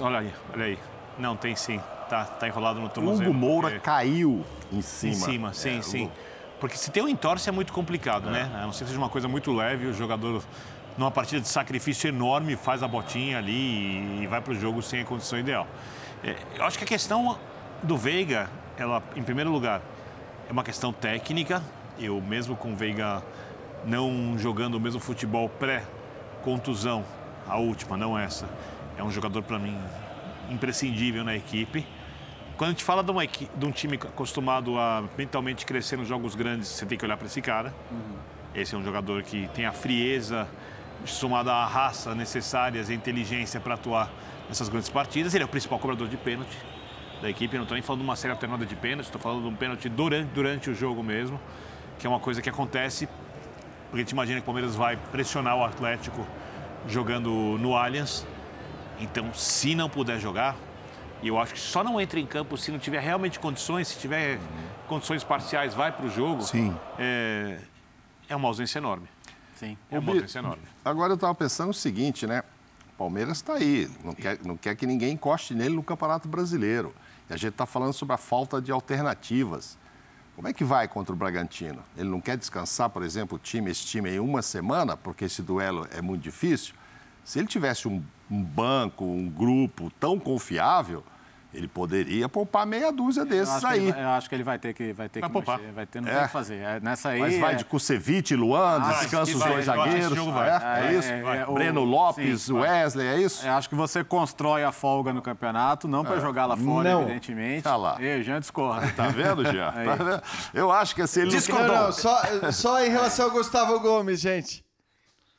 [0.00, 0.78] Olha aí, olha aí.
[1.18, 1.80] Não, tem sim.
[2.08, 3.30] Tá, tá enrolado no tornozelo.
[3.30, 5.12] Hugo Moura porque- caiu em cima.
[5.12, 6.04] Em cima, sim, É, sim.
[6.04, 6.12] Hugo-
[6.60, 8.32] Porque se tem um entorse é muito complicado, É.
[8.32, 8.50] né?
[8.54, 10.42] A não ser que seja uma coisa muito leve, o jogador,
[10.96, 15.02] numa partida de sacrifício enorme, faz a botinha ali e vai para o jogo sem
[15.02, 15.66] a condição ideal.
[16.24, 17.38] É, eu acho que a questão
[17.82, 19.80] do Veiga, ela, em primeiro lugar,
[20.48, 21.62] é uma questão técnica.
[21.96, 23.22] Eu, mesmo com o Veiga
[23.84, 27.04] não jogando o mesmo futebol pré-contusão,
[27.46, 28.48] a última, não essa,
[28.98, 29.78] é um jogador, para mim,
[30.50, 31.86] imprescindível na equipe.
[32.56, 36.34] Quando a gente fala de, uma de um time acostumado a mentalmente crescer nos jogos
[36.34, 37.72] grandes, você tem que olhar para esse cara.
[38.54, 40.46] Esse é um jogador que tem a frieza
[41.04, 44.10] somada à raça necessárias e a inteligência para atuar
[44.48, 45.32] nessas grandes partidas.
[45.32, 46.58] Ele é o principal cobrador de pênalti
[47.22, 47.54] da equipe.
[47.54, 49.54] Eu não estou nem falando de uma série alternada de pênalti, estou falando de um
[49.54, 51.40] pênalti durante, durante o jogo mesmo,
[51.98, 53.08] que é uma coisa que acontece
[53.88, 56.26] porque a gente imagina que o Palmeiras vai pressionar o Atlético
[56.86, 58.26] jogando no Allianz.
[59.00, 60.56] Então, se não puder jogar,
[61.22, 63.98] e eu acho que só não entra em campo se não tiver realmente condições, se
[63.98, 64.38] tiver
[64.86, 66.42] condições parciais, vai para o jogo.
[66.42, 66.76] Sim.
[66.98, 67.60] É,
[68.28, 69.08] é uma ausência enorme.
[69.56, 69.76] Sim.
[69.90, 70.62] É uma ausência enorme.
[70.84, 72.42] Agora eu estava pensando o seguinte, né?
[72.94, 76.94] O Palmeiras está aí, não quer, não quer que ninguém encoste nele no Campeonato Brasileiro.
[77.28, 79.76] E a gente está falando sobre a falta de alternativas.
[80.34, 81.82] Como é que vai contra o Bragantino?
[81.96, 85.42] Ele não quer descansar, por exemplo, o time, esse time em uma semana, porque esse
[85.42, 86.74] duelo é muito difícil?
[87.24, 91.02] Se ele tivesse um, um banco, um grupo tão confiável,
[91.54, 93.90] ele poderia poupar meia dúzia Eu desses que aí.
[93.90, 95.58] vai, eu acho que ele vai ter que, vai ter Vai que poupar.
[95.58, 96.12] mexer, vai ter, não É.
[96.12, 96.56] tem o que fazer.
[96.56, 100.14] É, nessa aí, Mas vai é- de Kusevich, Luan, Ah, descansa os dois eu zagueiros.
[100.14, 100.50] jogo vai.
[100.50, 101.10] É, é isso?
[101.10, 102.52] É, é, o- Breno Lopes, sim.
[102.52, 103.46] Wesley, é isso?
[103.46, 106.20] Eu acho que você constrói a folga no campeonato, não para É.
[106.20, 107.02] jogar lá fora, Não.
[107.02, 107.62] evidentemente.
[107.62, 107.96] Tá lá.
[107.98, 108.86] E Jean discorda.
[108.94, 109.72] Tá vendo, Jean?
[109.72, 110.22] Tá vendo?
[110.52, 112.20] Eu acho que assim, ele Não, não, só,
[112.52, 114.62] só em relação ao Gustavo Gomes, gente.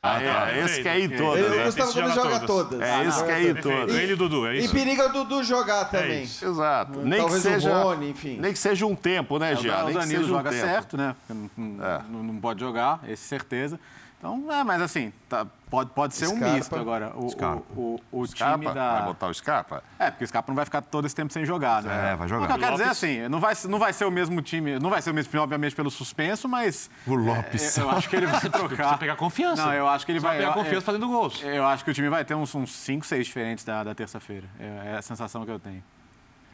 [0.02, 1.44] Ah, é, esse que é em todas.
[1.44, 1.62] Ele- né?
[1.62, 2.80] o Gustavo Gomes joga todas.
[2.80, 3.94] É, esse que é em todas.
[3.94, 4.72] Ele e o Dudu, é E isso?
[4.72, 6.22] periga o Dudu jogar também.
[6.22, 7.00] Exato.
[7.00, 8.38] Nem Talvez que o seja, Rony, enfim.
[8.40, 10.62] Nem que seja um tempo, né, É, o Nem Danilo seja um joga tempo.
[10.66, 11.14] certo, né?
[11.26, 13.78] Porque Não, não- não pode jogar, esse certeza.
[14.20, 16.54] Então, é, mas assim, tá- pode, pode ser um Scarpa.
[16.54, 17.10] misto agora.
[17.16, 17.62] O, Scarpa.
[17.74, 18.58] o, o, o Scarpa?
[18.58, 18.92] time da.
[18.98, 19.82] Vai botar o Scarpa?
[19.98, 22.10] É, porque o Scarpa não vai ficar todo esse tempo sem jogar, né?
[22.12, 22.44] É, vai jogar.
[22.44, 22.98] O que eu quero dizer Lopes.
[23.02, 25.42] assim, não vai, não vai ser o mesmo time, não vai ser o mesmo time,
[25.42, 26.90] obviamente, pelo suspenso, mas.
[27.06, 27.78] O Lopes.
[27.78, 28.68] é, eu acho que ele vai trocar.
[28.76, 29.64] Precisa pegar confiança.
[29.64, 30.36] Não, eu acho que ele Precisa vai.
[30.38, 31.42] pegar eu- confiança eu- fazendo gols.
[31.42, 34.46] Eu acho que o time vai ter uns 5, 6 diferentes da, da terça-feira.
[34.60, 35.82] É, é a sensação que eu tenho.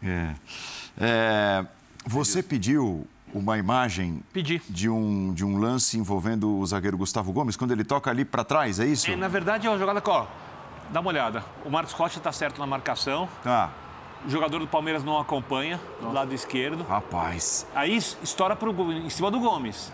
[0.04, 0.34] É.
[1.00, 1.66] É,
[2.06, 4.60] você pediu uma imagem Pedi.
[4.68, 8.44] De, um, de um lance envolvendo o zagueiro Gustavo Gomes, quando ele toca ali para
[8.44, 9.10] trás, é isso?
[9.10, 10.26] É, na verdade, é uma jogada que, ó,
[10.90, 11.44] dá uma olhada.
[11.64, 13.28] O Marcos Rocha está certo na marcação.
[13.42, 13.70] Tá.
[14.24, 16.84] O jogador do Palmeiras não acompanha, do lado esquerdo.
[16.84, 17.66] Rapaz.
[17.74, 19.92] Aí estoura pro, em cima do Gomes,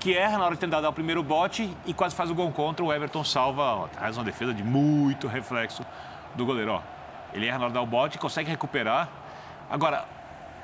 [0.00, 2.50] que erra na hora de tentar dar o primeiro bote e quase faz o gol
[2.50, 2.84] contra.
[2.84, 5.84] O Everton salva, ó, traz uma defesa de muito reflexo
[6.34, 6.72] do goleiro.
[6.72, 6.82] Ó.
[7.32, 9.08] Ele erra na hora de dar o bote, consegue recuperar.
[9.70, 10.06] Agora,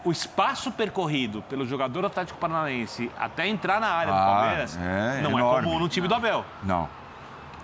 [0.04, 4.76] o espaço percorrido pelo jogador do Atlético Paranaense até entrar na área do Ah, Palmeiras
[4.76, 5.60] é não enorme.
[5.60, 6.44] é comum no time do Abel.
[6.62, 6.88] Não.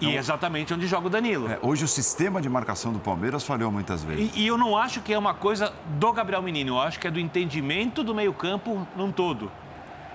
[0.00, 1.50] E é exatamente onde joga o Danilo.
[1.52, 4.34] É, hoje o sistema de marcação do Palmeiras falhou muitas vezes.
[4.34, 7.06] E, e eu não acho que é uma coisa do Gabriel Menino, eu acho que
[7.06, 9.52] é do entendimento do meio-campo num todo.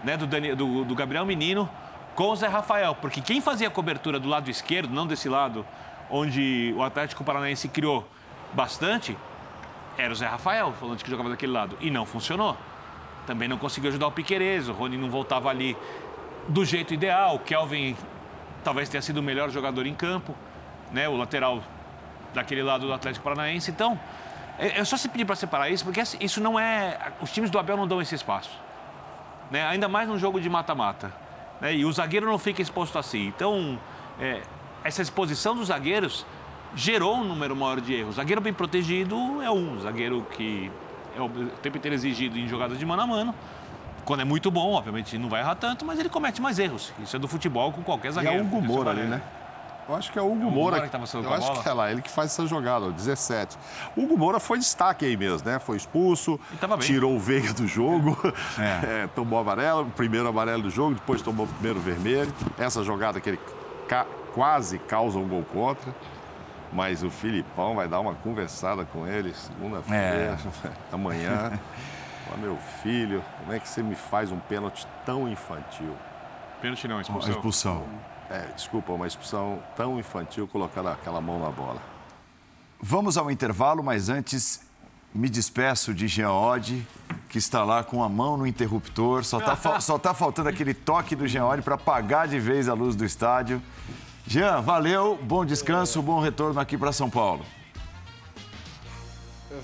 [0.04, 0.18] Né?
[0.18, 0.26] Do,
[0.56, 1.70] do- do Gabriel Menino
[2.16, 2.96] com o Zé Rafael.
[2.96, 5.64] Porque quem fazia a cobertura do lado esquerdo, não desse lado,
[6.10, 8.08] onde o Atlético Paranaense criou
[8.54, 9.16] bastante,
[9.98, 11.78] era o Zé Rafael, falando que jogava daquele lado.
[11.82, 12.58] E não funcionou.
[13.26, 15.76] Também não conseguiu ajudar o Piqueires, o Rony não voltava ali
[16.48, 17.36] do jeito ideal.
[17.36, 17.96] O Kelvin
[18.64, 20.36] talvez tenha sido o melhor jogador em campo,
[20.92, 21.10] né?
[21.10, 21.64] O lateral
[22.34, 23.72] daquele lado do Atlético Paranaense.
[23.72, 24.00] Então,
[24.60, 27.14] é é só se pedir para separar isso, porque assim, isso não é.
[27.22, 28.52] Os times do Abel não dão esse espaço.
[29.50, 29.66] Né?
[29.66, 31.12] Ainda mais num jogo de mata-mata.
[31.62, 31.76] Né?
[31.76, 33.28] E o zagueiro não fica exposto assim.
[33.28, 33.80] Então,
[34.20, 34.42] é,
[34.84, 36.26] essa exposição dos zagueiros
[36.76, 38.16] gerou um número maior de erros.
[38.16, 39.80] Zagueiro bem protegido é um.
[39.80, 40.72] Zagueiro que
[41.18, 41.30] é o
[41.62, 43.36] tempo inteiro exigido em jogadas de mano a mano.
[44.04, 46.94] Quando é muito bom, obviamente não vai errar tanto, mas ele comete mais erros.
[47.00, 48.44] Isso é do futebol com qualquer E é zagueiro.
[48.44, 49.22] o Hugo Moura ali, né?
[49.88, 50.78] Eu acho que é o Hugo Hugo Moura.
[50.78, 51.62] Moura que tava eu acho bola?
[51.64, 53.56] que é lá, ele que faz essa jogada, ó, 17.
[53.96, 55.60] O Hugo Moura foi destaque aí mesmo, né?
[55.60, 56.40] Foi expulso,
[56.82, 58.18] tirou o Veiga do jogo,
[58.84, 62.34] é, tomou amarelo, o primeiro amarelo do jogo, depois tomou o primeiro vermelho.
[62.58, 63.40] Essa jogada que ele
[63.88, 65.94] ca- quase causa um gol contra.
[66.76, 70.38] Mas o Filipão vai dar uma conversada com ele segunda-feira,
[70.92, 71.58] amanhã.
[72.28, 75.96] Fala, meu filho, como é que você me faz um pênalti tão infantil?
[76.62, 77.32] Pênalti não, Uma expulsão.
[77.32, 77.84] expulsão.
[78.30, 81.82] É, desculpa, uma expulsão tão infantil colocar aquela mão na bola.
[82.82, 84.62] Vamos ao intervalo, mas antes
[85.14, 86.86] me despeço de Jean Oddi,
[87.30, 89.24] que está lá com a mão no interruptor.
[89.24, 92.74] Só está só tá faltando aquele toque do Jean Oddi para apagar de vez a
[92.74, 93.62] luz do estádio.
[94.28, 97.46] Jean, valeu, bom descanso, bom retorno aqui para São Paulo.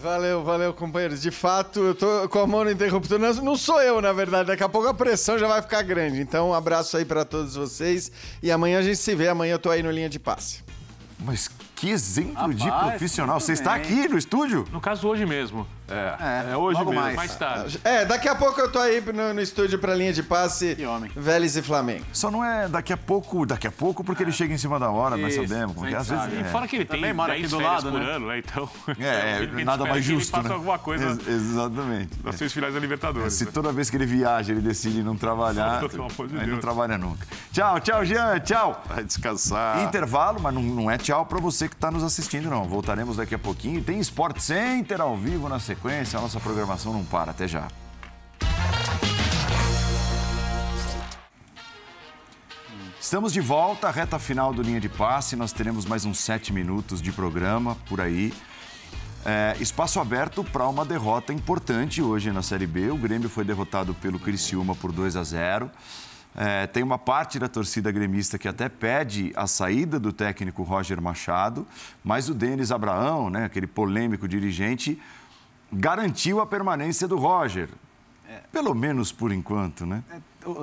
[0.01, 1.21] Valeu, valeu, companheiros.
[1.21, 3.19] De fato, eu tô com a mão no interruptor.
[3.19, 4.47] Não, sou eu, na verdade.
[4.47, 6.21] Daqui a pouco a pressão já vai ficar grande.
[6.21, 8.11] Então, um abraço aí para todos vocês.
[8.41, 9.27] E amanhã a gente se vê.
[9.27, 10.63] Amanhã eu tô aí no linha de passe.
[11.19, 11.49] Mas
[11.81, 13.35] que exemplo de Rapaz, profissional.
[13.37, 14.67] muito Você está aqui no estúdio?
[14.71, 15.65] No caso, hoje mesmo.
[15.89, 17.03] É, É, hoje logo mesmo.
[17.03, 17.81] Mais, mais tarde.
[17.83, 20.77] É, daqui a pouco eu tô aí no, no estúdio pra linha de passe.
[21.15, 22.05] Vélez e Flamengo.
[22.13, 24.91] Só não é daqui a pouco, daqui a pouco, porque ele chega em cima da
[24.91, 25.75] hora, nós Isso, sabemos.
[25.75, 26.23] Porque às vezes.
[26.23, 26.37] sabe.
[26.37, 26.41] é.
[26.41, 28.11] E fora que ele tem mora 10 aqui do lado, por né?
[28.11, 28.37] ano, né?
[28.37, 30.31] Então, É, é, nada mais que ele justo.
[30.31, 30.53] faça né?
[30.53, 32.11] alguma coisa Ex- exatamente.
[32.23, 33.33] nas seis finais da Libertadores.
[33.33, 33.51] Se né?
[33.51, 35.81] toda vez que ele viaja ele decide não trabalhar,
[36.29, 37.25] de aí não trabalha nunca.
[37.51, 38.81] Tchau, tchau, Jean, tchau.
[38.87, 39.83] Vai descansar.
[39.83, 42.65] Intervalo, mas não, não é tchau para você que está nos assistindo, não.
[42.65, 43.83] Voltaremos daqui a pouquinho.
[43.83, 46.19] Tem Sport Center ao vivo na sequência.
[46.19, 47.31] A nossa programação não para.
[47.31, 47.67] Até já.
[52.99, 55.35] Estamos de volta, à reta final do Linha de Passe.
[55.35, 58.31] Nós teremos mais uns sete minutos de programa por aí.
[59.25, 62.89] É, espaço aberto para uma derrota importante hoje na Série B.
[62.89, 65.71] O Grêmio foi derrotado pelo Criciúma por 2 a 0.
[66.35, 71.01] É, tem uma parte da torcida gremista que até pede a saída do técnico Roger
[71.01, 71.67] Machado,
[72.03, 74.97] mas o Denis Abraão, né, aquele polêmico dirigente,
[75.71, 77.69] garantiu a permanência do Roger.
[78.51, 80.03] Pelo menos por enquanto, né?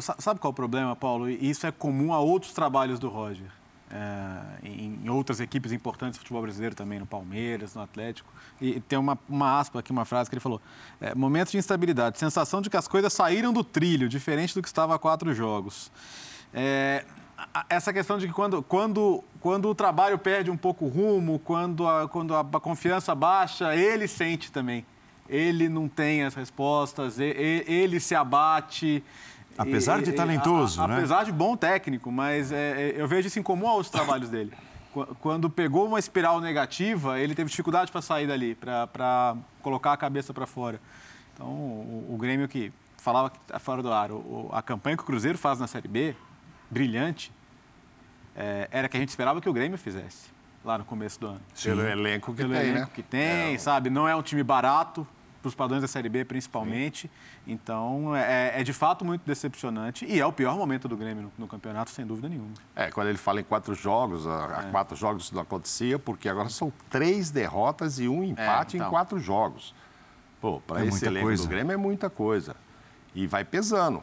[0.01, 1.29] Sa- Sabe qual é o problema, Paulo?
[1.29, 3.47] E isso é comum a outros trabalhos do Roger.
[3.91, 8.31] É, em, outras equipes importantes do futebol brasileiro também, no Palmeiras, no Atlético.
[8.61, 10.61] E tem uma, uma aspa aqui, uma frase que ele falou:
[11.01, 14.69] é, momentos de instabilidade, sensação de que as coisas saíram do trilho, diferente do que
[14.69, 15.91] estava há quatro jogos.
[16.53, 17.05] É,
[17.69, 21.87] essa questão de que quando, quando, quando o trabalho perde um pouco o rumo, quando
[21.89, 24.85] a, quando a confiança baixa, ele sente também.
[25.29, 29.03] Ele não tem as respostas, e- e- ele se abate.
[29.59, 30.97] Apesar de talentoso, a- né?
[30.97, 34.53] Apesar de bom técnico, mas é, é, eu vejo isso em comum aos trabalhos dele.
[34.93, 39.97] Qu- Quando pegou uma espiral negativa, ele teve dificuldade para sair dali, para colocar a
[39.97, 40.81] cabeça para fora.
[41.35, 45.03] Então, o, o Grêmio que falava que tá fora do ar, o- a campanha que
[45.03, 46.15] o Cruzeiro faz na Série B,
[46.71, 47.33] brilhante,
[48.37, 50.29] é, era que a gente esperava que o Grêmio fizesse
[50.65, 51.41] lá no começo do ano.
[51.63, 52.91] Pelo elenco que Pelo tem, elenco né?
[52.95, 53.91] que tem, sabe?
[53.91, 55.07] Não é um time barato,
[55.49, 57.11] para os padrões da Série B principalmente.
[57.47, 61.33] Então, é, é de fato muito decepcionante e é o pior momento do Grêmio no,
[61.39, 62.53] no campeonato, sem dúvida nenhuma.
[62.77, 66.29] É, quando ele fala em quatro jogos, há há quatro jogos isso não acontecia, porque
[66.29, 68.87] agora são três derrotas e um empate então.
[68.87, 69.75] em quatro jogos.
[70.41, 71.43] Pô, para É esse elenco coisa.
[71.43, 72.55] do Grêmio é muita coisa.
[73.15, 74.03] E vai pesando.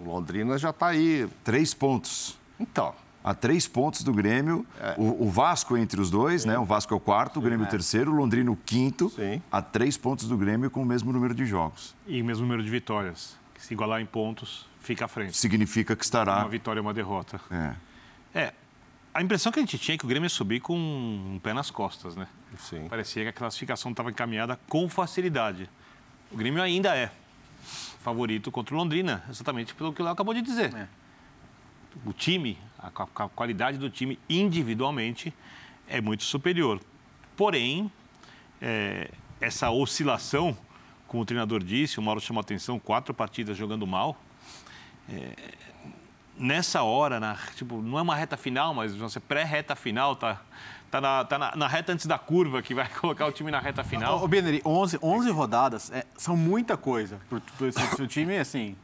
[0.00, 1.28] O Londrina já está aí.
[1.42, 2.38] Três pontos.
[2.58, 2.94] Então.
[3.24, 4.66] A três pontos do Grêmio.
[4.98, 6.58] O, o Vasco entre os dois, né?
[6.58, 9.10] O Vasco é o quarto, o Grêmio é o terceiro, o Londrina o quinto.
[9.50, 11.94] A três pontos do Grêmio com o mesmo número de jogos.
[12.06, 13.36] E o mesmo número de vitórias.
[13.54, 15.36] Que se igualar em pontos, fica à frente.
[15.36, 16.40] Significa que estará.
[16.40, 17.40] Uma vitória e uma derrota.
[17.50, 17.74] É.
[18.34, 18.52] É.
[19.14, 21.54] A impressão que a gente tinha é que o Grêmio ia subir com um pé
[21.54, 22.26] nas costas, né?
[22.58, 22.88] Sim.
[22.88, 25.70] Parecia que a classificação estava encaminhada com facilidade.
[26.30, 27.10] O Grêmio ainda é
[28.00, 30.88] favorito contra o Londrina, exatamente pelo que o Léo acabou de dizer.
[32.04, 35.32] O time, a, a qualidade do time individualmente
[35.88, 36.80] é muito superior.
[37.36, 37.90] Porém,
[38.60, 40.56] é, essa oscilação,
[41.06, 44.16] como o treinador disse, o Mauro chamou atenção, quatro partidas jogando mal.
[45.08, 45.34] é,
[46.36, 50.40] nessa hora, na, tipo, não é uma reta final, mas você pré-reta final, tá,
[50.90, 53.60] tá, na, tá na, na reta antes da curva que vai colocar o time na
[53.60, 54.22] reta final.
[54.22, 58.76] Ô, Beneri, 11, 11 rodadas é, são muita coisa para o time, assim...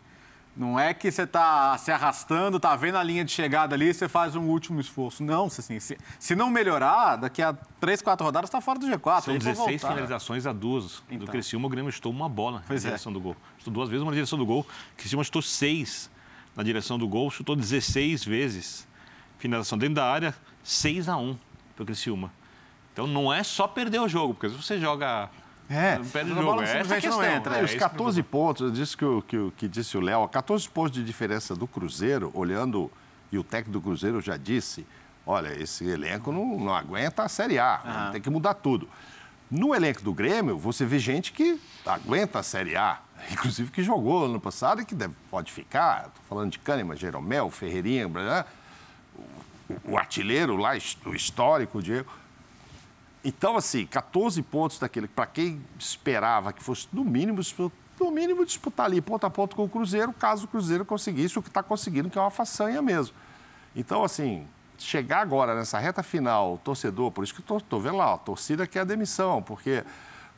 [0.57, 3.95] Não é que você está se arrastando, tá vendo a linha de chegada ali e
[3.95, 5.23] você faz um último esforço.
[5.23, 9.23] Não, assim, se, se não melhorar, daqui a três, quatro rodadas está fora do G4.
[9.23, 9.95] São aí pra 16 voltar.
[9.95, 11.03] finalizações a duas.
[11.11, 12.91] Do Criciúma, o Grêmio chutou uma bola Pois na é.
[12.91, 13.37] direção do gol.
[13.59, 14.61] Chutou duas vezes uma na direção do gol.
[14.61, 16.11] O Criciúma chutou seis
[16.57, 18.89] na direção do gol, chutou 16 vezes.
[19.39, 21.39] Finalização dentro da área, 6 a 1
[21.75, 22.31] para o Criciúma.
[22.93, 25.31] Então não é só perder o jogo, porque se você joga...
[25.71, 26.47] É, não perde jogo.
[26.47, 27.55] bola É essa não entra.
[27.59, 30.01] É os isso que 14 pontos, eu disse que, o- que, o- que disse o
[30.01, 32.91] Léo, 14 pontos de diferença do Cruzeiro, olhando,
[33.31, 34.85] e o técnico do Cruzeiro já disse,
[35.25, 38.09] olha, esse elenco não, não aguenta a Série A, né?
[38.13, 38.89] tem que mudar tudo.
[39.49, 42.99] No elenco do Grêmio, você vê gente que aguenta a Série A,
[43.31, 46.07] inclusive que jogou ano passado e que deve- pode ficar.
[46.09, 48.47] Estou falando de Kahneman, Jeromel, Ferreirinha, blá, blá.
[49.87, 50.73] o, o artilheiro lá,
[51.07, 52.11] o histórico, o Diego.
[53.25, 57.41] Então, assim, 14 pontos daquele, para quem esperava que fosse no mínimo,
[58.01, 61.43] no mínimo disputar ali ponto a ponto com o Cruzeiro, caso o Cruzeiro conseguisse o
[61.43, 63.15] que está conseguindo, que é uma façanha mesmo.
[63.77, 64.47] Então, assim,
[64.79, 68.67] chegar agora nessa reta final, o torcedor, por isso que estou vendo lá, a torcida
[68.67, 69.85] quer a demissão, porque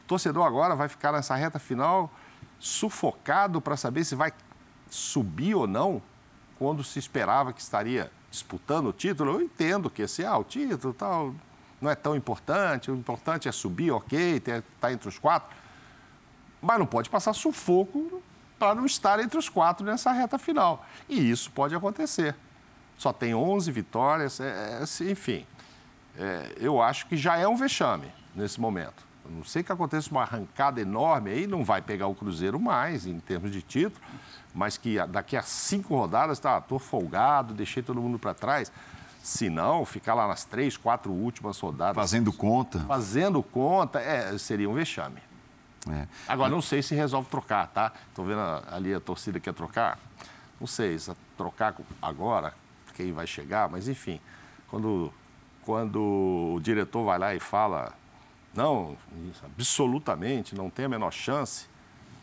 [0.04, 2.10] o torcedor agora vai ficar nessa reta final
[2.58, 4.32] sufocado para saber se vai
[4.90, 6.02] subir ou não,
[6.58, 9.32] quando se esperava que estaria disputando o título.
[9.32, 11.34] Eu entendo que esse, ah, o título tal,
[11.82, 15.54] não é tão importante, o importante é subir, ok, estar tá entre os quatro,
[16.60, 18.22] mas não pode passar sufoco
[18.56, 20.86] para não estar entre os quatro nessa reta final.
[21.08, 22.36] E isso pode acontecer.
[22.96, 25.44] Só tem 11 vitórias, é, é, enfim.
[26.16, 29.04] É, eu acho que já é um vexame nesse momento.
[29.26, 33.06] A não sei que aconteça uma arrancada enorme aí, não vai pegar o Cruzeiro mais
[33.06, 34.00] em termos de título,
[34.54, 38.70] mas que daqui a cinco rodadas, tá, estou folgado, deixei todo mundo para trás.
[39.22, 41.94] Se não, ficar lá nas três, quatro últimas rodadas.
[41.94, 42.80] Fazendo conta.
[42.80, 45.20] Fazendo conta, é, seria um vexame.
[45.88, 46.06] É.
[46.26, 47.92] Agora, não sei se resolve trocar, tá?
[48.08, 48.40] Estou vendo
[48.70, 49.98] ali a torcida quer trocar.
[50.60, 52.52] Não sei, se trocar agora,
[52.94, 54.20] quem vai chegar, mas enfim,
[54.68, 55.12] quando,
[55.62, 56.00] quando
[56.56, 57.92] o diretor vai lá e fala,
[58.54, 58.96] não,
[59.44, 61.66] absolutamente, não tem a menor chance,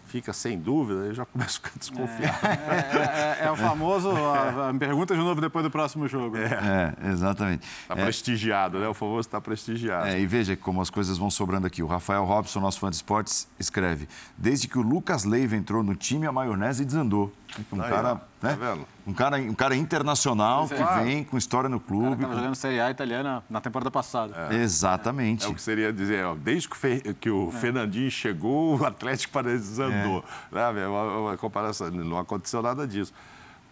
[0.09, 2.45] fica sem dúvida, eu já começo a ficar desconfiado.
[2.45, 6.37] É, é, é, é o famoso, a, a, pergunta de novo depois do próximo jogo.
[6.37, 7.65] É, é exatamente.
[7.81, 8.87] Está prestigiado, né?
[8.87, 10.09] O famoso está prestigiado.
[10.09, 11.83] e veja como as coisas vão sobrando aqui.
[11.83, 14.07] O Rafael Robson, nosso fã de esportes, escreve:
[14.37, 17.31] Desde que o Lucas Leiva entrou no time, a maionese desandou.
[17.71, 18.55] Um Aí, cara, né?
[18.55, 22.15] Tá um cara, um cara internacional que vem com história no clube.
[22.15, 24.47] Estava jogando Série A italiana na temporada passada.
[24.51, 24.55] É.
[24.55, 25.45] Exatamente.
[25.45, 26.75] É o que seria dizer, ó, desde que,
[27.09, 27.51] o, que o é.
[27.53, 30.23] Fernandinho chegou, o Atlético desandou.
[30.51, 30.73] É.
[30.73, 30.87] Né?
[30.87, 33.13] Uma, uma, comparação, não aconteceu nada disso.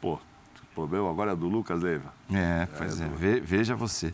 [0.02, 0.20] Pô, o
[0.74, 2.12] problema agora é do Lucas Leiva.
[2.34, 3.40] É, pois é, é.
[3.40, 4.14] veja você.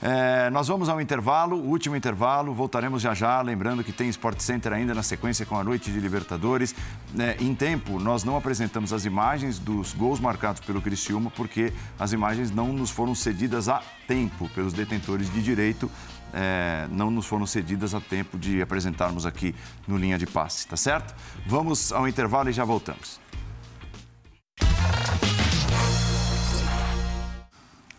[0.00, 3.40] É, nós vamos ao intervalo, último intervalo, voltaremos já já.
[3.42, 6.74] Lembrando que tem Sport Center ainda na sequência com a noite de Libertadores.
[7.18, 12.12] É, em tempo, nós não apresentamos as imagens dos gols marcados pelo Criciúma, porque as
[12.12, 15.90] imagens não nos foram cedidas a tempo pelos detentores de direito.
[16.32, 19.54] É, não nos foram cedidas a tempo de apresentarmos aqui
[19.86, 21.14] no Linha de Passe, tá certo?
[21.46, 23.18] Vamos ao intervalo e já voltamos.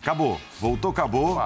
[0.00, 0.40] Acabou.
[0.58, 1.38] Voltou, acabou.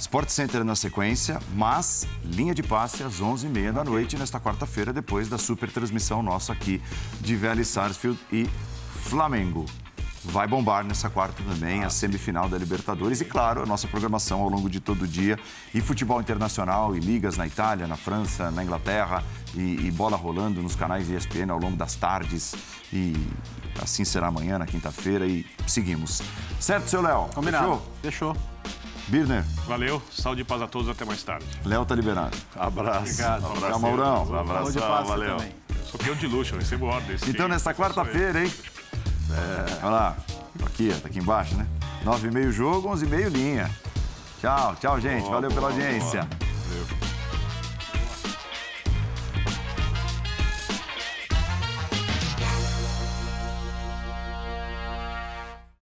[0.00, 5.28] Sport Center na sequência, mas linha de passe às 11h30 da noite nesta quarta-feira, depois
[5.28, 6.82] da super transmissão nossa aqui
[7.20, 8.48] de Vélez Sarsfield e
[9.02, 9.66] Flamengo.
[10.24, 14.48] Vai bombar nessa quarta também a semifinal da Libertadores e, claro, a nossa programação ao
[14.48, 15.38] longo de todo o dia.
[15.74, 19.22] E futebol internacional e ligas na Itália, na França, na Inglaterra
[19.54, 22.54] e, e bola rolando nos canais ESPN ao longo das tardes.
[22.92, 23.14] E
[23.80, 25.26] assim será amanhã, na quinta-feira.
[25.26, 26.22] E seguimos.
[26.58, 27.28] Certo, seu Léo?
[27.34, 27.82] Combinado.
[28.02, 28.34] Fechou?
[28.34, 28.36] Fechou.
[29.10, 29.44] Birner.
[29.66, 31.44] Valeu, saúde e paz a todos, até mais tarde.
[31.64, 32.36] Léo tá liberado.
[32.56, 33.00] Abraço.
[33.00, 33.42] Obrigado.
[33.42, 33.66] Um abraço.
[33.66, 34.24] Tchau, Maurão.
[34.24, 35.36] Um abraço, valeu.
[35.36, 35.52] Também.
[35.84, 37.26] Sou peão de luxo, eu recebo ordens.
[37.26, 38.52] Então, nesta quarta-feira, hein?
[39.32, 40.16] É, olha lá,
[40.64, 41.66] aqui, tá aqui embaixo, né?
[42.04, 43.68] Nove e meio jogo, onze e meio linha.
[44.40, 45.28] Tchau, tchau, gente.
[45.28, 46.20] Valeu pela audiência.
[46.20, 47.09] Valeu.